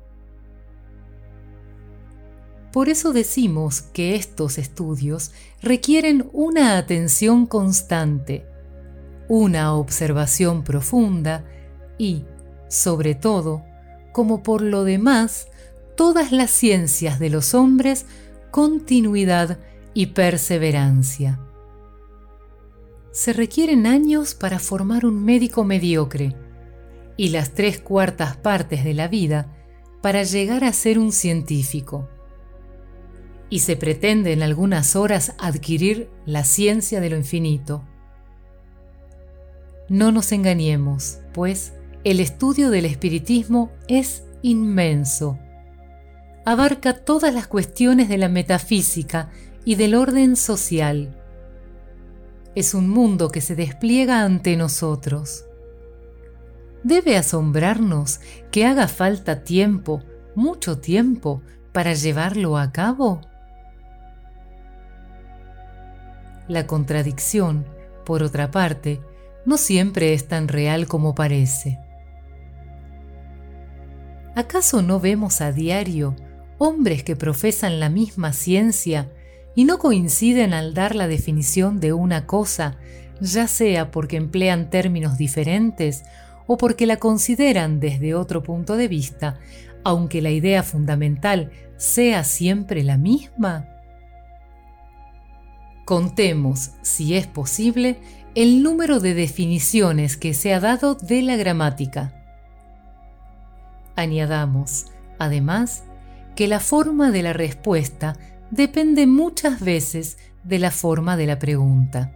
Por 2.72 2.88
eso 2.88 3.14
decimos 3.14 3.82
que 3.82 4.16
estos 4.16 4.58
estudios 4.58 5.32
requieren 5.62 6.30
una 6.34 6.78
atención 6.78 7.48
constante, 7.48 8.46
una 9.28 9.74
observación 9.74 10.64
profunda 10.64 11.46
y, 11.98 12.26
sobre 12.68 13.16
todo, 13.16 13.64
como 14.14 14.44
por 14.44 14.62
lo 14.62 14.84
demás, 14.84 15.48
todas 15.96 16.32
las 16.32 16.52
ciencias 16.52 17.20
de 17.20 17.30
los 17.30 17.54
hombres, 17.54 18.06
continuidad 18.52 19.58
y 19.94 20.08
perseverancia. 20.08 21.40
Se 23.12 23.34
requieren 23.34 23.88
años 23.88 24.36
para 24.36 24.60
formar 24.60 25.06
un 25.06 25.26
médico 25.26 25.64
mediocre 25.64 26.36
y 27.18 27.30
las 27.30 27.54
tres 27.54 27.80
cuartas 27.80 28.38
partes 28.38 28.84
de 28.84 28.94
la 28.94 29.08
vida 29.08 29.56
para 30.02 30.24
llegar 30.24 30.64
a 30.64 30.72
ser 30.72 31.00
un 31.00 31.12
científico. 31.12 32.08
Y 33.50 33.60
se 33.60 33.76
pretende 33.76 34.32
en 34.34 34.44
algunas 34.44 34.96
horas 34.96 35.34
adquirir 35.40 36.10
la 36.26 36.44
ciencia 36.44 37.02
de 37.02 37.10
lo 37.10 37.18
infinito. 37.18 37.84
No 39.90 40.12
nos 40.12 40.32
engañemos, 40.32 41.20
pues 41.34 41.74
el 42.04 42.20
estudio 42.20 42.70
del 42.70 42.86
espiritismo 42.86 43.72
es 43.88 44.24
inmenso. 44.42 45.40
Abarca 46.46 46.94
todas 46.94 47.34
las 47.34 47.48
cuestiones 47.48 48.08
de 48.08 48.18
la 48.18 48.30
metafísica 48.30 49.30
y 49.66 49.76
del 49.76 49.96
orden 49.96 50.36
social. 50.36 51.16
Es 52.56 52.74
un 52.74 52.90
mundo 52.90 53.30
que 53.30 53.42
se 53.42 53.56
despliega 53.56 54.24
ante 54.24 54.56
nosotros. 54.56 55.46
Debe 56.84 57.18
asombrarnos 57.18 58.22
que 58.52 58.66
haga 58.66 58.88
falta 58.88 59.44
tiempo, 59.44 60.02
mucho 60.36 60.80
tiempo, 60.80 61.42
para 61.72 61.94
llevarlo 61.94 62.58
a 62.58 62.72
cabo. 62.72 63.22
La 66.50 66.66
contradicción, 66.66 67.68
por 68.06 68.24
otra 68.24 68.50
parte, 68.50 69.00
no 69.46 69.56
siempre 69.58 70.14
es 70.14 70.28
tan 70.28 70.48
real 70.48 70.88
como 70.88 71.14
parece. 71.14 71.78
¿Acaso 74.36 74.82
no 74.82 75.00
vemos 75.00 75.42
a 75.42 75.52
diario 75.52 76.16
hombres 76.58 77.04
que 77.04 77.16
profesan 77.16 77.80
la 77.80 77.90
misma 77.90 78.34
ciencia 78.34 79.12
y 79.54 79.66
no 79.66 79.78
coinciden 79.78 80.54
al 80.56 80.74
dar 80.74 80.96
la 80.96 81.08
definición 81.08 81.80
de 81.80 81.94
una 81.94 82.26
cosa, 82.26 82.78
ya 83.22 83.48
sea 83.48 83.92
porque 83.92 84.18
emplean 84.18 84.72
términos 84.72 85.20
diferentes 85.20 86.04
o 86.48 86.58
porque 86.58 86.88
la 86.88 86.98
consideran 86.98 87.80
desde 87.80 88.16
otro 88.16 88.42
punto 88.42 88.76
de 88.76 88.88
vista, 88.88 89.38
aunque 89.84 90.20
la 90.24 90.32
idea 90.32 90.64
fundamental 90.64 91.52
sea 91.78 92.24
siempre 92.24 92.84
la 92.84 92.98
misma? 92.98 93.69
Contemos, 95.90 96.74
si 96.84 97.16
es 97.16 97.26
posible, 97.26 97.98
el 98.36 98.62
número 98.62 99.00
de 99.00 99.16
definiciones 99.16 100.18
que 100.18 100.36
se 100.36 100.54
ha 100.54 100.60
dado 100.60 100.94
de 100.94 101.24
la 101.24 101.36
gramática. 101.36 102.14
Añadamos, 103.96 104.86
además, 105.18 105.86
que 106.36 106.48
la 106.48 106.60
forma 106.60 107.10
de 107.10 107.24
la 107.24 107.34
respuesta 107.34 108.16
depende 108.52 109.08
muchas 109.08 109.62
veces 109.62 110.20
de 110.44 110.60
la 110.60 110.70
forma 110.70 111.18
de 111.18 111.26
la 111.26 111.40
pregunta. 111.40 112.12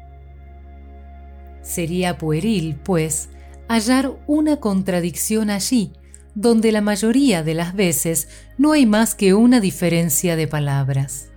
Sería 1.63 2.19
pueril, 2.19 2.75
pues, 2.75 3.29
hallar 3.67 4.11
una 4.27 4.57
contradicción 4.57 5.49
allí, 5.49 5.93
donde 6.35 6.71
la 6.71 6.81
mayoría 6.81 7.41
de 7.41 7.55
las 7.55 7.73
veces 7.73 8.29
no 8.55 8.73
hay 8.73 8.85
más 8.85 9.15
que 9.15 9.33
una 9.33 9.59
diferencia 9.59 10.35
de 10.35 10.47
palabras. 10.47 11.32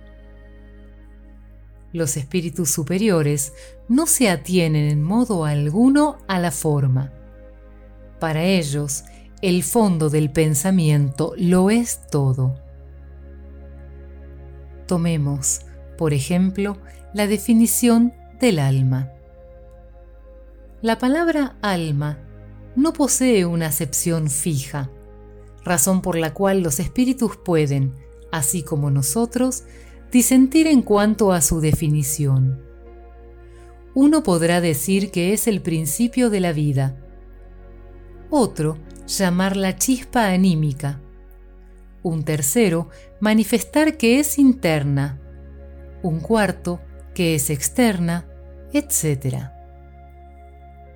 Los 1.97 2.15
espíritus 2.15 2.69
superiores 2.69 3.53
no 3.87 4.05
se 4.05 4.29
atienen 4.29 4.87
en 4.87 5.01
modo 5.01 5.45
alguno 5.45 6.19
a 6.27 6.37
la 6.37 6.51
forma. 6.51 7.11
Para 8.19 8.43
ellos, 8.43 9.03
el 9.41 9.63
fondo 9.63 10.11
del 10.11 10.29
pensamiento 10.29 11.33
lo 11.37 11.71
es 11.71 12.01
todo. 12.11 12.53
Tomemos, 14.85 15.61
por 15.97 16.13
ejemplo, 16.13 16.77
la 17.15 17.25
definición 17.25 18.13
del 18.39 18.59
alma. 18.59 19.11
La 20.83 20.99
palabra 20.99 21.57
alma 21.63 22.19
no 22.75 22.93
posee 22.93 23.43
una 23.47 23.65
acepción 23.65 24.29
fija, 24.29 24.91
razón 25.63 26.03
por 26.03 26.15
la 26.15 26.35
cual 26.35 26.61
los 26.61 26.79
espíritus 26.79 27.37
pueden, 27.37 27.95
así 28.31 28.61
como 28.61 28.91
nosotros, 28.91 29.63
disentir 30.11 30.67
en 30.67 30.81
cuanto 30.81 31.31
a 31.31 31.41
su 31.41 31.59
definición. 31.59 32.61
Uno 33.93 34.23
podrá 34.23 34.61
decir 34.61 35.11
que 35.11 35.33
es 35.33 35.47
el 35.47 35.61
principio 35.61 36.29
de 36.29 36.39
la 36.39 36.53
vida, 36.53 36.95
otro 38.29 38.77
llamarla 39.07 39.77
chispa 39.77 40.27
anímica, 40.27 40.99
un 42.03 42.23
tercero 42.23 42.89
manifestar 43.19 43.97
que 43.97 44.19
es 44.19 44.37
interna, 44.37 45.19
un 46.03 46.19
cuarto 46.19 46.81
que 47.13 47.35
es 47.35 47.49
externa, 47.49 48.27
etc. 48.73 49.49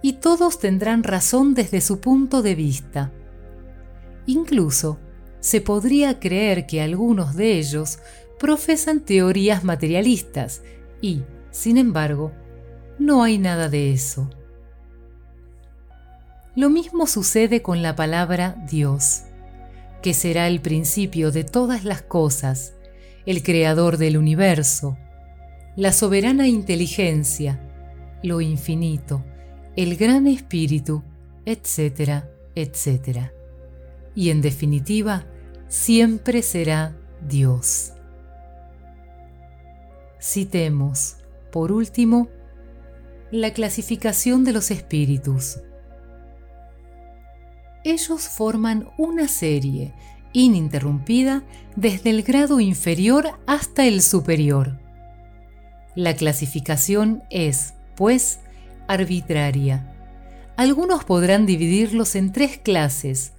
Y 0.01 0.13
todos 0.13 0.59
tendrán 0.59 1.03
razón 1.03 1.53
desde 1.53 1.81
su 1.81 1.99
punto 1.99 2.41
de 2.41 2.55
vista. 2.55 3.11
Incluso 4.25 4.99
se 5.39 5.61
podría 5.61 6.19
creer 6.19 6.67
que 6.67 6.81
algunos 6.81 7.35
de 7.35 7.57
ellos 7.57 7.99
profesan 8.41 9.01
teorías 9.01 9.63
materialistas 9.63 10.63
y, 10.99 11.21
sin 11.51 11.77
embargo, 11.77 12.31
no 12.97 13.21
hay 13.21 13.37
nada 13.37 13.69
de 13.69 13.93
eso. 13.93 14.31
Lo 16.55 16.71
mismo 16.71 17.05
sucede 17.05 17.61
con 17.61 17.83
la 17.83 17.95
palabra 17.95 18.55
Dios 18.67 19.25
que 20.01 20.15
será 20.15 20.47
el 20.47 20.59
principio 20.59 21.31
de 21.31 21.43
todas 21.43 21.85
las 21.85 22.01
cosas, 22.01 22.73
el 23.27 23.43
creador 23.43 23.97
del 23.97 24.17
universo, 24.17 24.97
la 25.75 25.93
soberana 25.93 26.47
inteligencia, 26.47 27.61
lo 28.23 28.41
infinito, 28.41 29.23
el 29.75 29.97
gran 29.97 30.25
espíritu, 30.25 31.03
etcétera, 31.45 32.27
etcétera. 32.55 33.33
Y 34.15 34.31
en 34.31 34.41
definitiva, 34.41 35.27
siempre 35.67 36.41
será 36.41 36.97
Dios. 37.29 37.93
Citemos, 40.21 41.17
por 41.51 41.71
último, 41.71 42.29
la 43.31 43.51
clasificación 43.53 44.43
de 44.43 44.53
los 44.53 44.71
espíritus 44.71 45.59
ellos 47.83 48.27
forman 48.27 48.87
una 48.97 49.27
serie 49.27 49.93
ininterrumpida 50.33 51.43
desde 51.75 52.11
el 52.11 52.23
grado 52.23 52.59
inferior 52.59 53.39
hasta 53.47 53.85
el 53.85 54.01
superior. 54.01 54.79
La 55.95 56.15
clasificación 56.15 57.23
es, 57.29 57.73
pues, 57.95 58.39
arbitraria. 58.87 59.93
Algunos 60.57 61.03
podrán 61.03 61.45
dividirlos 61.45 62.15
en 62.15 62.31
tres 62.31 62.59
clases, 62.59 63.33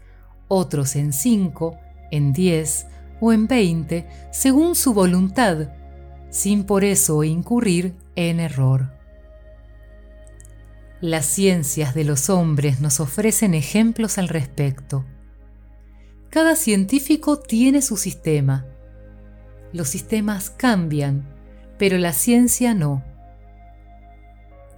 otros 0.49 0.97
en 0.97 1.13
cinco, 1.13 1.79
en 2.11 2.33
diez 2.33 2.87
o 3.21 3.33
en 3.33 3.47
veinte, 3.47 4.07
según 4.33 4.75
su 4.75 4.93
voluntad, 4.93 5.69
sin 6.33 6.65
por 6.65 6.83
eso 6.83 7.23
incurrir 7.25 7.95
en 8.17 8.41
error. 8.41 8.91
Las 11.03 11.27
ciencias 11.27 11.95
de 11.95 12.05
los 12.05 12.31
hombres 12.31 12.81
nos 12.81 13.01
ofrecen 13.01 13.53
ejemplos 13.53 14.17
al 14.17 14.29
respecto. 14.29 15.05
Cada 16.31 16.57
científico 16.57 17.39
tiene 17.39 17.83
su 17.83 17.99
sistema. 17.99 18.65
Los 19.75 19.89
sistemas 19.89 20.49
cambian, 20.49 21.29
pero 21.77 21.99
la 21.99 22.15
ciencia 22.15 22.73
no. 22.73 23.05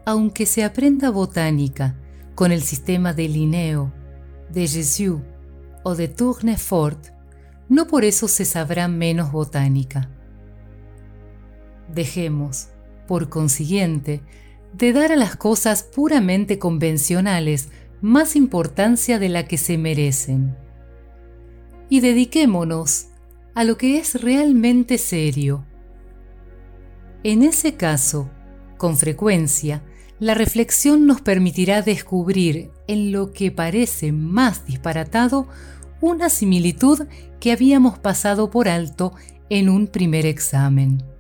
Aunque 0.04 0.46
se 0.46 0.64
aprenda 0.64 1.10
botánica 1.10 1.94
con 2.34 2.50
el 2.50 2.62
sistema 2.62 3.12
de 3.12 3.28
Linneo, 3.28 3.92
de 4.50 4.66
Jésus 4.66 5.20
o 5.84 5.94
de 5.94 6.08
Tournefort, 6.08 7.10
no 7.68 7.86
por 7.86 8.04
eso 8.04 8.26
se 8.26 8.44
sabrá 8.44 8.88
menos 8.88 9.30
botánica. 9.30 10.10
Dejemos, 11.94 12.68
por 13.06 13.28
consiguiente, 13.28 14.20
de 14.72 14.92
dar 14.92 15.12
a 15.12 15.16
las 15.16 15.36
cosas 15.36 15.82
puramente 15.84 16.58
convencionales 16.58 17.68
más 18.00 18.36
importancia 18.36 19.18
de 19.18 19.28
la 19.28 19.46
que 19.46 19.56
se 19.56 19.78
merecen. 19.78 20.56
Y 21.88 22.00
dediquémonos 22.00 23.06
a 23.54 23.64
lo 23.64 23.78
que 23.78 23.98
es 23.98 24.20
realmente 24.20 24.98
serio. 24.98 25.64
En 27.22 27.42
ese 27.42 27.74
caso, 27.74 28.30
con 28.76 28.96
frecuencia, 28.96 29.82
la 30.18 30.34
reflexión 30.34 31.06
nos 31.06 31.20
permitirá 31.20 31.82
descubrir 31.82 32.70
en 32.88 33.12
lo 33.12 33.32
que 33.32 33.50
parece 33.50 34.12
más 34.12 34.66
disparatado 34.66 35.48
una 36.00 36.28
similitud 36.28 37.06
que 37.40 37.52
habíamos 37.52 37.98
pasado 37.98 38.50
por 38.50 38.68
alto 38.68 39.14
en 39.48 39.68
un 39.68 39.86
primer 39.86 40.26
examen. 40.26 41.13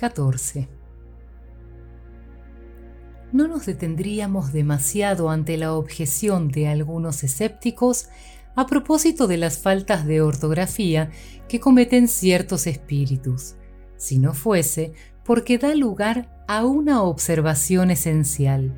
14. 0.00 0.66
No 3.32 3.46
nos 3.48 3.66
detendríamos 3.66 4.50
demasiado 4.50 5.28
ante 5.28 5.58
la 5.58 5.74
objeción 5.74 6.48
de 6.48 6.68
algunos 6.68 7.22
escépticos 7.22 8.08
a 8.56 8.66
propósito 8.66 9.26
de 9.26 9.36
las 9.36 9.58
faltas 9.58 10.06
de 10.06 10.22
ortografía 10.22 11.10
que 11.50 11.60
cometen 11.60 12.08
ciertos 12.08 12.66
espíritus, 12.66 13.56
si 13.98 14.18
no 14.18 14.32
fuese 14.32 14.94
porque 15.22 15.58
da 15.58 15.74
lugar 15.74 16.44
a 16.48 16.64
una 16.64 17.02
observación 17.02 17.90
esencial. 17.90 18.74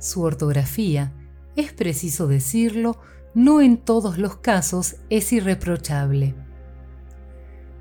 Su 0.00 0.22
ortografía, 0.22 1.12
es 1.54 1.72
preciso 1.72 2.26
decirlo, 2.26 2.98
no 3.34 3.60
en 3.60 3.76
todos 3.76 4.18
los 4.18 4.38
casos 4.38 4.96
es 5.10 5.32
irreprochable 5.32 6.34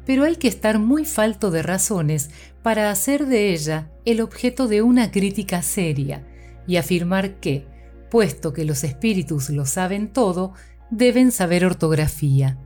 pero 0.06 0.24
hay 0.24 0.36
que 0.36 0.48
estar 0.48 0.80
muy 0.80 1.06
falto 1.06 1.52
de 1.52 1.64
razones 1.64 2.30
para 2.64 2.92
hacer 2.92 3.28
de 3.28 3.54
ella 3.54 3.90
el 4.06 4.22
objeto 4.22 4.68
de 4.68 4.82
una 4.82 5.12
crítica 5.12 5.62
seria 5.62 6.28
y 6.68 6.78
afirmar 6.78 7.36
que, 7.40 7.66
puesto 8.10 8.54
que 8.54 8.66
los 8.66 8.84
espíritus 8.84 9.50
lo 9.50 9.66
saben 9.66 10.12
todo, 10.12 10.54
deben 10.90 11.32
saber 11.32 11.66
ortografía. 11.66 12.58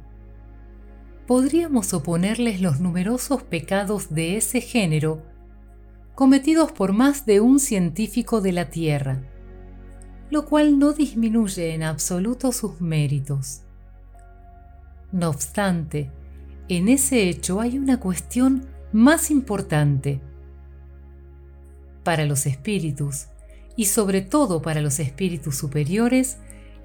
Podríamos 1.27 1.93
oponerles 1.93 2.61
los 2.61 2.79
numerosos 2.79 3.43
pecados 3.43 4.13
de 4.13 4.37
ese 4.37 4.61
género 4.61 5.23
cometidos 6.15 6.71
por 6.71 6.93
más 6.93 7.25
de 7.25 7.41
un 7.41 7.59
científico 7.59 8.39
de 8.39 8.53
la 8.53 8.69
Tierra, 8.69 9.21
lo 10.31 10.45
cual 10.45 10.79
no 10.79 10.93
disminuye 10.93 11.73
en 11.73 11.83
absoluto 11.83 12.53
sus 12.53 12.79
méritos. 12.79 13.61
No 15.11 15.29
obstante, 15.29 16.09
en 16.67 16.89
ese 16.89 17.29
hecho 17.29 17.61
hay 17.61 17.77
una 17.77 17.99
cuestión 17.99 18.65
más 18.91 19.29
importante. 19.29 20.19
Para 22.03 22.25
los 22.25 22.45
espíritus, 22.45 23.27
y 23.75 23.85
sobre 23.85 24.21
todo 24.21 24.61
para 24.61 24.81
los 24.81 24.99
espíritus 24.99 25.57
superiores, 25.57 26.37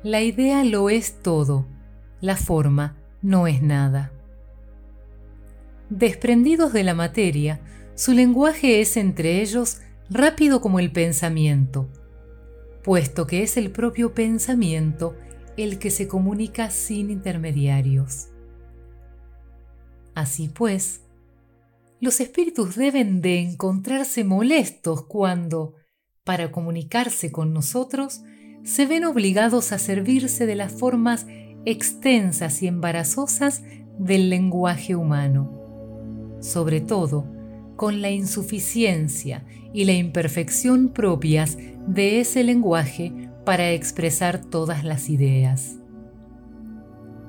la 0.02 0.22
idea 0.22 0.64
lo 0.64 0.90
es 0.90 1.22
todo, 1.22 1.66
la 2.20 2.36
forma 2.36 2.96
no 3.22 3.46
es 3.46 3.62
nada. 3.62 4.12
Desprendidos 5.88 6.72
de 6.72 6.84
la 6.84 6.94
materia, 6.94 7.60
su 7.94 8.12
lenguaje 8.12 8.80
es 8.80 8.96
entre 8.96 9.40
ellos 9.40 9.78
rápido 10.08 10.60
como 10.60 10.78
el 10.78 10.92
pensamiento, 10.92 11.88
puesto 12.82 13.26
que 13.26 13.42
es 13.42 13.56
el 13.56 13.70
propio 13.70 14.14
pensamiento 14.14 15.16
el 15.56 15.78
que 15.78 15.90
se 15.90 16.08
comunica 16.08 16.70
sin 16.70 17.10
intermediarios 17.10 18.30
Así 20.20 20.48
pues, 20.48 21.00
los 21.98 22.20
espíritus 22.20 22.76
deben 22.76 23.22
de 23.22 23.38
encontrarse 23.38 24.22
molestos 24.22 25.06
cuando, 25.06 25.76
para 26.24 26.52
comunicarse 26.52 27.32
con 27.32 27.54
nosotros, 27.54 28.20
se 28.62 28.84
ven 28.84 29.04
obligados 29.04 29.72
a 29.72 29.78
servirse 29.78 30.44
de 30.44 30.56
las 30.56 30.72
formas 30.72 31.26
extensas 31.64 32.62
y 32.62 32.66
embarazosas 32.66 33.62
del 33.98 34.28
lenguaje 34.28 34.94
humano, 34.94 36.36
sobre 36.40 36.82
todo 36.82 37.24
con 37.76 38.02
la 38.02 38.10
insuficiencia 38.10 39.46
y 39.72 39.86
la 39.86 39.94
imperfección 39.94 40.90
propias 40.90 41.56
de 41.86 42.20
ese 42.20 42.44
lenguaje 42.44 43.30
para 43.46 43.70
expresar 43.70 44.44
todas 44.44 44.84
las 44.84 45.08
ideas. 45.08 45.78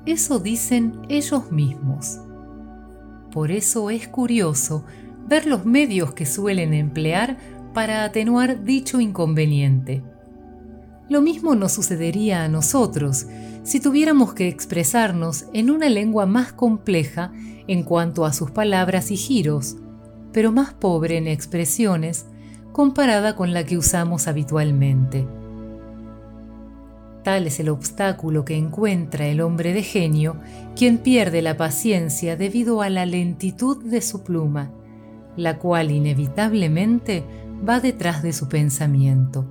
Eso 0.04 0.40
dicen 0.40 1.00
ellos 1.08 1.50
mismos. 1.50 2.18
Por 3.32 3.50
eso 3.50 3.90
es 3.90 4.08
curioso 4.08 4.84
ver 5.26 5.46
los 5.46 5.64
medios 5.64 6.12
que 6.12 6.26
suelen 6.26 6.74
emplear 6.74 7.38
para 7.72 8.04
atenuar 8.04 8.62
dicho 8.64 9.00
inconveniente. 9.00 10.02
Lo 11.08 11.22
mismo 11.22 11.54
nos 11.54 11.72
sucedería 11.72 12.44
a 12.44 12.48
nosotros 12.48 13.26
si 13.62 13.80
tuviéramos 13.80 14.34
que 14.34 14.48
expresarnos 14.48 15.46
en 15.52 15.70
una 15.70 15.88
lengua 15.88 16.26
más 16.26 16.52
compleja 16.52 17.32
en 17.66 17.82
cuanto 17.82 18.24
a 18.24 18.32
sus 18.32 18.50
palabras 18.50 19.10
y 19.10 19.16
giros, 19.16 19.76
pero 20.32 20.52
más 20.52 20.74
pobre 20.74 21.16
en 21.16 21.26
expresiones 21.26 22.26
comparada 22.72 23.36
con 23.36 23.52
la 23.52 23.64
que 23.64 23.78
usamos 23.78 24.28
habitualmente. 24.28 25.26
Tal 27.22 27.46
es 27.46 27.60
el 27.60 27.68
obstáculo 27.68 28.44
que 28.44 28.56
encuentra 28.56 29.26
el 29.26 29.40
hombre 29.40 29.72
de 29.72 29.82
genio, 29.82 30.36
quien 30.74 30.98
pierde 30.98 31.40
la 31.40 31.56
paciencia 31.56 32.36
debido 32.36 32.82
a 32.82 32.90
la 32.90 33.06
lentitud 33.06 33.82
de 33.84 34.00
su 34.00 34.24
pluma, 34.24 34.72
la 35.36 35.58
cual 35.58 35.90
inevitablemente 35.90 37.24
va 37.66 37.78
detrás 37.78 38.22
de 38.22 38.32
su 38.32 38.48
pensamiento. 38.48 39.46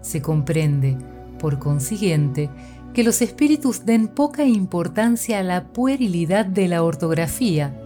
Se 0.00 0.22
comprende, 0.22 0.96
por 1.38 1.58
consiguiente, 1.58 2.48
que 2.94 3.04
los 3.04 3.20
espíritus 3.20 3.84
den 3.84 4.08
poca 4.08 4.44
importancia 4.44 5.38
a 5.38 5.42
la 5.42 5.68
puerilidad 5.68 6.46
de 6.46 6.68
la 6.68 6.82
ortografía, 6.82 7.78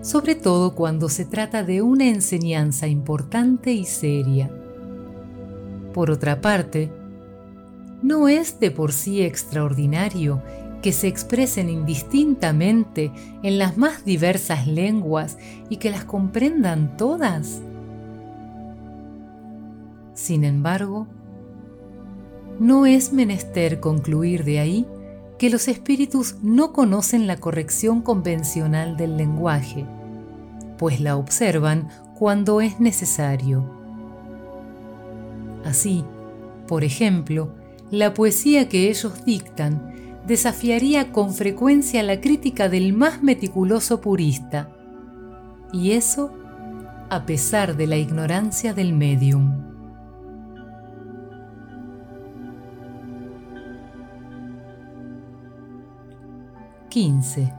sobre 0.00 0.34
todo 0.34 0.74
cuando 0.74 1.08
se 1.08 1.24
trata 1.24 1.62
de 1.62 1.82
una 1.82 2.08
enseñanza 2.08 2.86
importante 2.86 3.72
y 3.72 3.84
seria. 3.84 4.50
Por 5.92 6.10
otra 6.10 6.40
parte, 6.40 6.92
¿no 8.02 8.28
es 8.28 8.60
de 8.60 8.70
por 8.70 8.92
sí 8.92 9.22
extraordinario 9.22 10.42
que 10.82 10.92
se 10.92 11.08
expresen 11.08 11.68
indistintamente 11.68 13.10
en 13.42 13.58
las 13.58 13.76
más 13.76 14.04
diversas 14.04 14.66
lenguas 14.66 15.38
y 15.68 15.78
que 15.78 15.90
las 15.90 16.04
comprendan 16.04 16.96
todas? 16.96 17.60
Sin 20.14 20.44
embargo, 20.44 21.06
no 22.58 22.86
es 22.86 23.12
menester 23.12 23.80
concluir 23.80 24.44
de 24.44 24.58
ahí 24.58 24.86
que 25.38 25.50
los 25.50 25.68
espíritus 25.68 26.36
no 26.42 26.72
conocen 26.72 27.28
la 27.28 27.36
corrección 27.36 28.02
convencional 28.02 28.96
del 28.96 29.16
lenguaje, 29.16 29.86
pues 30.76 31.00
la 31.00 31.16
observan 31.16 31.88
cuando 32.18 32.60
es 32.60 32.80
necesario. 32.80 33.64
Así, 35.64 36.04
por 36.66 36.82
ejemplo, 36.82 37.52
la 37.90 38.14
poesía 38.14 38.68
que 38.68 38.88
ellos 38.90 39.24
dictan 39.24 40.20
desafiaría 40.26 41.10
con 41.10 41.32
frecuencia 41.32 42.02
la 42.02 42.20
crítica 42.20 42.68
del 42.68 42.92
más 42.92 43.22
meticuloso 43.22 44.00
purista, 44.00 44.70
y 45.72 45.92
eso 45.92 46.32
a 47.10 47.24
pesar 47.24 47.76
de 47.76 47.86
la 47.86 47.96
ignorancia 47.96 48.74
del 48.74 48.92
medium. 48.92 49.68
15. 56.88 57.52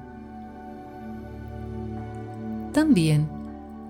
También 2.74 3.30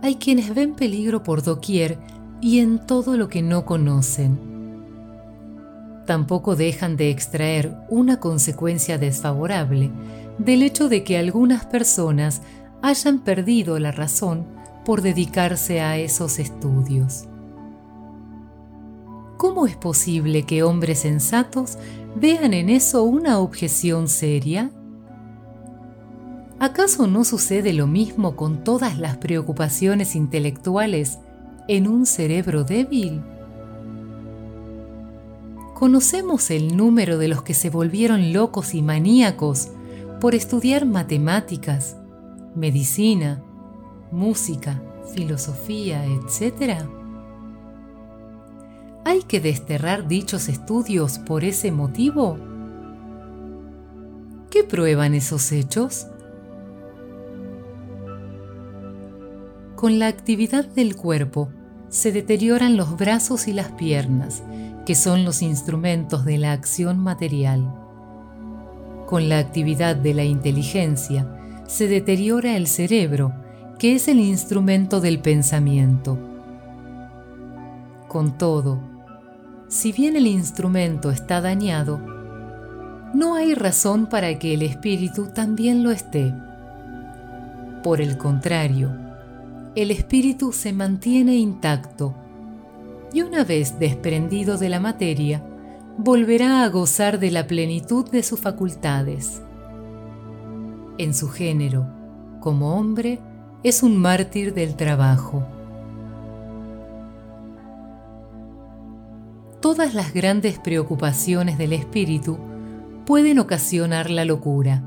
hay 0.01 0.15
quienes 0.15 0.53
ven 0.53 0.75
peligro 0.75 1.23
por 1.23 1.43
doquier 1.43 1.97
y 2.41 2.59
en 2.59 2.85
todo 2.85 3.17
lo 3.17 3.29
que 3.29 3.41
no 3.41 3.65
conocen. 3.65 4.48
Tampoco 6.09 6.55
dejan 6.55 6.97
de 6.97 7.11
extraer 7.11 7.77
una 7.87 8.19
consecuencia 8.19 8.97
desfavorable 8.97 9.91
del 10.39 10.63
hecho 10.63 10.89
de 10.89 11.03
que 11.03 11.19
algunas 11.19 11.67
personas 11.67 12.41
hayan 12.81 13.19
perdido 13.19 13.77
la 13.77 13.91
razón 13.91 14.47
por 14.85 15.03
dedicarse 15.03 15.81
a 15.81 15.99
esos 15.99 16.39
estudios. 16.39 17.25
¿Cómo 19.37 19.67
es 19.67 19.75
posible 19.75 20.47
que 20.47 20.63
hombres 20.63 21.01
sensatos 21.01 21.77
vean 22.15 22.55
en 22.55 22.69
eso 22.69 23.03
una 23.03 23.37
objeción 23.37 24.07
seria? 24.07 24.71
¿Acaso 26.57 27.05
no 27.05 27.23
sucede 27.23 27.71
lo 27.71 27.85
mismo 27.85 28.35
con 28.35 28.63
todas 28.63 28.97
las 28.97 29.17
preocupaciones 29.17 30.15
intelectuales 30.15 31.19
en 31.67 31.87
un 31.87 32.07
cerebro 32.07 32.63
débil? 32.63 33.21
¿Conocemos 35.79 36.51
el 36.51 36.75
número 36.75 37.17
de 37.17 37.29
los 37.29 37.41
que 37.41 37.53
se 37.53 37.69
volvieron 37.69 38.33
locos 38.33 38.75
y 38.75 38.81
maníacos 38.81 39.69
por 40.19 40.35
estudiar 40.35 40.85
matemáticas, 40.85 41.95
medicina, 42.53 43.41
música, 44.11 44.83
filosofía, 45.15 46.03
etc.? 46.03 46.83
¿Hay 49.05 49.23
que 49.23 49.39
desterrar 49.39 50.05
dichos 50.09 50.49
estudios 50.49 51.17
por 51.17 51.45
ese 51.45 51.71
motivo? 51.71 52.37
¿Qué 54.49 54.65
prueban 54.65 55.13
esos 55.13 55.49
hechos? 55.53 56.07
Con 59.77 59.97
la 59.97 60.07
actividad 60.07 60.65
del 60.65 60.97
cuerpo 60.97 61.47
se 61.87 62.11
deterioran 62.11 62.75
los 62.75 62.97
brazos 62.97 63.47
y 63.47 63.53
las 63.53 63.71
piernas, 63.71 64.43
que 64.89 64.95
son 64.95 65.23
los 65.23 65.43
instrumentos 65.43 66.25
de 66.25 66.39
la 66.39 66.51
acción 66.51 66.97
material. 66.97 67.75
Con 69.05 69.29
la 69.29 69.37
actividad 69.37 69.95
de 69.95 70.15
la 70.15 70.23
inteligencia 70.23 71.31
se 71.67 71.87
deteriora 71.87 72.57
el 72.57 72.65
cerebro, 72.65 73.31
que 73.77 73.93
es 73.93 74.07
el 74.07 74.19
instrumento 74.19 74.99
del 74.99 75.19
pensamiento. 75.19 76.17
Con 78.07 78.35
todo, 78.39 78.79
si 79.67 79.91
bien 79.91 80.15
el 80.15 80.25
instrumento 80.25 81.11
está 81.11 81.39
dañado, 81.39 81.99
no 83.13 83.35
hay 83.35 83.53
razón 83.53 84.07
para 84.07 84.39
que 84.39 84.55
el 84.55 84.63
espíritu 84.63 85.27
también 85.27 85.83
lo 85.83 85.91
esté. 85.91 86.33
Por 87.83 88.01
el 88.01 88.17
contrario, 88.17 88.89
el 89.75 89.91
espíritu 89.91 90.51
se 90.51 90.73
mantiene 90.73 91.35
intacto 91.35 92.15
y 93.13 93.21
una 93.21 93.43
vez 93.43 93.79
desprendido 93.79 94.57
de 94.57 94.69
la 94.69 94.79
materia, 94.79 95.43
volverá 95.97 96.63
a 96.63 96.69
gozar 96.69 97.19
de 97.19 97.31
la 97.31 97.47
plenitud 97.47 98.09
de 98.09 98.23
sus 98.23 98.39
facultades. 98.39 99.41
En 100.97 101.13
su 101.13 101.29
género, 101.29 101.87
como 102.39 102.75
hombre, 102.75 103.19
es 103.63 103.83
un 103.83 103.97
mártir 103.97 104.53
del 104.53 104.75
trabajo. 104.75 105.45
Todas 109.59 109.93
las 109.93 110.13
grandes 110.13 110.57
preocupaciones 110.57 111.57
del 111.57 111.73
espíritu 111.73 112.37
pueden 113.05 113.39
ocasionar 113.39 114.09
la 114.09 114.23
locura. 114.23 114.83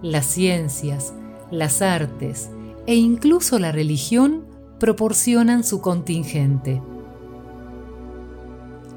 Las 0.00 0.26
ciencias, 0.26 1.12
las 1.50 1.82
artes, 1.82 2.50
e 2.86 2.94
incluso 2.94 3.58
la 3.58 3.72
religión 3.72 4.46
proporcionan 4.78 5.64
su 5.64 5.80
contingente. 5.80 6.80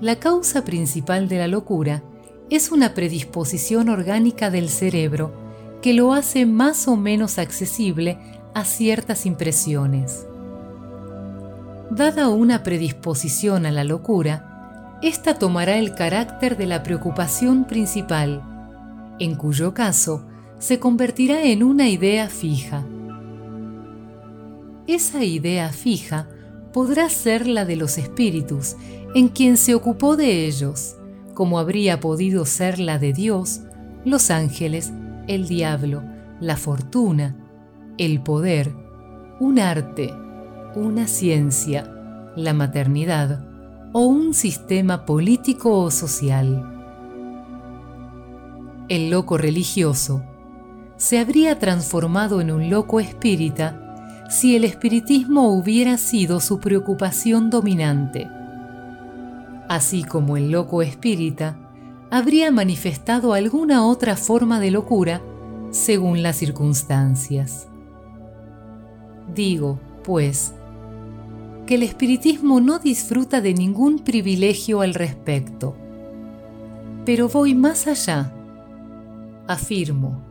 La 0.01 0.17
causa 0.17 0.63
principal 0.63 1.29
de 1.29 1.37
la 1.37 1.47
locura 1.47 2.03
es 2.49 2.71
una 2.71 2.93
predisposición 2.93 3.87
orgánica 3.87 4.49
del 4.49 4.67
cerebro 4.67 5.31
que 5.81 5.93
lo 5.93 6.13
hace 6.13 6.45
más 6.45 6.87
o 6.87 6.97
menos 6.97 7.37
accesible 7.37 8.17
a 8.53 8.65
ciertas 8.65 9.25
impresiones. 9.25 10.27
Dada 11.91 12.29
una 12.29 12.63
predisposición 12.63 13.65
a 13.65 13.71
la 13.71 13.83
locura, 13.83 14.97
ésta 15.01 15.39
tomará 15.39 15.77
el 15.77 15.95
carácter 15.95 16.57
de 16.57 16.65
la 16.65 16.83
preocupación 16.83 17.65
principal, 17.65 18.41
en 19.19 19.35
cuyo 19.35 19.73
caso 19.73 20.25
se 20.57 20.79
convertirá 20.79 21.43
en 21.43 21.63
una 21.63 21.87
idea 21.87 22.27
fija 22.27 22.83
esa 24.87 25.23
idea 25.23 25.69
fija 25.69 26.27
podrá 26.73 27.09
ser 27.09 27.47
la 27.47 27.65
de 27.65 27.75
los 27.75 27.97
espíritus 27.97 28.75
en 29.13 29.27
quien 29.27 29.57
se 29.57 29.75
ocupó 29.75 30.15
de 30.15 30.45
ellos, 30.45 30.95
como 31.33 31.59
habría 31.59 31.99
podido 31.99 32.45
ser 32.45 32.79
la 32.79 32.97
de 32.97 33.13
Dios, 33.13 33.61
los 34.05 34.31
ángeles, 34.31 34.91
el 35.27 35.47
diablo, 35.47 36.03
la 36.39 36.57
fortuna, 36.57 37.35
el 37.97 38.21
poder, 38.21 38.73
un 39.39 39.59
arte, 39.59 40.13
una 40.75 41.07
ciencia, 41.07 41.91
la 42.35 42.53
maternidad 42.53 43.45
o 43.93 44.05
un 44.05 44.33
sistema 44.33 45.05
político 45.05 45.77
o 45.79 45.91
social. 45.91 46.67
El 48.87 49.09
loco 49.09 49.37
religioso 49.37 50.23
se 50.97 51.19
habría 51.19 51.59
transformado 51.59 52.41
en 52.41 52.51
un 52.51 52.69
loco 52.69 52.99
espírita 52.99 54.25
si 54.29 54.55
el 54.55 54.63
espiritismo 54.63 55.53
hubiera 55.53 55.97
sido 55.97 56.39
su 56.39 56.59
preocupación 56.59 57.49
dominante. 57.49 58.29
Así 59.71 60.03
como 60.03 60.35
el 60.35 60.51
loco 60.51 60.81
espírita 60.81 61.55
habría 62.09 62.51
manifestado 62.51 63.31
alguna 63.31 63.87
otra 63.87 64.17
forma 64.17 64.59
de 64.59 64.69
locura 64.69 65.21
según 65.69 66.21
las 66.21 66.35
circunstancias. 66.35 67.69
Digo, 69.33 69.79
pues, 70.03 70.53
que 71.65 71.75
el 71.75 71.83
espiritismo 71.83 72.59
no 72.59 72.79
disfruta 72.79 73.39
de 73.39 73.53
ningún 73.53 73.99
privilegio 73.99 74.81
al 74.81 74.93
respecto. 74.93 75.77
Pero 77.05 77.29
voy 77.29 77.55
más 77.55 77.87
allá. 77.87 78.33
Afirmo 79.47 80.21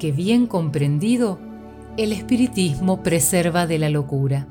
que 0.00 0.10
bien 0.10 0.48
comprendido, 0.48 1.38
el 1.96 2.10
espiritismo 2.10 3.04
preserva 3.04 3.68
de 3.68 3.78
la 3.78 3.90
locura. 3.90 4.48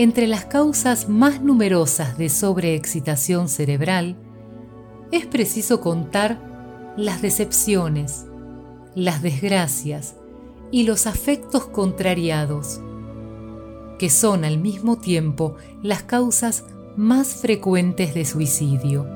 Entre 0.00 0.26
las 0.26 0.46
causas 0.46 1.10
más 1.10 1.42
numerosas 1.42 2.16
de 2.16 2.30
sobreexcitación 2.30 3.50
cerebral, 3.50 4.16
es 5.12 5.26
preciso 5.26 5.82
contar 5.82 6.38
las 6.96 7.20
decepciones, 7.20 8.24
las 8.94 9.20
desgracias 9.20 10.16
y 10.70 10.84
los 10.84 11.06
afectos 11.06 11.66
contrariados, 11.66 12.80
que 13.98 14.08
son 14.08 14.46
al 14.46 14.56
mismo 14.56 14.96
tiempo 14.96 15.56
las 15.82 16.02
causas 16.02 16.64
más 16.96 17.34
frecuentes 17.34 18.14
de 18.14 18.24
suicidio. 18.24 19.06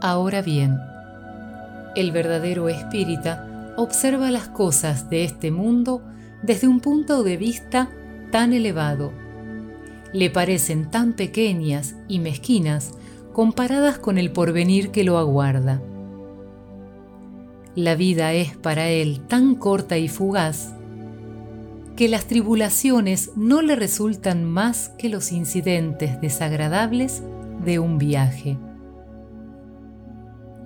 Ahora 0.00 0.42
bien, 0.42 0.78
el 1.96 2.12
verdadero 2.12 2.68
espírita 2.68 3.74
observa 3.76 4.30
las 4.30 4.46
cosas 4.46 5.10
de 5.10 5.24
este 5.24 5.50
mundo 5.50 6.02
desde 6.42 6.68
un 6.68 6.80
punto 6.80 7.22
de 7.22 7.36
vista 7.36 7.90
tan 8.30 8.52
elevado. 8.52 9.12
Le 10.12 10.30
parecen 10.30 10.90
tan 10.90 11.12
pequeñas 11.12 11.96
y 12.08 12.18
mezquinas 12.18 12.92
comparadas 13.32 13.98
con 13.98 14.18
el 14.18 14.32
porvenir 14.32 14.90
que 14.90 15.04
lo 15.04 15.18
aguarda. 15.18 15.82
La 17.74 17.94
vida 17.94 18.32
es 18.32 18.56
para 18.56 18.88
él 18.88 19.20
tan 19.26 19.54
corta 19.54 19.98
y 19.98 20.08
fugaz 20.08 20.72
que 21.96 22.08
las 22.08 22.26
tribulaciones 22.26 23.32
no 23.36 23.62
le 23.62 23.74
resultan 23.74 24.44
más 24.44 24.90
que 24.98 25.08
los 25.08 25.32
incidentes 25.32 26.20
desagradables 26.20 27.22
de 27.64 27.78
un 27.78 27.98
viaje. 27.98 28.58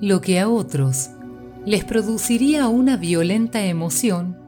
Lo 0.01 0.21
que 0.21 0.41
a 0.41 0.49
otros 0.49 1.11
les 1.64 1.85
produciría 1.85 2.68
una 2.68 2.97
violenta 2.97 3.64
emoción, 3.64 4.39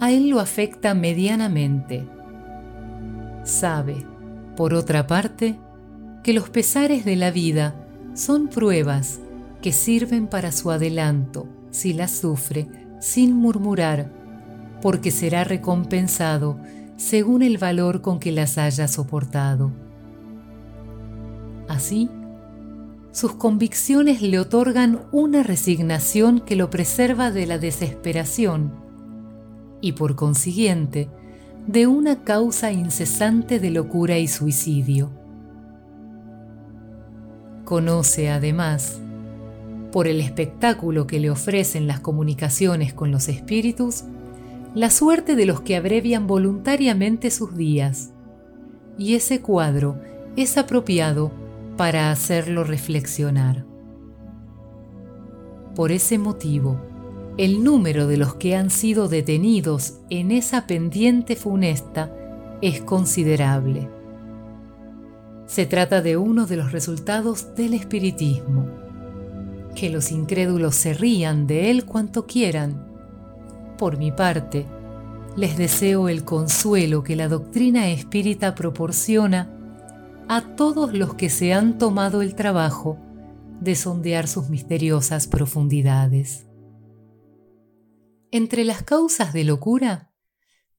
a 0.00 0.10
él 0.10 0.28
lo 0.28 0.40
afecta 0.40 0.94
medianamente. 0.94 2.06
Sabe, 3.44 4.06
por 4.56 4.74
otra 4.74 5.06
parte, 5.06 5.58
que 6.22 6.32
los 6.32 6.48
pesares 6.48 7.04
de 7.04 7.16
la 7.16 7.30
vida 7.30 7.74
son 8.14 8.48
pruebas 8.48 9.20
que 9.60 9.72
sirven 9.72 10.26
para 10.26 10.52
su 10.52 10.70
adelanto 10.70 11.46
si 11.70 11.92
las 11.92 12.10
sufre 12.10 12.68
sin 13.00 13.34
murmurar, 13.34 14.10
porque 14.80 15.10
será 15.10 15.44
recompensado 15.44 16.58
según 16.96 17.42
el 17.42 17.58
valor 17.58 18.00
con 18.00 18.20
que 18.20 18.32
las 18.32 18.56
haya 18.58 18.88
soportado. 18.88 19.72
Así, 21.68 22.08
sus 23.10 23.34
convicciones 23.34 24.22
le 24.22 24.38
otorgan 24.38 25.02
una 25.12 25.42
resignación 25.42 26.40
que 26.40 26.56
lo 26.56 26.70
preserva 26.70 27.30
de 27.30 27.46
la 27.46 27.58
desesperación 27.58 28.83
y 29.84 29.92
por 29.92 30.16
consiguiente 30.16 31.10
de 31.66 31.86
una 31.86 32.24
causa 32.24 32.72
incesante 32.72 33.60
de 33.60 33.70
locura 33.70 34.18
y 34.18 34.28
suicidio. 34.28 35.10
Conoce 37.66 38.30
además, 38.30 38.98
por 39.92 40.08
el 40.08 40.22
espectáculo 40.22 41.06
que 41.06 41.20
le 41.20 41.28
ofrecen 41.28 41.86
las 41.86 42.00
comunicaciones 42.00 42.94
con 42.94 43.12
los 43.12 43.28
espíritus, 43.28 44.04
la 44.74 44.88
suerte 44.88 45.36
de 45.36 45.44
los 45.44 45.60
que 45.60 45.76
abrevian 45.76 46.26
voluntariamente 46.26 47.30
sus 47.30 47.54
días. 47.54 48.10
Y 48.96 49.16
ese 49.16 49.42
cuadro 49.42 50.00
es 50.34 50.56
apropiado 50.56 51.30
para 51.76 52.10
hacerlo 52.10 52.64
reflexionar. 52.64 53.66
Por 55.74 55.92
ese 55.92 56.16
motivo, 56.16 56.80
el 57.36 57.64
número 57.64 58.06
de 58.06 58.16
los 58.16 58.36
que 58.36 58.54
han 58.54 58.70
sido 58.70 59.08
detenidos 59.08 59.94
en 60.08 60.30
esa 60.30 60.66
pendiente 60.68 61.34
funesta 61.34 62.14
es 62.62 62.80
considerable. 62.80 63.88
Se 65.46 65.66
trata 65.66 66.00
de 66.00 66.16
uno 66.16 66.46
de 66.46 66.56
los 66.56 66.70
resultados 66.70 67.54
del 67.56 67.74
espiritismo. 67.74 68.66
Que 69.74 69.90
los 69.90 70.12
incrédulos 70.12 70.76
se 70.76 70.94
rían 70.94 71.48
de 71.48 71.72
él 71.72 71.84
cuanto 71.84 72.26
quieran. 72.26 72.86
Por 73.76 73.98
mi 73.98 74.12
parte, 74.12 74.66
les 75.36 75.58
deseo 75.58 76.08
el 76.08 76.24
consuelo 76.24 77.02
que 77.02 77.16
la 77.16 77.26
doctrina 77.26 77.88
espírita 77.88 78.54
proporciona 78.54 79.50
a 80.28 80.54
todos 80.54 80.94
los 80.94 81.14
que 81.14 81.28
se 81.28 81.52
han 81.52 81.78
tomado 81.78 82.22
el 82.22 82.36
trabajo 82.36 82.96
de 83.60 83.74
sondear 83.74 84.28
sus 84.28 84.48
misteriosas 84.48 85.26
profundidades. 85.26 86.46
Entre 88.34 88.64
las 88.64 88.82
causas 88.82 89.32
de 89.32 89.44
locura, 89.44 90.10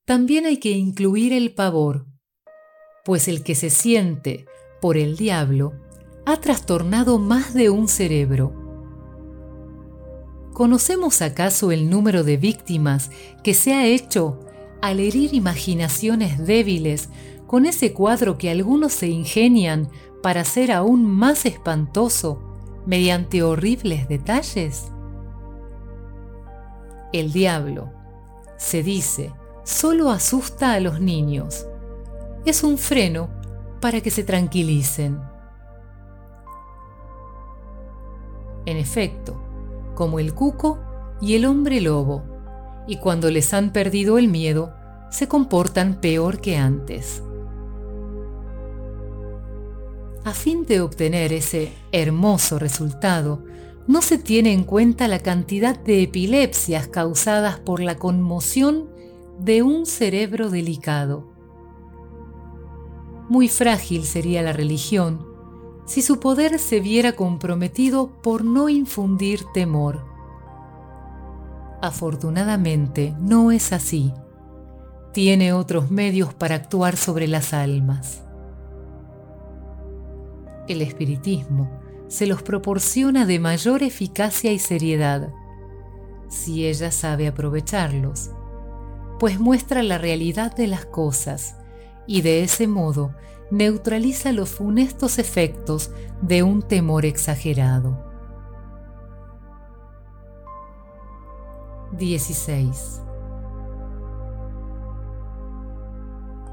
también 0.03 0.45
hay 0.45 0.57
que 0.57 0.71
incluir 0.71 1.31
el 1.31 1.53
pavor, 1.53 2.05
pues 3.05 3.29
el 3.29 3.43
que 3.43 3.55
se 3.55 3.69
siente 3.69 4.45
por 4.81 4.97
el 4.97 5.15
diablo 5.15 5.71
ha 6.25 6.35
trastornado 6.41 7.17
más 7.17 7.53
de 7.53 7.69
un 7.69 7.87
cerebro. 7.87 8.53
¿Conocemos 10.51 11.21
acaso 11.21 11.71
el 11.71 11.89
número 11.89 12.25
de 12.25 12.35
víctimas 12.35 13.09
que 13.41 13.53
se 13.53 13.73
ha 13.73 13.85
hecho 13.85 14.41
al 14.81 14.99
herir 14.99 15.33
imaginaciones 15.33 16.45
débiles 16.45 17.07
con 17.47 17.65
ese 17.65 17.93
cuadro 17.93 18.37
que 18.37 18.49
algunos 18.49 18.91
se 18.91 19.07
ingenian 19.07 19.89
para 20.21 20.43
ser 20.43 20.73
aún 20.73 21.05
más 21.05 21.45
espantoso 21.45 22.37
mediante 22.85 23.43
horribles 23.43 24.09
detalles? 24.09 24.91
El 27.15 27.31
diablo, 27.31 27.93
se 28.57 28.83
dice, 28.83 29.31
solo 29.63 30.09
asusta 30.09 30.73
a 30.73 30.81
los 30.81 30.99
niños. 30.99 31.65
Es 32.45 32.61
un 32.61 32.77
freno 32.77 33.29
para 33.79 34.01
que 34.01 34.11
se 34.11 34.25
tranquilicen. 34.25 35.21
En 38.65 38.75
efecto, 38.75 39.41
como 39.95 40.19
el 40.19 40.33
cuco 40.33 40.77
y 41.21 41.35
el 41.35 41.45
hombre 41.45 41.79
lobo, 41.79 42.21
y 42.85 42.97
cuando 42.97 43.31
les 43.31 43.53
han 43.53 43.71
perdido 43.71 44.17
el 44.17 44.27
miedo, 44.27 44.73
se 45.09 45.29
comportan 45.29 46.01
peor 46.01 46.41
que 46.41 46.57
antes. 46.57 47.23
A 50.25 50.33
fin 50.33 50.65
de 50.65 50.81
obtener 50.81 51.31
ese 51.31 51.71
hermoso 51.93 52.59
resultado, 52.59 53.41
no 53.87 54.01
se 54.01 54.17
tiene 54.17 54.51
en 54.51 54.63
cuenta 54.63 55.07
la 55.07 55.19
cantidad 55.19 55.77
de 55.77 56.03
epilepsias 56.03 56.87
causadas 56.87 57.59
por 57.59 57.81
la 57.81 57.97
conmoción 57.97 58.89
de 59.39 59.61
un 59.61 59.85
cerebro 59.85 60.49
delicado. 60.49 61.31
Muy 63.29 63.47
frágil 63.47 64.05
sería 64.05 64.41
la 64.41 64.53
religión 64.53 65.25
si 65.85 66.01
su 66.01 66.19
poder 66.19 66.57
se 66.57 66.79
viera 66.79 67.13
comprometido 67.13 68.09
por 68.23 68.43
no 68.43 68.69
infundir 68.69 69.41
temor. 69.53 70.03
Afortunadamente 71.81 73.15
no 73.19 73.51
es 73.51 73.71
así. 73.71 74.11
Tiene 75.13 75.53
otros 75.53 75.91
medios 75.91 76.33
para 76.33 76.55
actuar 76.55 76.97
sobre 76.97 77.27
las 77.27 77.53
almas. 77.53 78.23
El 80.67 80.81
espiritismo 80.81 81.84
se 82.07 82.27
los 82.27 82.43
proporciona 82.43 83.25
de 83.25 83.39
mayor 83.39 83.83
eficacia 83.83 84.51
y 84.51 84.59
seriedad, 84.59 85.33
si 86.29 86.67
ella 86.67 86.91
sabe 86.91 87.27
aprovecharlos, 87.27 88.31
pues 89.19 89.39
muestra 89.39 89.83
la 89.83 89.97
realidad 89.97 90.55
de 90.55 90.67
las 90.67 90.85
cosas 90.85 91.57
y 92.07 92.21
de 92.21 92.43
ese 92.43 92.67
modo 92.67 93.15
neutraliza 93.51 94.31
los 94.31 94.49
funestos 94.49 95.19
efectos 95.19 95.91
de 96.21 96.43
un 96.43 96.61
temor 96.61 97.05
exagerado. 97.05 98.03
16. 101.93 103.01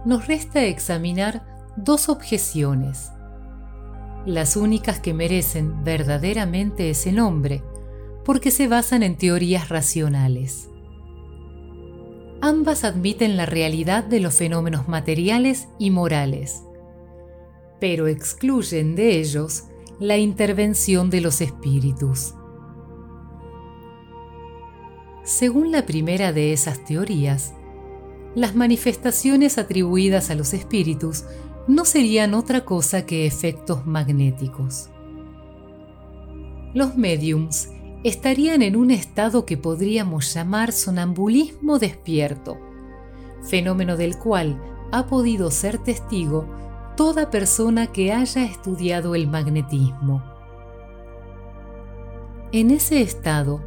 Nos 0.05 0.27
resta 0.27 0.63
examinar 0.65 1.47
dos 1.77 2.09
objeciones, 2.09 3.13
las 4.27 4.57
únicas 4.57 5.01
que 5.01 5.15
merecen 5.15 5.85
verdaderamente 5.85 6.91
ese 6.91 7.13
nombre, 7.13 7.63
porque 8.25 8.51
se 8.51 8.69
basan 8.69 9.03
en 9.03 9.17
teorías 9.17 9.69
racionales. 9.69 10.69
Ambas 12.41 12.85
admiten 12.85 13.37
la 13.37 13.47
realidad 13.47 14.05
de 14.05 14.21
los 14.21 14.35
fenómenos 14.35 14.89
materiales 14.89 15.69
y 15.79 15.91
morales, 15.91 16.63
pero 17.81 18.07
excluyen 18.07 18.95
de 18.95 19.19
ellos 19.19 19.65
la 19.99 20.17
intervención 20.17 21.11
de 21.11 21.21
los 21.21 21.41
espíritus. 21.41 22.35
Según 25.25 25.71
la 25.71 25.87
primera 25.87 26.33
de 26.33 26.53
esas 26.53 26.85
teorías, 26.85 27.55
las 28.35 28.57
manifestaciones 28.57 29.59
atribuidas 29.59 30.31
a 30.31 30.35
los 30.35 30.53
espíritus 30.53 31.25
no 31.69 31.85
serían 31.85 32.35
otra 32.35 32.65
cosa 32.65 33.07
que 33.07 33.27
efectos 33.27 33.87
magnéticos. 33.87 34.91
Los 36.75 36.97
mediums 36.97 37.69
estarían 38.03 38.63
en 38.63 38.77
un 38.77 38.91
estado 38.91 39.47
que 39.47 39.57
podríamos 39.57 40.33
llamar 40.35 40.73
sonambulismo 40.73 41.79
despierto, 41.79 42.59
fenómeno 43.43 43.97
del 43.97 44.19
cual 44.19 44.61
ha 44.91 45.07
podido 45.07 45.51
ser 45.51 45.79
testigo 45.79 46.47
toda 46.97 47.31
persona 47.31 47.87
que 47.87 48.13
haya 48.13 48.45
estudiado 48.45 49.15
el 49.15 49.29
magnetismo. 49.29 50.23
En 52.51 52.71
ese 52.71 53.01
estado, 53.01 53.63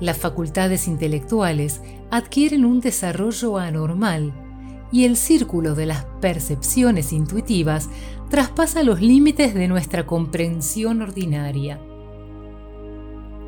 las 0.00 0.16
facultades 0.16 0.88
intelectuales 0.88 1.82
adquieren 2.10 2.64
un 2.64 2.80
desarrollo 2.80 3.58
anormal 3.58 4.45
y 4.92 5.04
el 5.04 5.16
círculo 5.16 5.74
de 5.74 5.86
las 5.86 6.04
percepciones 6.20 7.12
intuitivas 7.12 7.88
traspasa 8.28 8.82
los 8.82 9.00
límites 9.00 9.54
de 9.54 9.68
nuestra 9.68 10.06
comprensión 10.06 11.02
ordinaria. 11.02 11.80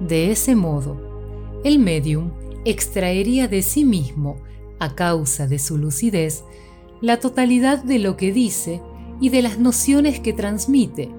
De 0.00 0.30
ese 0.30 0.54
modo, 0.54 1.60
el 1.64 1.78
medium 1.78 2.30
extraería 2.64 3.48
de 3.48 3.62
sí 3.62 3.84
mismo, 3.84 4.36
a 4.78 4.94
causa 4.94 5.46
de 5.46 5.58
su 5.58 5.76
lucidez, 5.76 6.44
la 7.00 7.18
totalidad 7.18 7.82
de 7.82 7.98
lo 7.98 8.16
que 8.16 8.32
dice 8.32 8.80
y 9.20 9.30
de 9.30 9.42
las 9.42 9.58
nociones 9.58 10.20
que 10.20 10.32
transmite, 10.32 11.10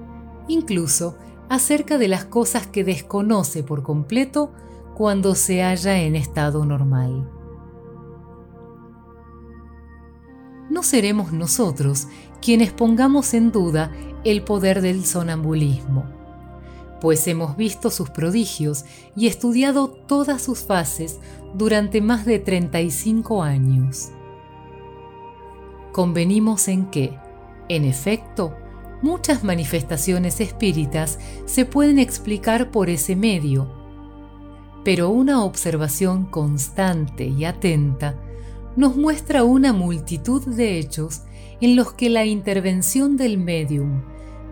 incluso 0.48 1.16
acerca 1.48 1.98
de 1.98 2.08
las 2.08 2.24
cosas 2.24 2.66
que 2.66 2.84
desconoce 2.84 3.62
por 3.62 3.82
completo 3.82 4.52
cuando 4.94 5.34
se 5.34 5.62
halla 5.62 5.98
en 6.00 6.16
estado 6.16 6.64
normal. 6.64 7.39
No 10.70 10.84
seremos 10.84 11.32
nosotros 11.32 12.06
quienes 12.40 12.72
pongamos 12.72 13.34
en 13.34 13.50
duda 13.50 13.90
el 14.22 14.42
poder 14.42 14.82
del 14.82 15.04
sonambulismo, 15.04 16.04
pues 17.00 17.26
hemos 17.26 17.56
visto 17.56 17.90
sus 17.90 18.10
prodigios 18.10 18.84
y 19.16 19.26
estudiado 19.26 19.88
todas 19.88 20.40
sus 20.42 20.60
fases 20.60 21.18
durante 21.54 22.00
más 22.00 22.24
de 22.24 22.38
35 22.38 23.42
años. 23.42 24.10
Convenimos 25.92 26.68
en 26.68 26.86
que, 26.86 27.18
en 27.68 27.84
efecto, 27.84 28.54
muchas 29.02 29.42
manifestaciones 29.42 30.40
espíritas 30.40 31.18
se 31.46 31.64
pueden 31.64 31.98
explicar 31.98 32.70
por 32.70 32.90
ese 32.90 33.16
medio, 33.16 33.74
pero 34.84 35.10
una 35.10 35.42
observación 35.42 36.26
constante 36.26 37.26
y 37.26 37.44
atenta 37.44 38.14
nos 38.80 38.96
muestra 38.96 39.44
una 39.44 39.74
multitud 39.74 40.42
de 40.42 40.78
hechos 40.78 41.20
en 41.60 41.76
los 41.76 41.92
que 41.92 42.08
la 42.08 42.24
intervención 42.24 43.18
del 43.18 43.36
medium, 43.36 44.00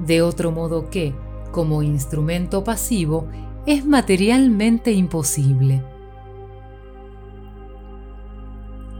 de 0.04 0.20
otro 0.20 0.52
modo 0.52 0.90
que, 0.90 1.14
como 1.50 1.82
instrumento 1.82 2.62
pasivo, 2.62 3.26
es 3.64 3.86
materialmente 3.86 4.92
imposible. 4.92 5.82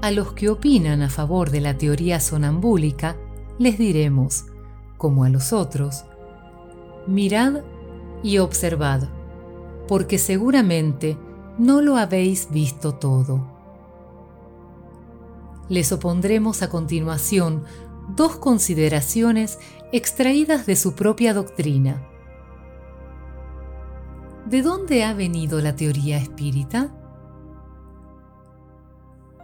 A 0.00 0.10
los 0.12 0.32
que 0.32 0.48
opinan 0.48 1.02
a 1.02 1.10
favor 1.10 1.50
de 1.50 1.60
la 1.60 1.76
teoría 1.76 2.20
sonambúlica, 2.20 3.18
les 3.58 3.76
diremos, 3.76 4.46
como 4.96 5.24
a 5.24 5.28
los 5.28 5.52
otros, 5.52 6.06
mirad 7.06 7.64
y 8.22 8.38
observad, 8.38 9.10
porque 9.88 10.16
seguramente 10.16 11.18
no 11.58 11.82
lo 11.82 11.98
habéis 11.98 12.50
visto 12.50 12.94
todo. 12.94 13.57
Les 15.68 15.92
opondremos 15.92 16.62
a 16.62 16.70
continuación 16.70 17.64
dos 18.16 18.36
consideraciones 18.36 19.58
extraídas 19.92 20.66
de 20.66 20.76
su 20.76 20.94
propia 20.94 21.34
doctrina. 21.34 22.06
¿De 24.46 24.62
dónde 24.62 25.04
ha 25.04 25.12
venido 25.12 25.60
la 25.60 25.76
teoría 25.76 26.16
espírita? 26.16 26.94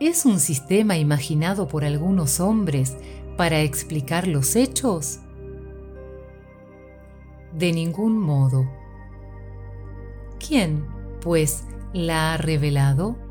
¿Es 0.00 0.24
un 0.24 0.40
sistema 0.40 0.96
imaginado 0.96 1.68
por 1.68 1.84
algunos 1.84 2.40
hombres 2.40 2.96
para 3.36 3.60
explicar 3.60 4.26
los 4.26 4.56
hechos? 4.56 5.20
De 7.52 7.72
ningún 7.72 8.18
modo. 8.18 8.66
¿Quién, 10.46 10.86
pues, 11.20 11.64
la 11.92 12.34
ha 12.34 12.36
revelado? 12.38 13.23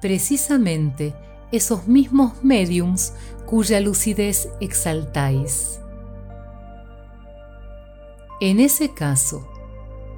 Precisamente 0.00 1.14
esos 1.50 1.86
mismos 1.88 2.42
mediums 2.42 3.14
cuya 3.46 3.80
lucidez 3.80 4.48
exaltáis. 4.60 5.80
En 8.40 8.60
ese 8.60 8.94
caso, 8.94 9.48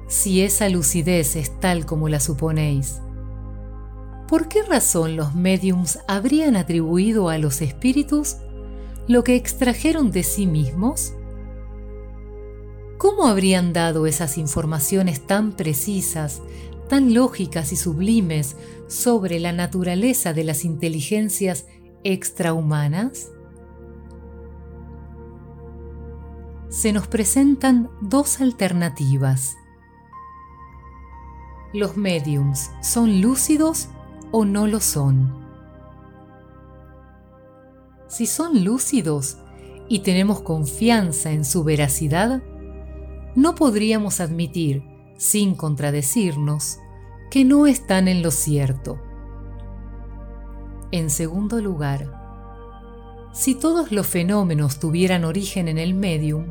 si 0.07 0.41
esa 0.41 0.69
lucidez 0.69 1.35
es 1.35 1.59
tal 1.59 1.85
como 1.85 2.09
la 2.09 2.19
suponéis, 2.19 3.01
¿por 4.27 4.47
qué 4.47 4.61
razón 4.61 5.15
los 5.15 5.33
mediums 5.33 5.99
habrían 6.07 6.55
atribuido 6.55 7.29
a 7.29 7.37
los 7.37 7.61
espíritus 7.61 8.37
lo 9.07 9.23
que 9.23 9.35
extrajeron 9.35 10.11
de 10.11 10.23
sí 10.23 10.45
mismos? 10.45 11.13
¿Cómo 12.97 13.25
habrían 13.25 13.73
dado 13.73 14.05
esas 14.05 14.37
informaciones 14.37 15.25
tan 15.25 15.53
precisas, 15.53 16.41
tan 16.87 17.13
lógicas 17.15 17.71
y 17.71 17.75
sublimes 17.75 18.57
sobre 18.91 19.39
la 19.39 19.53
naturaleza 19.53 20.33
de 20.33 20.43
las 20.43 20.65
inteligencias 20.65 21.65
extrahumanas? 22.03 23.29
Se 26.69 26.91
nos 26.93 27.07
presentan 27.07 27.89
dos 28.01 28.41
alternativas. 28.41 29.55
¿Los 31.73 31.95
mediums 31.95 32.71
son 32.81 33.21
lúcidos 33.21 33.89
o 34.31 34.45
no 34.45 34.65
lo 34.67 34.79
son. 34.79 35.41
Si 38.07 38.25
son 38.25 38.63
lúcidos 38.63 39.37
y 39.87 39.99
tenemos 39.99 40.41
confianza 40.41 41.31
en 41.31 41.45
su 41.45 41.63
veracidad, 41.63 42.41
no 43.35 43.55
podríamos 43.55 44.19
admitir, 44.19 44.83
sin 45.17 45.55
contradecirnos, 45.55 46.79
que 47.31 47.45
no 47.45 47.65
están 47.65 48.09
en 48.09 48.21
lo 48.21 48.29
cierto. 48.29 48.99
En 50.91 51.09
segundo 51.09 51.61
lugar, 51.61 52.11
si 53.31 53.55
todos 53.55 53.93
los 53.93 54.05
fenómenos 54.05 54.79
tuvieran 54.79 55.23
origen 55.23 55.69
en 55.69 55.77
el 55.77 55.93
medium, 55.93 56.47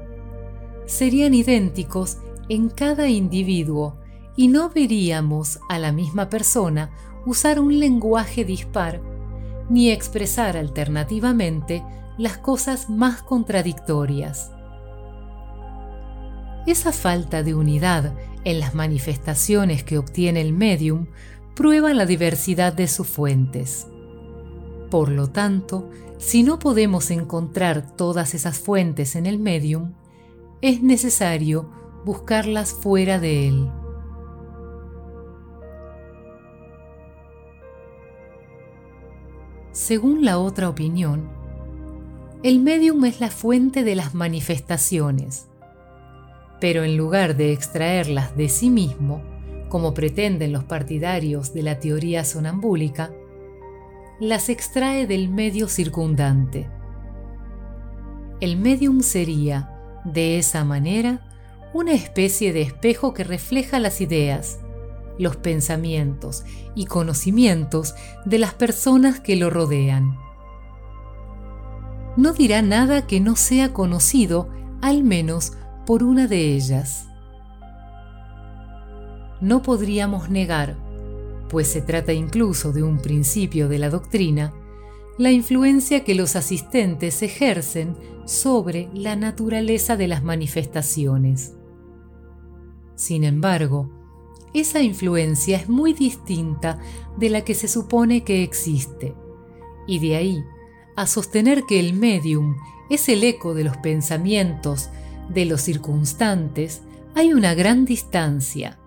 serían 0.86 1.34
idénticos 1.34 2.16
en 2.48 2.70
cada 2.70 3.08
individuo 3.08 3.98
y 4.36 4.48
no 4.48 4.70
veríamos 4.70 5.60
a 5.68 5.78
la 5.78 5.92
misma 5.92 6.30
persona 6.30 6.90
usar 7.26 7.60
un 7.60 7.78
lenguaje 7.78 8.46
dispar, 8.46 9.02
ni 9.68 9.90
expresar 9.90 10.56
alternativamente 10.56 11.84
las 12.16 12.38
cosas 12.38 12.88
más 12.88 13.22
contradictorias. 13.22 14.50
Esa 16.70 16.92
falta 16.92 17.42
de 17.42 17.52
unidad 17.52 18.14
en 18.44 18.60
las 18.60 18.76
manifestaciones 18.76 19.82
que 19.82 19.98
obtiene 19.98 20.40
el 20.40 20.52
medium 20.52 21.08
prueba 21.56 21.92
la 21.94 22.06
diversidad 22.06 22.72
de 22.72 22.86
sus 22.86 23.08
fuentes. 23.08 23.88
Por 24.88 25.10
lo 25.10 25.30
tanto, 25.30 25.90
si 26.18 26.44
no 26.44 26.60
podemos 26.60 27.10
encontrar 27.10 27.96
todas 27.96 28.34
esas 28.34 28.60
fuentes 28.60 29.16
en 29.16 29.26
el 29.26 29.40
medium, 29.40 29.94
es 30.62 30.80
necesario 30.80 31.68
buscarlas 32.04 32.72
fuera 32.72 33.18
de 33.18 33.48
él. 33.48 33.68
Según 39.72 40.24
la 40.24 40.38
otra 40.38 40.68
opinión, 40.68 41.32
el 42.44 42.60
medium 42.60 43.04
es 43.06 43.18
la 43.18 43.30
fuente 43.32 43.82
de 43.82 43.96
las 43.96 44.14
manifestaciones, 44.14 45.49
pero 46.60 46.84
en 46.84 46.96
lugar 46.96 47.36
de 47.36 47.52
extraerlas 47.52 48.36
de 48.36 48.48
sí 48.48 48.70
mismo, 48.70 49.22
como 49.68 49.94
pretenden 49.94 50.52
los 50.52 50.64
partidarios 50.64 51.54
de 51.54 51.62
la 51.62 51.78
teoría 51.80 52.24
sonambúlica, 52.24 53.10
las 54.20 54.50
extrae 54.50 55.06
del 55.06 55.30
medio 55.30 55.68
circundante. 55.68 56.68
El 58.40 58.56
medium 58.58 59.00
sería, 59.00 60.00
de 60.04 60.38
esa 60.38 60.64
manera, 60.64 61.26
una 61.72 61.92
especie 61.92 62.52
de 62.52 62.62
espejo 62.62 63.14
que 63.14 63.24
refleja 63.24 63.78
las 63.78 64.00
ideas, 64.00 64.60
los 65.18 65.36
pensamientos 65.36 66.44
y 66.74 66.86
conocimientos 66.86 67.94
de 68.24 68.38
las 68.38 68.54
personas 68.54 69.20
que 69.20 69.36
lo 69.36 69.50
rodean. 69.50 70.18
No 72.16 72.32
dirá 72.32 72.60
nada 72.60 73.06
que 73.06 73.20
no 73.20 73.36
sea 73.36 73.72
conocido 73.72 74.48
al 74.82 75.04
menos 75.04 75.52
por 75.90 76.04
una 76.04 76.28
de 76.28 76.54
ellas. 76.54 77.08
No 79.40 79.60
podríamos 79.60 80.30
negar, 80.30 80.76
pues 81.48 81.66
se 81.66 81.80
trata 81.82 82.12
incluso 82.12 82.70
de 82.70 82.84
un 82.84 82.98
principio 82.98 83.68
de 83.68 83.80
la 83.80 83.90
doctrina, 83.90 84.54
la 85.18 85.32
influencia 85.32 86.04
que 86.04 86.14
los 86.14 86.36
asistentes 86.36 87.22
ejercen 87.22 87.96
sobre 88.24 88.88
la 88.94 89.16
naturaleza 89.16 89.96
de 89.96 90.06
las 90.06 90.22
manifestaciones. 90.22 91.54
Sin 92.94 93.24
embargo, 93.24 93.90
esa 94.54 94.82
influencia 94.82 95.56
es 95.56 95.68
muy 95.68 95.92
distinta 95.92 96.78
de 97.18 97.30
la 97.30 97.40
que 97.40 97.56
se 97.56 97.66
supone 97.66 98.22
que 98.22 98.44
existe, 98.44 99.16
y 99.88 99.98
de 99.98 100.14
ahí 100.14 100.44
a 100.94 101.08
sostener 101.08 101.64
que 101.64 101.80
el 101.80 101.94
medium 101.94 102.54
es 102.90 103.08
el 103.08 103.24
eco 103.24 103.54
de 103.54 103.64
los 103.64 103.76
pensamientos 103.78 104.88
de 105.32 105.44
los 105.46 105.62
circunstantes, 105.62 106.82
hay 107.14 107.32
una 107.32 107.54
gran 107.54 107.84
distancia, 107.84 108.78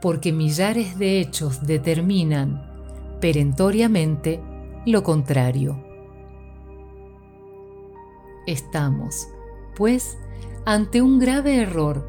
porque 0.00 0.32
millares 0.32 0.98
de 0.98 1.20
hechos 1.20 1.66
determinan 1.66 2.70
perentoriamente 3.20 4.40
lo 4.86 5.02
contrario. 5.02 5.82
Estamos, 8.46 9.28
pues, 9.76 10.18
ante 10.66 11.00
un 11.00 11.18
grave 11.18 11.56
error 11.56 12.06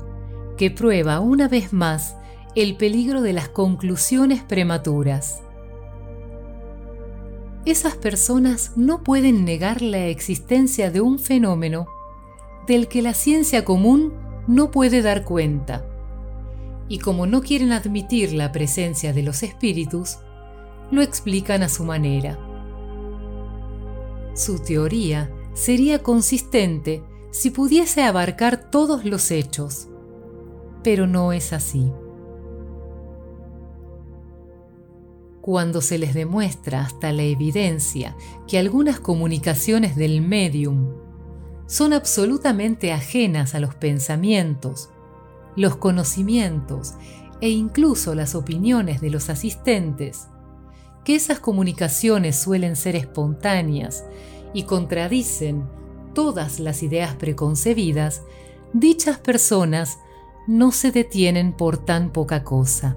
que 0.57 0.71
prueba 0.71 1.19
una 1.19 1.47
vez 1.47 1.73
más 1.73 2.15
el 2.55 2.77
peligro 2.77 3.21
de 3.21 3.33
las 3.33 3.49
conclusiones 3.49 4.43
prematuras. 4.43 5.41
Esas 7.65 7.95
personas 7.95 8.73
no 8.75 9.03
pueden 9.03 9.43
negar 9.43 9.81
la 9.81 10.05
existencia 10.05 10.91
de 10.91 11.01
un 11.01 11.17
fenómeno 11.19 11.87
del 12.67 12.87
que 12.87 13.01
la 13.01 13.13
ciencia 13.13 13.65
común 13.65 14.13
no 14.47 14.71
puede 14.71 15.01
dar 15.01 15.23
cuenta. 15.23 15.85
Y 16.87 16.99
como 16.99 17.25
no 17.25 17.41
quieren 17.41 17.71
admitir 17.71 18.33
la 18.33 18.51
presencia 18.51 19.13
de 19.13 19.23
los 19.23 19.43
espíritus, 19.43 20.17
lo 20.91 21.01
explican 21.01 21.63
a 21.63 21.69
su 21.69 21.83
manera. 21.83 22.37
Su 24.35 24.59
teoría 24.59 25.31
sería 25.53 26.03
consistente 26.03 27.01
si 27.31 27.49
pudiese 27.49 28.03
abarcar 28.03 28.69
todos 28.69 29.05
los 29.05 29.31
hechos, 29.31 29.87
pero 30.83 31.07
no 31.07 31.33
es 31.33 31.53
así. 31.53 31.91
Cuando 35.41 35.81
se 35.81 35.97
les 35.97 36.13
demuestra 36.13 36.81
hasta 36.81 37.11
la 37.13 37.23
evidencia 37.23 38.15
que 38.47 38.57
algunas 38.57 38.99
comunicaciones 38.99 39.95
del 39.95 40.21
medium 40.21 41.04
son 41.67 41.93
absolutamente 41.93 42.91
ajenas 42.93 43.55
a 43.55 43.59
los 43.59 43.75
pensamientos, 43.75 44.89
los 45.55 45.77
conocimientos 45.77 46.93
e 47.41 47.49
incluso 47.49 48.15
las 48.15 48.35
opiniones 48.35 49.01
de 49.01 49.09
los 49.09 49.29
asistentes, 49.29 50.27
que 51.03 51.15
esas 51.15 51.39
comunicaciones 51.39 52.35
suelen 52.35 52.75
ser 52.75 52.95
espontáneas 52.95 54.03
y 54.53 54.63
contradicen 54.63 55.67
todas 56.13 56.59
las 56.59 56.81
ideas 56.81 57.15
preconcebidas, 57.15 58.23
dichas 58.73 59.17
personas 59.19 59.99
no 60.47 60.71
se 60.71 60.91
detienen 60.91 61.53
por 61.53 61.77
tan 61.77 62.11
poca 62.11 62.43
cosa. 62.43 62.95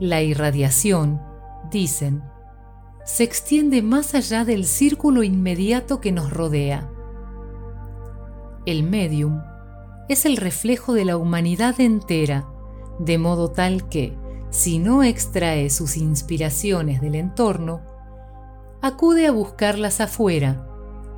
La 0.00 0.22
irradiación, 0.22 1.20
dicen, 1.70 2.22
se 3.08 3.24
extiende 3.24 3.80
más 3.80 4.14
allá 4.14 4.44
del 4.44 4.66
círculo 4.66 5.22
inmediato 5.22 5.98
que 5.98 6.12
nos 6.12 6.30
rodea. 6.30 6.90
El 8.66 8.82
medium 8.82 9.40
es 10.10 10.26
el 10.26 10.36
reflejo 10.36 10.92
de 10.92 11.06
la 11.06 11.16
humanidad 11.16 11.80
entera, 11.80 12.46
de 12.98 13.16
modo 13.16 13.50
tal 13.50 13.88
que, 13.88 14.14
si 14.50 14.78
no 14.78 15.02
extrae 15.02 15.70
sus 15.70 15.96
inspiraciones 15.96 17.00
del 17.00 17.14
entorno, 17.14 17.80
acude 18.82 19.26
a 19.26 19.32
buscarlas 19.32 20.02
afuera, 20.02 20.68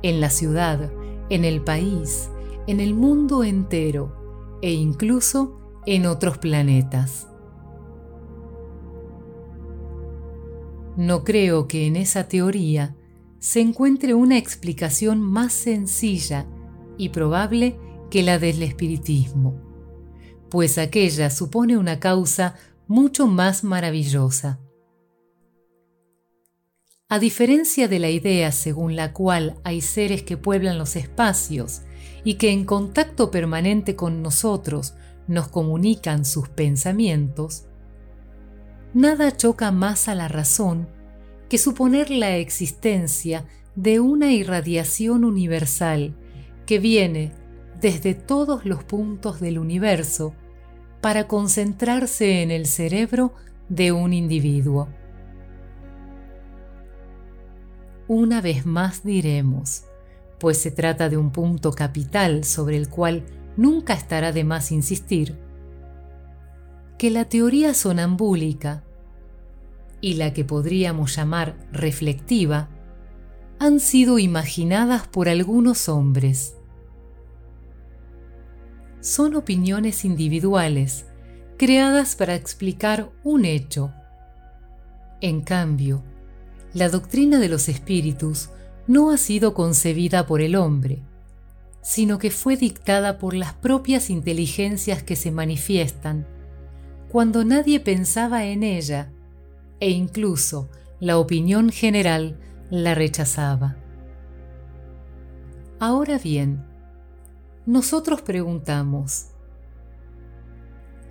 en 0.01 0.21
la 0.21 0.29
ciudad, 0.29 0.93
en 1.29 1.43
el 1.43 1.61
país, 1.61 2.29
en 2.67 2.79
el 2.79 2.93
mundo 2.93 3.43
entero, 3.43 4.15
e 4.61 4.71
incluso 4.71 5.59
en 5.85 6.05
otros 6.05 6.37
planetas. 6.37 7.27
No 10.97 11.23
creo 11.23 11.67
que 11.67 11.87
en 11.87 11.95
esa 11.95 12.27
teoría 12.27 12.95
se 13.39 13.61
encuentre 13.61 14.13
una 14.13 14.37
explicación 14.37 15.21
más 15.21 15.53
sencilla 15.53 16.45
y 16.97 17.09
probable 17.09 17.79
que 18.09 18.23
la 18.23 18.37
del 18.37 18.61
espiritismo, 18.61 19.59
pues 20.49 20.77
aquella 20.77 21.29
supone 21.29 21.77
una 21.77 21.99
causa 21.99 22.55
mucho 22.87 23.25
más 23.25 23.63
maravillosa. 23.63 24.59
A 27.07 27.19
diferencia 27.19 27.87
de 27.87 27.99
la 27.99 28.09
idea 28.09 28.51
según 28.51 28.95
la 28.95 29.13
cual 29.13 29.59
hay 29.63 29.81
seres 29.81 30.23
que 30.23 30.37
pueblan 30.37 30.77
los 30.77 30.95
espacios 30.95 31.81
y 32.23 32.35
que 32.35 32.51
en 32.51 32.65
contacto 32.65 33.31
permanente 33.31 33.95
con 33.95 34.21
nosotros 34.21 34.93
nos 35.27 35.47
comunican 35.47 36.25
sus 36.25 36.49
pensamientos, 36.49 37.65
nada 38.93 39.35
choca 39.35 39.71
más 39.71 40.07
a 40.07 40.15
la 40.15 40.27
razón 40.27 40.87
que 41.49 41.57
suponer 41.57 42.09
la 42.09 42.37
existencia 42.37 43.45
de 43.75 43.99
una 43.99 44.31
irradiación 44.31 45.23
universal 45.23 46.15
que 46.65 46.79
viene 46.79 47.31
desde 47.79 48.13
todos 48.13 48.65
los 48.65 48.83
puntos 48.83 49.39
del 49.39 49.59
universo 49.59 50.33
para 51.01 51.27
concentrarse 51.27 52.41
en 52.41 52.51
el 52.51 52.67
cerebro 52.67 53.33
de 53.69 53.91
un 53.91 54.13
individuo. 54.13 54.87
Una 58.07 58.41
vez 58.41 58.65
más 58.65 59.03
diremos, 59.03 59.85
pues 60.37 60.57
se 60.57 60.69
trata 60.71 61.09
de 61.09 61.17
un 61.17 61.31
punto 61.31 61.71
capital 61.71 62.43
sobre 62.43 62.77
el 62.77 62.89
cual 62.89 63.23
nunca 63.57 63.93
estará 63.93 64.31
de 64.31 64.43
más 64.43 64.71
insistir, 64.71 65.37
que 67.01 67.09
la 67.09 67.25
teoría 67.25 67.73
sonambúlica 67.73 68.83
y 70.01 70.13
la 70.17 70.33
que 70.33 70.45
podríamos 70.45 71.15
llamar 71.15 71.57
reflectiva 71.71 72.69
han 73.57 73.79
sido 73.79 74.19
imaginadas 74.19 75.07
por 75.07 75.27
algunos 75.27 75.89
hombres. 75.89 76.57
Son 78.99 79.35
opiniones 79.35 80.05
individuales 80.05 81.07
creadas 81.57 82.15
para 82.15 82.35
explicar 82.35 83.09
un 83.23 83.45
hecho. 83.45 83.91
En 85.21 85.41
cambio, 85.41 86.03
la 86.75 86.87
doctrina 86.87 87.39
de 87.39 87.49
los 87.49 87.67
espíritus 87.67 88.51
no 88.85 89.09
ha 89.09 89.17
sido 89.17 89.55
concebida 89.55 90.27
por 90.27 90.39
el 90.39 90.55
hombre, 90.55 91.01
sino 91.81 92.19
que 92.19 92.29
fue 92.29 92.57
dictada 92.57 93.17
por 93.17 93.33
las 93.33 93.53
propias 93.53 94.11
inteligencias 94.11 95.01
que 95.01 95.15
se 95.15 95.31
manifiestan 95.31 96.27
cuando 97.11 97.43
nadie 97.43 97.81
pensaba 97.81 98.45
en 98.45 98.63
ella 98.63 99.11
e 99.81 99.89
incluso 99.89 100.69
la 101.01 101.17
opinión 101.17 101.69
general 101.69 102.39
la 102.69 102.95
rechazaba. 102.95 103.75
Ahora 105.77 106.17
bien, 106.17 106.63
nosotros 107.65 108.21
preguntamos, 108.21 109.25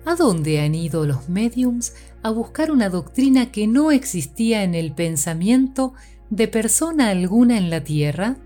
¿a 0.03 0.15
dónde 0.15 0.61
han 0.61 0.73
ido 0.73 1.05
los 1.05 1.29
mediums 1.29 1.93
a 2.23 2.31
buscar 2.31 2.71
una 2.71 2.89
doctrina 2.89 3.51
que 3.51 3.67
no 3.67 3.91
existía 3.91 4.63
en 4.63 4.73
el 4.73 4.95
pensamiento 4.95 5.93
de 6.31 6.47
persona 6.47 7.09
alguna 7.09 7.59
en 7.59 7.69
la 7.69 7.83
tierra? 7.83 8.37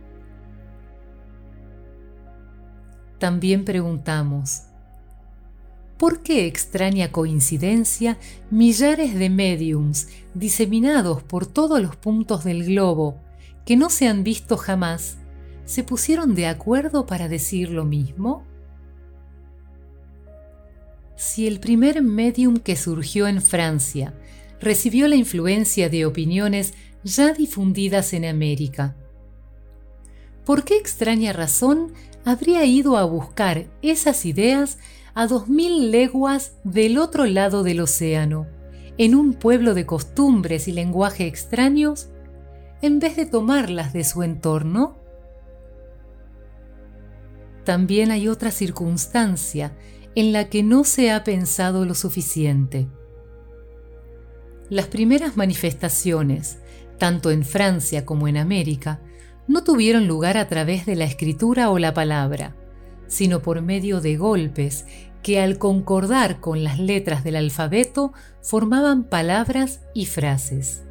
También 3.18 3.64
preguntamos, 3.64 4.64
¿por 5.97 6.21
qué 6.21 6.45
extraña 6.45 7.11
coincidencia 7.11 8.17
millares 8.51 9.15
de 9.15 9.29
mediums 9.29 10.09
diseminados 10.33 11.23
por 11.23 11.45
todos 11.45 11.81
los 11.81 11.95
puntos 11.95 12.43
del 12.43 12.65
globo 12.65 13.21
que 13.65 13.77
no 13.77 13.89
se 13.89 14.07
han 14.07 14.23
visto 14.23 14.57
jamás 14.57 15.17
se 15.65 15.83
pusieron 15.83 16.35
de 16.35 16.47
acuerdo 16.47 17.05
para 17.05 17.27
decir 17.27 17.69
lo 17.69 17.85
mismo? 17.85 18.43
Si 21.15 21.47
el 21.47 21.59
primer 21.59 22.01
medium 22.01 22.57
que 22.57 22.75
surgió 22.75 23.27
en 23.27 23.41
Francia 23.41 24.13
recibió 24.59 25.07
la 25.07 25.15
influencia 25.15 25.89
de 25.89 26.05
opiniones 26.05 26.73
ya 27.03 27.33
difundidas 27.33 28.13
en 28.13 28.25
América, 28.25 28.95
¿por 30.43 30.65
qué 30.65 30.77
extraña 30.77 31.31
razón 31.31 31.93
habría 32.25 32.65
ido 32.65 32.97
a 32.97 33.05
buscar 33.05 33.67
esas 33.81 34.25
ideas 34.25 34.77
a 35.16 35.28
dos 35.28 35.47
mil 35.47 35.91
leguas 35.91 36.57
del 36.66 36.97
otro 36.97 37.26
lado 37.26 37.63
del 37.63 37.80
océano, 37.80 38.47
en 38.97 39.16
un 39.16 39.34
pueblo 39.34 39.74
de 39.74 39.86
costumbres 39.86 40.68
y 40.68 40.74
lenguaje 40.74 41.26
extraños, 41.26 42.09
en 42.82 42.99
vez 42.99 43.16
de 43.16 43.26
tomarlas 43.26 43.93
de 43.93 44.03
su 44.03 44.24
entorno? 44.24 44.97
También 47.63 48.11
hay 48.11 48.28
otra 48.28 48.51
circunstancia 48.51 49.76
en 50.16 50.34
la 50.34 50.49
que 50.49 50.63
no 50.63 50.84
se 50.84 51.11
ha 51.11 51.24
pensado 51.24 51.86
lo 51.86 51.95
suficiente. 51.95 52.89
Las 54.70 54.88
primeras 54.88 55.38
manifestaciones, 55.38 56.59
tanto 56.97 57.32
en 57.32 57.45
Francia 57.45 58.05
como 58.05 58.28
en 58.28 58.36
América, 58.36 58.99
no 59.47 59.63
tuvieron 59.63 60.07
lugar 60.07 60.38
a 60.38 60.49
través 60.49 60.86
de 60.86 60.95
la 60.95 61.05
escritura 61.05 61.70
o 61.70 61.80
la 61.80 61.93
palabra, 61.93 62.55
sino 63.08 63.41
por 63.41 63.62
medio 63.62 64.01
de 64.01 64.18
golpes 64.18 64.86
que 65.22 65.39
al 65.39 65.58
concordar 65.58 66.39
con 66.39 66.64
las 66.64 66.80
letras 66.80 67.24
del 67.24 67.36
alfabeto 67.36 68.14
formaban 68.41 69.03
palabras 69.03 69.82
y 69.93 70.06
frases. 70.06 70.84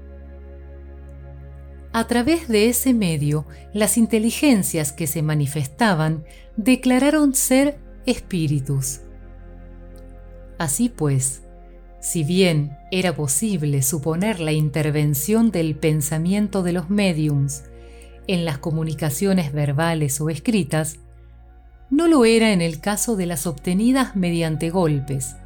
A 1.92 2.08
través 2.08 2.48
de 2.48 2.68
ese 2.68 2.92
medio, 2.92 3.46
las 3.72 3.96
inteligencias 3.96 4.90
que 4.90 5.06
se 5.06 5.22
manifestaban 5.22 6.24
declararon 6.56 7.34
ser 7.36 7.78
espíritus. 8.06 9.02
Así 10.58 10.88
pues, 10.88 11.42
si 12.00 12.24
bien 12.24 12.76
era 12.90 13.14
posible 13.14 13.82
suponer 13.82 14.40
la 14.40 14.50
intervención 14.50 15.52
del 15.52 15.76
pensamiento 15.76 16.64
de 16.64 16.72
los 16.72 16.90
médiums 16.90 17.62
en 18.26 18.44
las 18.44 18.58
comunicaciones 18.58 19.52
verbales 19.52 20.20
o 20.20 20.28
escritas, 20.28 20.98
no 21.90 22.08
lo 22.08 22.24
era 22.24 22.52
en 22.52 22.60
el 22.60 22.80
caso 22.80 23.16
de 23.16 23.26
las 23.26 23.46
obtenidas 23.46 24.16
mediante 24.16 24.70
golpes, 24.70 25.36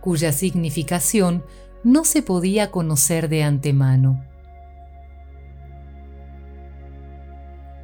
cuya 0.00 0.32
significación 0.32 1.44
no 1.84 2.04
se 2.04 2.22
podía 2.22 2.70
conocer 2.70 3.28
de 3.28 3.42
antemano. 3.42 4.24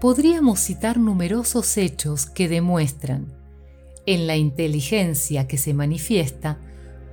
Podríamos 0.00 0.60
citar 0.60 0.98
numerosos 0.98 1.76
hechos 1.78 2.26
que 2.26 2.48
demuestran, 2.48 3.32
en 4.04 4.26
la 4.26 4.36
inteligencia 4.36 5.48
que 5.48 5.58
se 5.58 5.74
manifiesta, 5.74 6.58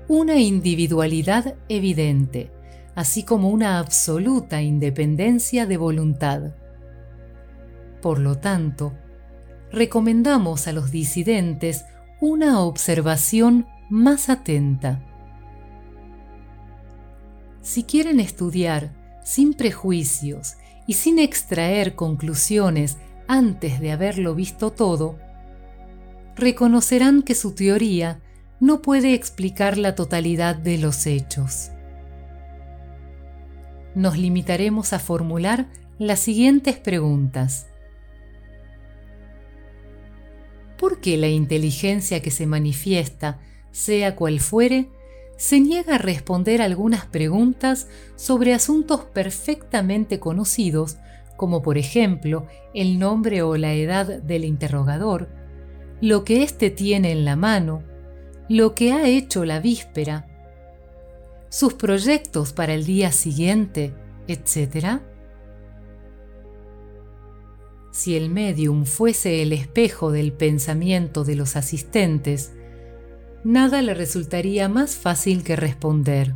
una 0.07 0.39
individualidad 0.39 1.55
evidente, 1.69 2.51
así 2.93 3.23
como 3.23 3.49
una 3.49 3.79
absoluta 3.79 4.61
independencia 4.61 5.65
de 5.65 5.77
voluntad. 5.77 6.53
Por 8.01 8.19
lo 8.19 8.37
tanto, 8.37 8.93
recomendamos 9.73 10.67
a 10.67 10.71
los 10.71 10.91
disidentes 10.91 11.83
una 12.21 12.61
observación 12.61 13.65
más 13.89 14.29
atenta. 14.29 15.01
Si 17.61 17.83
quieren 17.83 18.19
estudiar 18.19 18.93
sin 19.23 19.53
prejuicios 19.53 20.53
y 20.85 20.93
sin 20.93 21.17
extraer 21.17 21.95
conclusiones 21.95 22.97
antes 23.27 23.79
de 23.79 23.91
haberlo 23.91 24.35
visto 24.35 24.71
todo, 24.71 25.17
reconocerán 26.35 27.23
que 27.23 27.33
su 27.33 27.55
teoría 27.55 28.21
no 28.59 28.81
puede 28.81 29.15
explicar 29.15 29.77
la 29.77 29.95
totalidad 29.95 30.55
de 30.55 30.77
los 30.77 31.07
hechos. 31.07 31.71
Nos 33.95 34.17
limitaremos 34.17 34.93
a 34.93 34.99
formular 34.99 35.67
las 35.97 36.19
siguientes 36.19 36.77
preguntas. 36.77 37.67
¿Por 40.77 40.99
qué 40.99 41.17
la 41.17 41.27
inteligencia 41.27 42.21
que 42.21 42.31
se 42.31 42.45
manifiesta, 42.45 43.39
sea 43.71 44.15
cual 44.15 44.39
fuere, 44.39 44.89
se 45.37 45.59
niega 45.59 45.95
a 45.95 45.97
responder 45.97 46.61
algunas 46.61 47.05
preguntas 47.05 47.87
sobre 48.15 48.53
asuntos 48.53 49.01
perfectamente 49.01 50.19
conocidos, 50.19 50.97
como 51.37 51.61
por 51.61 51.77
ejemplo 51.77 52.47
el 52.73 52.99
nombre 52.99 53.41
o 53.41 53.57
la 53.57 53.73
edad 53.73 54.21
del 54.21 54.45
interrogador, 54.45 55.29
lo 56.01 56.23
que 56.23 56.43
éste 56.43 56.69
tiene 56.69 57.11
en 57.11 57.25
la 57.25 57.35
mano, 57.35 57.83
lo 58.49 58.75
que 58.75 58.93
ha 58.93 59.07
hecho 59.07 59.45
la 59.45 59.59
víspera, 59.59 60.27
sus 61.49 61.73
proyectos 61.73 62.53
para 62.53 62.73
el 62.73 62.85
día 62.85 63.11
siguiente, 63.11 63.93
etc.? 64.27 65.01
Si 67.93 68.17
el 68.17 68.31
medium 68.31 68.85
fuese 68.85 69.43
el 69.43 69.53
espejo 69.53 70.11
del 70.11 70.33
pensamiento 70.33 71.23
de 71.23 71.35
los 71.35 71.55
asistentes, 71.55 72.51
nada 73.43 73.83
le 73.83 73.93
resultaría 73.93 74.67
más 74.67 74.95
fácil 74.95 75.43
que 75.43 75.55
responder. 75.55 76.33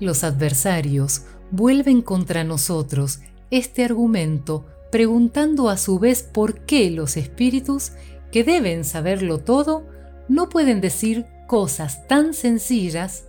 Los 0.00 0.24
adversarios 0.24 1.26
vuelven 1.50 2.00
contra 2.00 2.42
nosotros 2.42 3.20
este 3.50 3.84
argumento 3.84 4.64
preguntando 4.90 5.68
a 5.68 5.76
su 5.76 5.98
vez 5.98 6.22
por 6.22 6.60
qué 6.60 6.90
los 6.90 7.18
espíritus, 7.18 7.92
que 8.30 8.44
deben 8.44 8.84
saberlo 8.84 9.38
todo, 9.38 9.86
no 10.26 10.48
pueden 10.48 10.80
decir 10.80 11.26
cosas 11.46 12.08
tan 12.08 12.32
sencillas 12.32 13.26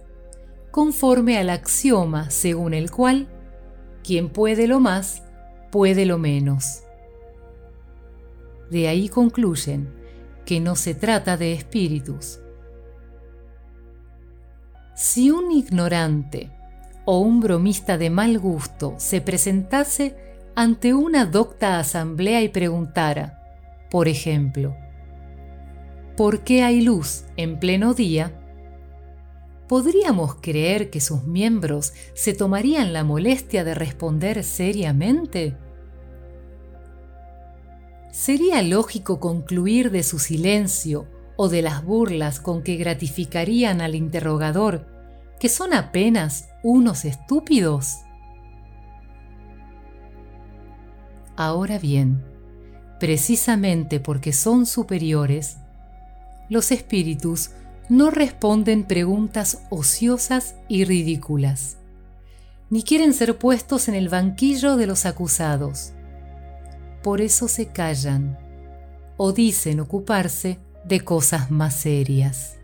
conforme 0.71 1.37
al 1.37 1.49
axioma 1.49 2.29
según 2.29 2.73
el 2.73 2.89
cual 2.89 3.27
quien 4.03 4.29
puede 4.29 4.67
lo 4.67 4.79
más, 4.79 5.23
puede 5.71 6.05
lo 6.05 6.17
menos. 6.17 6.83
De 8.69 8.87
ahí 8.87 9.09
concluyen 9.09 9.93
que 10.45 10.59
no 10.59 10.75
se 10.75 10.93
trata 10.93 11.37
de 11.37 11.53
espíritus. 11.53 12.39
Si 14.95 15.31
un 15.31 15.51
ignorante 15.51 16.51
o 17.05 17.19
un 17.19 17.39
bromista 17.39 17.97
de 17.97 18.09
mal 18.09 18.37
gusto 18.39 18.95
se 18.97 19.21
presentase 19.21 20.15
ante 20.55 20.93
una 20.93 21.25
docta 21.25 21.79
asamblea 21.79 22.41
y 22.41 22.49
preguntara, 22.49 23.41
por 23.89 24.07
ejemplo, 24.07 24.75
¿por 26.15 26.43
qué 26.43 26.63
hay 26.63 26.81
luz 26.81 27.25
en 27.37 27.59
pleno 27.59 27.93
día? 27.93 28.31
¿Podríamos 29.67 30.35
creer 30.35 30.89
que 30.89 31.01
sus 31.01 31.23
miembros 31.23 31.93
se 32.13 32.33
tomarían 32.33 32.93
la 32.93 33.03
molestia 33.03 33.63
de 33.63 33.75
responder 33.75 34.43
seriamente? 34.43 35.57
¿Sería 38.11 38.61
lógico 38.61 39.19
concluir 39.19 39.89
de 39.89 40.03
su 40.03 40.19
silencio 40.19 41.07
o 41.35 41.49
de 41.49 41.61
las 41.61 41.83
burlas 41.83 42.39
con 42.39 42.61
que 42.61 42.75
gratificarían 42.75 43.81
al 43.81 43.95
interrogador 43.95 44.85
que 45.39 45.49
son 45.49 45.73
apenas 45.73 46.49
unos 46.61 47.05
estúpidos? 47.05 47.97
Ahora 51.35 51.79
bien, 51.79 52.23
precisamente 52.99 53.99
porque 53.99 54.31
son 54.31 54.65
superiores, 54.67 55.57
los 56.49 56.71
espíritus 56.71 57.49
no 57.89 58.11
responden 58.11 58.85
preguntas 58.85 59.63
ociosas 59.69 60.55
y 60.69 60.85
ridículas, 60.85 61.77
ni 62.69 62.83
quieren 62.83 63.13
ser 63.13 63.37
puestos 63.37 63.87
en 63.87 63.95
el 63.95 64.09
banquillo 64.09 64.77
de 64.77 64.87
los 64.87 65.05
acusados. 65.05 65.93
Por 67.03 67.19
eso 67.19 67.47
se 67.47 67.67
callan 67.67 68.39
o 69.17 69.33
dicen 69.33 69.79
ocuparse 69.81 70.59
de 70.85 71.01
cosas 71.01 71.51
más 71.51 71.75
serias. 71.75 72.55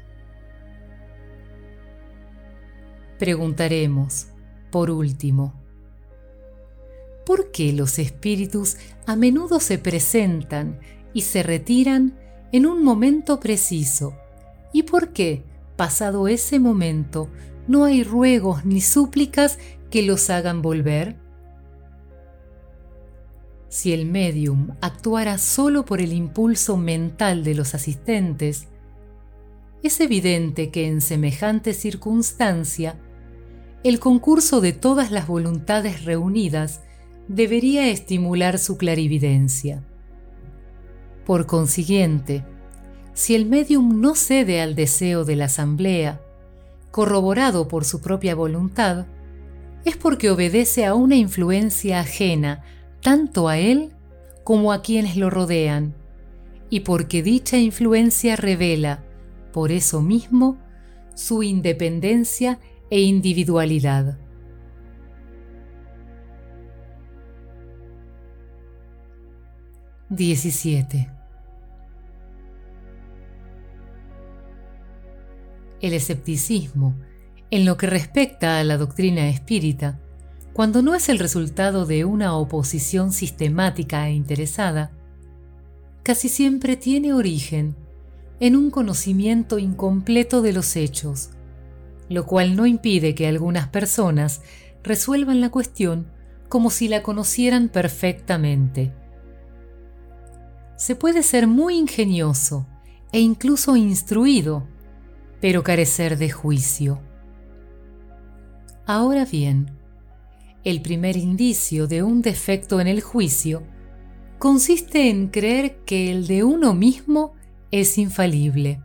Preguntaremos, 3.17 4.27
por 4.71 4.89
último, 4.89 5.53
¿por 7.25 7.51
qué 7.51 7.73
los 7.73 7.99
espíritus 7.99 8.77
a 9.05 9.17
menudo 9.17 9.59
se 9.59 9.77
presentan 9.77 10.79
y 11.13 11.21
se 11.23 11.43
retiran 11.43 12.17
en 12.53 12.65
un 12.65 12.83
momento 12.83 13.39
preciso 13.41 14.13
¿Y 14.71 14.83
por 14.83 15.13
qué, 15.13 15.43
pasado 15.75 16.27
ese 16.27 16.59
momento, 16.59 17.29
no 17.67 17.85
hay 17.85 18.03
ruegos 18.03 18.65
ni 18.65 18.81
súplicas 18.81 19.59
que 19.89 20.03
los 20.03 20.29
hagan 20.29 20.61
volver? 20.61 21.17
Si 23.69 23.93
el 23.93 24.05
medium 24.05 24.71
actuara 24.81 25.37
solo 25.37 25.85
por 25.85 26.01
el 26.01 26.13
impulso 26.13 26.75
mental 26.77 27.43
de 27.43 27.53
los 27.53 27.75
asistentes, 27.75 28.67
es 29.83 29.99
evidente 30.01 30.71
que 30.71 30.87
en 30.87 31.01
semejante 31.01 31.73
circunstancia, 31.73 32.99
el 33.83 33.99
concurso 33.99 34.59
de 34.59 34.73
todas 34.73 35.11
las 35.11 35.27
voluntades 35.27 36.03
reunidas 36.03 36.81
debería 37.27 37.87
estimular 37.89 38.57
su 38.57 38.77
clarividencia. 38.77 39.85
Por 41.25 41.45
consiguiente, 41.45 42.43
si 43.19 43.35
el 43.35 43.45
medium 43.45 43.99
no 43.99 44.15
cede 44.15 44.61
al 44.61 44.75
deseo 44.75 45.25
de 45.25 45.35
la 45.35 45.45
asamblea, 45.45 46.21
corroborado 46.89 47.67
por 47.67 47.83
su 47.83 47.99
propia 47.99 48.33
voluntad, 48.33 49.07
es 49.83 49.97
porque 49.97 50.29
obedece 50.29 50.85
a 50.85 50.93
una 50.93 51.17
influencia 51.17 51.99
ajena 51.99 52.63
tanto 53.01 53.49
a 53.49 53.57
él 53.57 53.91
como 54.45 54.71
a 54.71 54.81
quienes 54.81 55.17
lo 55.17 55.29
rodean, 55.29 55.95
y 56.69 56.79
porque 56.79 57.21
dicha 57.21 57.57
influencia 57.57 58.37
revela, 58.37 59.03
por 59.51 59.73
eso 59.73 60.01
mismo, 60.01 60.57
su 61.13 61.43
independencia 61.43 62.57
e 62.89 63.01
individualidad. 63.01 64.17
Diecisiete. 70.07 71.18
El 75.81 75.93
escepticismo, 75.93 76.95
en 77.51 77.65
lo 77.65 77.77
que 77.77 77.87
respecta 77.87 78.59
a 78.59 78.63
la 78.63 78.77
doctrina 78.77 79.29
espírita, 79.29 79.99
cuando 80.53 80.81
no 80.81 80.93
es 80.93 81.09
el 81.09 81.19
resultado 81.19 81.85
de 81.85 82.05
una 82.05 82.35
oposición 82.35 83.13
sistemática 83.13 84.07
e 84.07 84.13
interesada, 84.13 84.91
casi 86.03 86.27
siempre 86.27 86.75
tiene 86.75 87.13
origen 87.13 87.75
en 88.39 88.55
un 88.55 88.71
conocimiento 88.71 89.59
incompleto 89.59 90.41
de 90.41 90.53
los 90.53 90.75
hechos, 90.75 91.29
lo 92.09 92.25
cual 92.25 92.55
no 92.55 92.65
impide 92.65 93.15
que 93.15 93.27
algunas 93.27 93.67
personas 93.67 94.41
resuelvan 94.83 95.41
la 95.41 95.49
cuestión 95.49 96.07
como 96.49 96.71
si 96.71 96.87
la 96.87 97.03
conocieran 97.03 97.69
perfectamente. 97.69 98.93
Se 100.77 100.95
puede 100.95 101.23
ser 101.23 101.47
muy 101.47 101.77
ingenioso 101.77 102.65
e 103.11 103.19
incluso 103.19 103.75
instruido, 103.75 104.67
pero 105.41 105.63
carecer 105.63 106.17
de 106.17 106.29
juicio. 106.29 107.01
Ahora 108.85 109.25
bien, 109.25 109.71
el 110.63 110.81
primer 110.81 111.15
indicio 111.15 111.87
de 111.87 112.03
un 112.03 112.21
defecto 112.21 112.81
en 112.81 112.87
el 112.87 113.01
juicio 113.01 113.63
consiste 114.39 115.09
en 115.09 115.27
creer 115.27 115.77
que 115.85 116.11
el 116.11 116.27
de 116.27 116.43
uno 116.43 116.73
mismo 116.73 117.33
es 117.71 117.97
infalible. 117.97 118.81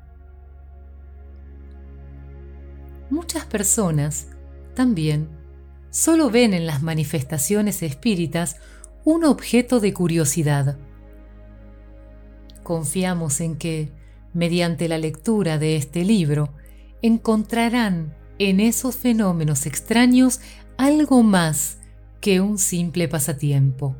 Muchas 3.11 3.47
personas 3.47 4.29
también 4.75 5.29
solo 5.91 6.31
ven 6.31 6.53
en 6.55 6.67
las 6.67 6.83
manifestaciones 6.83 7.83
espíritas 7.83 8.57
un 9.05 9.25
objeto 9.25 9.81
de 9.81 9.93
curiosidad. 9.93 10.79
Confiamos 12.63 13.41
en 13.41 13.57
que, 13.57 13.93
mediante 14.35 14.89
la 14.89 14.99
lectura 14.99 15.59
de 15.59 15.77
este 15.77 16.05
libro, 16.05 16.53
encontrarán 17.03 18.17
en 18.39 18.61
esos 18.61 18.97
fenómenos 18.97 19.67
extraños 19.67 20.41
algo 20.77 21.23
más 21.23 21.79
que 22.21 22.41
un 22.41 22.59
simple 22.59 23.09
pasatiempo. 23.09 23.97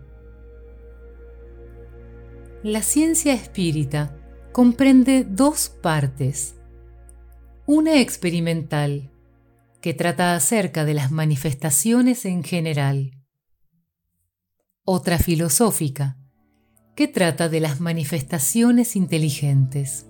La 2.63 2.83
ciencia 2.83 3.35
espírita 3.35 4.17
comprende 4.53 5.25
dos 5.25 5.69
partes. 5.69 6.55
Una 7.67 8.01
experimental, 8.01 9.11
que 9.81 9.93
trata 9.93 10.35
acerca 10.35 10.87
de 10.87 10.95
las 10.95 11.11
manifestaciones 11.11 12.25
en 12.25 12.43
general. 12.43 13.21
Otra 14.85 15.19
filosófica, 15.19 16.17
que 16.97 17.07
trata 17.07 17.51
de 17.51 17.61
las 17.61 17.81
manifestaciones 17.81 18.97
inteligentes. 18.97 20.07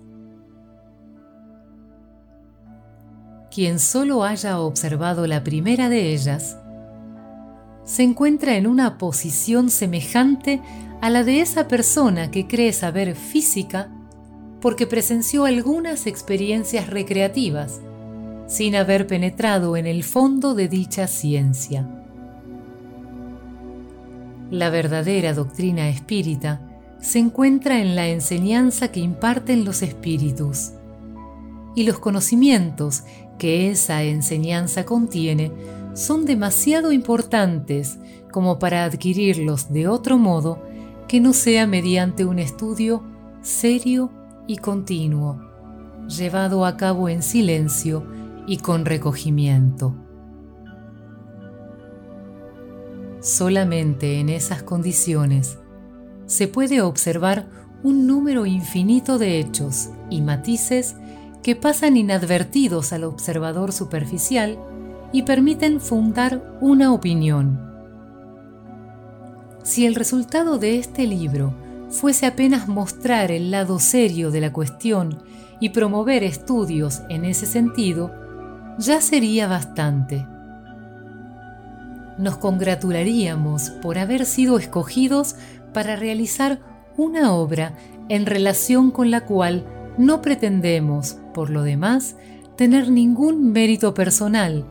Quien 3.55 3.79
solo 3.79 4.25
haya 4.25 4.59
observado 4.59 5.27
la 5.27 5.41
primera 5.45 5.87
de 5.87 6.13
ellas, 6.13 6.57
se 7.85 8.03
encuentra 8.03 8.57
en 8.57 8.67
una 8.67 8.97
posición 8.97 9.69
semejante 9.69 10.59
a 10.99 11.09
la 11.09 11.23
de 11.23 11.39
esa 11.39 11.69
persona 11.69 12.31
que 12.31 12.47
cree 12.47 12.73
saber 12.73 13.15
física 13.15 13.89
porque 14.59 14.87
presenció 14.87 15.45
algunas 15.45 16.05
experiencias 16.05 16.89
recreativas, 16.89 17.79
sin 18.45 18.75
haber 18.75 19.07
penetrado 19.07 19.77
en 19.77 19.85
el 19.85 20.03
fondo 20.03 20.53
de 20.53 20.67
dicha 20.67 21.07
ciencia. 21.07 21.87
La 24.51 24.69
verdadera 24.69 25.33
doctrina 25.33 25.87
espírita 25.87 26.59
se 26.99 27.19
encuentra 27.19 27.79
en 27.79 27.95
la 27.95 28.09
enseñanza 28.09 28.89
que 28.91 28.99
imparten 28.99 29.63
los 29.63 29.81
espíritus, 29.81 30.73
y 31.75 31.83
los 31.83 31.99
conocimientos 31.99 33.03
que 33.37 33.69
esa 33.69 34.03
enseñanza 34.03 34.85
contiene 34.85 35.51
son 35.93 36.25
demasiado 36.25 36.91
importantes 36.91 37.99
como 38.31 38.59
para 38.59 38.83
adquirirlos 38.83 39.71
de 39.71 39.87
otro 39.87 40.17
modo 40.17 40.61
que 41.07 41.19
no 41.19 41.33
sea 41.33 41.67
mediante 41.67 42.25
un 42.25 42.39
estudio 42.39 43.03
serio 43.41 44.11
y 44.47 44.57
continuo, 44.57 45.39
llevado 46.07 46.65
a 46.65 46.77
cabo 46.77 47.09
en 47.09 47.21
silencio 47.21 48.05
y 48.47 48.57
con 48.57 48.85
recogimiento. 48.85 49.95
Solamente 53.21 54.19
en 54.19 54.29
esas 54.29 54.63
condiciones 54.63 55.57
se 56.25 56.47
puede 56.47 56.81
observar 56.81 57.47
un 57.83 58.07
número 58.07 58.45
infinito 58.45 59.17
de 59.17 59.39
hechos 59.39 59.89
y 60.09 60.21
matices 60.21 60.95
que 61.45 61.55
pasan 61.55 61.95
inadvertidos 61.95 62.91
al 62.91 63.03
observador 63.03 63.71
superficial 63.71 64.57
y 65.11 65.21
permiten 65.21 65.79
fundar 65.79 66.57
una 66.59 66.91
opinión. 66.91 67.71
Si 69.61 69.85
el 69.85 69.93
resultado 69.93 70.57
de 70.57 70.79
este 70.79 71.05
libro 71.05 71.53
fuese 71.91 72.25
apenas 72.25 72.67
mostrar 72.67 73.29
el 73.29 73.51
lado 73.51 73.77
serio 73.77 74.31
de 74.31 74.41
la 74.41 74.51
cuestión 74.51 75.21
y 75.59 75.69
promover 75.69 76.23
estudios 76.23 77.03
en 77.09 77.25
ese 77.25 77.45
sentido, 77.45 78.11
ya 78.79 78.99
sería 78.99 79.45
bastante. 79.47 80.25
Nos 82.17 82.37
congratularíamos 82.37 83.69
por 83.83 83.99
haber 83.99 84.25
sido 84.25 84.57
escogidos 84.57 85.35
para 85.75 85.95
realizar 85.95 86.59
una 86.97 87.33
obra 87.33 87.75
en 88.09 88.25
relación 88.25 88.89
con 88.89 89.11
la 89.11 89.25
cual 89.27 89.63
no 89.99 90.23
pretendemos, 90.23 91.19
por 91.35 91.49
lo 91.49 91.63
demás, 91.63 92.15
tener 92.55 92.89
ningún 92.89 93.51
mérito 93.51 93.93
personal, 93.93 94.65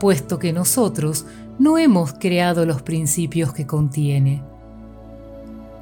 puesto 0.00 0.38
que 0.38 0.54
nosotros 0.54 1.26
no 1.58 1.76
hemos 1.76 2.14
creado 2.14 2.64
los 2.64 2.80
principios 2.80 3.52
que 3.52 3.66
contiene. 3.66 4.42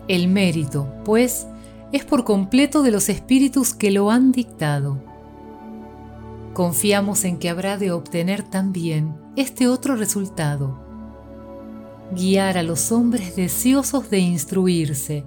El 0.08 0.26
mérito, 0.26 0.92
pues, 1.04 1.46
es 1.92 2.04
por 2.04 2.24
completo 2.24 2.82
de 2.82 2.90
los 2.90 3.08
espíritus 3.08 3.72
que 3.72 3.92
lo 3.92 4.10
han 4.10 4.32
dictado. 4.32 4.98
Confiamos 6.54 7.24
en 7.24 7.38
que 7.38 7.48
habrá 7.48 7.78
de 7.78 7.92
obtener 7.92 8.42
también 8.42 9.14
este 9.36 9.68
otro 9.68 9.94
resultado, 9.94 10.80
guiar 12.16 12.58
a 12.58 12.64
los 12.64 12.90
hombres 12.90 13.36
deseosos 13.36 14.10
de 14.10 14.18
instruirse, 14.18 15.24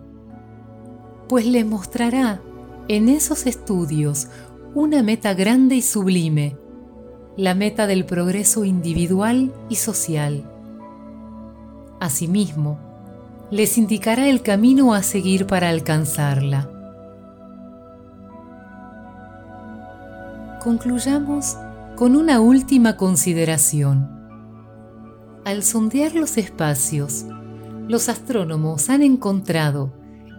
pues 1.29 1.45
les 1.45 1.65
mostrará 1.65 2.41
en 2.89 3.07
esos 3.07 3.45
estudios 3.45 4.27
una 4.75 5.01
meta 5.01 5.33
grande 5.33 5.75
y 5.75 5.81
sublime, 5.81 6.55
la 7.35 7.55
meta 7.55 7.87
del 7.87 8.05
progreso 8.05 8.65
individual 8.65 9.51
y 9.67 9.75
social. 9.75 10.47
Asimismo, 11.99 12.77
les 13.49 13.79
indicará 13.79 14.27
el 14.27 14.43
camino 14.43 14.93
a 14.93 15.01
seguir 15.01 15.47
para 15.47 15.69
alcanzarla. 15.69 16.69
Concluyamos 20.63 21.57
con 21.95 22.15
una 22.15 22.39
última 22.39 22.95
consideración. 22.95 24.07
Al 25.45 25.63
sondear 25.63 26.13
los 26.13 26.37
espacios, 26.37 27.25
los 27.87 28.07
astrónomos 28.07 28.89
han 28.91 29.01
encontrado 29.01 29.93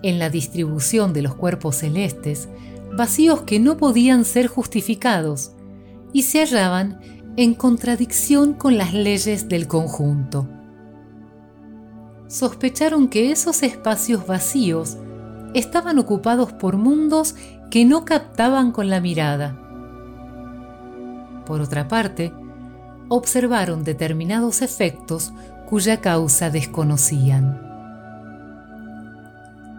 en 0.04 0.20
la 0.20 0.30
distribución 0.30 1.12
de 1.12 1.22
los 1.22 1.34
cuerpos 1.34 1.76
celestes 1.76 2.48
vacíos 3.00 3.42
que 3.42 3.58
no 3.58 3.76
podían 3.78 4.24
ser 4.24 4.46
justificados 4.46 5.52
y 6.12 6.22
se 6.22 6.40
hallaban 6.40 7.00
en 7.36 7.54
contradicción 7.54 8.52
con 8.52 8.76
las 8.76 8.92
leyes 8.92 9.48
del 9.48 9.66
conjunto 9.66 10.46
sospecharon 12.30 13.08
que 13.08 13.32
esos 13.32 13.64
espacios 13.64 14.24
vacíos 14.24 14.96
estaban 15.52 15.98
ocupados 15.98 16.52
por 16.52 16.76
mundos 16.76 17.34
que 17.72 17.84
no 17.84 18.04
captaban 18.04 18.70
con 18.70 18.88
la 18.88 19.00
mirada. 19.00 19.58
Por 21.44 21.60
otra 21.60 21.88
parte, 21.88 22.32
observaron 23.08 23.82
determinados 23.82 24.62
efectos 24.62 25.32
cuya 25.68 26.00
causa 26.00 26.50
desconocían. 26.50 27.60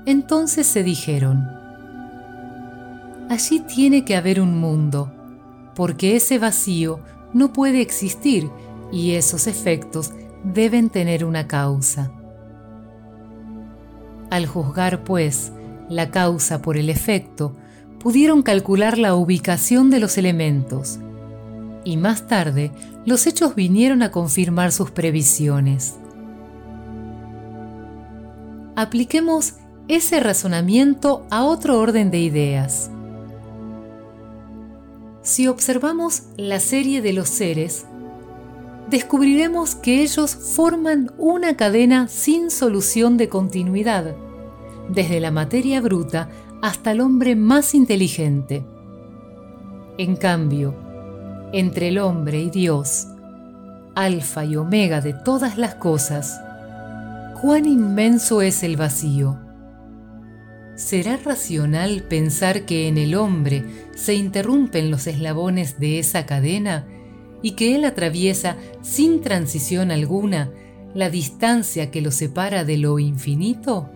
Entonces 0.06 0.68
se 0.68 0.84
dijeron, 0.84 1.61
allí 3.32 3.62
tiene 3.62 4.04
que 4.04 4.18
haber 4.18 4.42
un 4.42 4.60
mundo, 4.60 5.10
porque 5.74 6.18
ese 6.18 6.38
vacío 6.38 7.00
no 7.34 7.54
puede 7.54 7.80
existir 7.80 8.50
y 8.92 9.12
esos 9.12 9.48
efectos 9.48 10.12
deben 10.44 10.90
tener 10.90 11.24
una 11.24 11.48
causa. 11.48 12.12
Al 14.30 14.48
juzgar, 14.48 15.06
pues, 15.06 15.54
la 15.88 16.12
causa 16.12 16.62
por 16.62 16.76
el 16.76 16.90
efecto, 16.90 17.56
pudieron 18.02 18.42
calcular 18.42 18.98
la 18.98 19.16
ubicación 19.16 19.90
de 19.92 20.02
los 20.02 20.18
elementos, 20.18 21.00
y 21.86 21.96
más 21.96 22.28
tarde 22.28 22.74
los 23.06 23.28
hechos 23.28 23.56
vinieron 23.56 24.04
a 24.04 24.12
confirmar 24.12 24.74
sus 24.74 24.92
previsiones. 24.92 25.96
Apliquemos 28.76 29.54
ese 29.88 30.20
razonamiento 30.20 31.26
a 31.30 31.46
otro 31.46 31.80
orden 31.80 32.12
de 32.12 32.20
ideas. 32.20 32.92
Si 35.24 35.48
observamos 35.48 36.24
la 36.36 36.60
serie 36.60 37.02
de 37.02 37.14
los 37.14 37.30
seres, 37.30 37.86
descubriremos 38.90 39.76
que 39.76 40.02
ellos 40.02 40.36
forman 40.36 41.12
una 41.18 41.56
cadena 41.56 42.08
sin 42.08 42.50
solución 42.50 43.18
de 43.18 43.30
continuidad, 43.30 44.16
desde 44.90 45.20
la 45.20 45.30
materia 45.30 45.80
bruta 45.80 46.30
hasta 46.62 46.92
el 46.92 47.02
hombre 47.02 47.36
más 47.36 47.76
inteligente. 47.76 48.66
En 49.98 50.16
cambio, 50.16 50.76
entre 51.54 51.90
el 51.90 52.00
hombre 52.00 52.40
y 52.40 52.50
Dios, 52.50 53.08
alfa 53.94 54.44
y 54.46 54.56
omega 54.56 55.02
de 55.02 55.14
todas 55.14 55.58
las 55.58 55.76
cosas, 55.76 56.42
cuán 57.40 57.66
inmenso 57.66 58.42
es 58.42 58.64
el 58.64 58.76
vacío. 58.76 59.38
¿Será 60.76 61.18
racional 61.18 62.04
pensar 62.04 62.66
que 62.66 62.88
en 62.88 62.98
el 62.98 63.16
hombre 63.16 63.66
se 63.96 64.16
interrumpen 64.16 64.90
los 64.90 65.06
eslabones 65.06 65.80
de 65.80 66.00
esa 66.00 66.26
cadena 66.26 66.86
y 67.42 67.52
que 67.52 67.76
él 67.76 67.86
atraviesa 67.86 68.56
sin 68.82 69.22
transición 69.22 69.92
alguna 69.92 70.50
la 70.94 71.10
distancia 71.10 71.92
que 71.92 72.02
lo 72.02 72.12
separa 72.12 72.64
de 72.64 72.78
lo 72.78 73.00
infinito? 73.00 73.90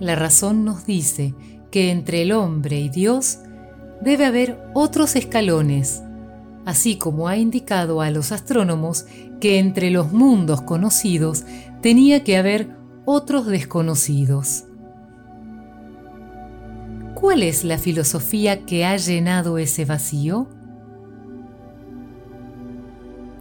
La 0.00 0.14
razón 0.14 0.64
nos 0.64 0.86
dice 0.86 1.34
que 1.70 1.90
entre 1.90 2.22
el 2.22 2.32
hombre 2.32 2.78
y 2.78 2.88
Dios 2.88 3.38
debe 4.00 4.26
haber 4.26 4.60
otros 4.74 5.16
escalones, 5.16 6.02
así 6.64 6.96
como 6.96 7.26
ha 7.26 7.36
indicado 7.36 8.00
a 8.00 8.10
los 8.10 8.30
astrónomos 8.30 9.06
que 9.40 9.58
entre 9.58 9.90
los 9.90 10.12
mundos 10.12 10.60
conocidos 10.62 11.44
tenía 11.82 12.22
que 12.22 12.36
haber 12.36 12.77
otros 13.10 13.46
desconocidos. 13.46 14.66
¿Cuál 17.14 17.42
es 17.42 17.64
la 17.64 17.78
filosofía 17.78 18.66
que 18.66 18.84
ha 18.84 18.98
llenado 18.98 19.56
ese 19.56 19.86
vacío? 19.86 20.46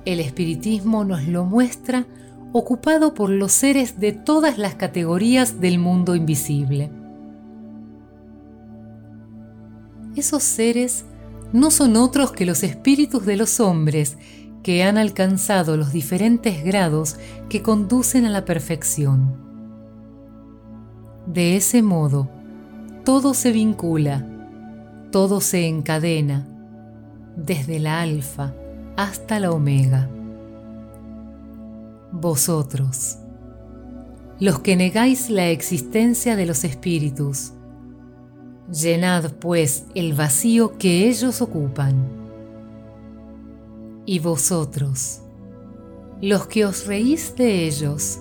El 0.05 0.21
espiritismo 0.21 1.03
nos 1.03 1.27
lo 1.27 1.43
muestra 1.43 2.07
ocupado 2.53 3.13
por 3.13 3.29
los 3.29 3.51
seres 3.51 3.99
de 3.99 4.13
todas 4.13 4.57
las 4.57 4.75
categorías 4.75 5.59
del 5.59 5.79
mundo 5.79 6.15
invisible. 6.15 6.89
Esos 10.15 10.43
seres 10.43 11.03
no 11.51 11.71
son 11.71 11.97
otros 11.97 12.31
que 12.31 12.45
los 12.45 12.63
espíritus 12.63 13.25
de 13.25 13.35
los 13.35 13.59
hombres 13.59 14.17
que 14.63 14.83
han 14.83 14.97
alcanzado 14.97 15.75
los 15.75 15.91
diferentes 15.91 16.63
grados 16.63 17.17
que 17.49 17.61
conducen 17.61 18.23
a 18.23 18.29
la 18.29 18.45
perfección. 18.45 19.46
De 21.27 21.55
ese 21.55 21.83
modo, 21.83 22.27
todo 23.05 23.35
se 23.35 23.51
vincula, 23.51 24.25
todo 25.11 25.41
se 25.41 25.67
encadena, 25.67 26.47
desde 27.35 27.79
la 27.79 28.01
alfa 28.01 28.53
hasta 28.95 29.39
la 29.39 29.51
omega 29.51 30.09
vosotros, 32.11 33.17
los 34.39 34.59
que 34.59 34.75
negáis 34.75 35.29
la 35.29 35.49
existencia 35.49 36.35
de 36.35 36.45
los 36.45 36.63
espíritus, 36.63 37.51
llenad 38.71 39.33
pues 39.33 39.85
el 39.93 40.13
vacío 40.13 40.77
que 40.77 41.07
ellos 41.07 41.41
ocupan. 41.41 41.95
Y 44.05 44.19
vosotros, 44.19 45.21
los 46.21 46.47
que 46.47 46.65
os 46.65 46.87
reís 46.87 47.35
de 47.35 47.67
ellos, 47.67 48.19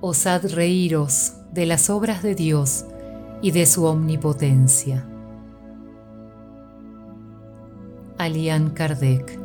osad 0.00 0.44
reíros 0.52 1.32
de 1.54 1.66
las 1.66 1.88
obras 1.88 2.22
de 2.24 2.34
Dios 2.34 2.84
y 3.40 3.52
de 3.52 3.64
su 3.64 3.84
omnipotencia. 3.84 5.06
Alian 8.18 8.70
Kardec 8.70 9.43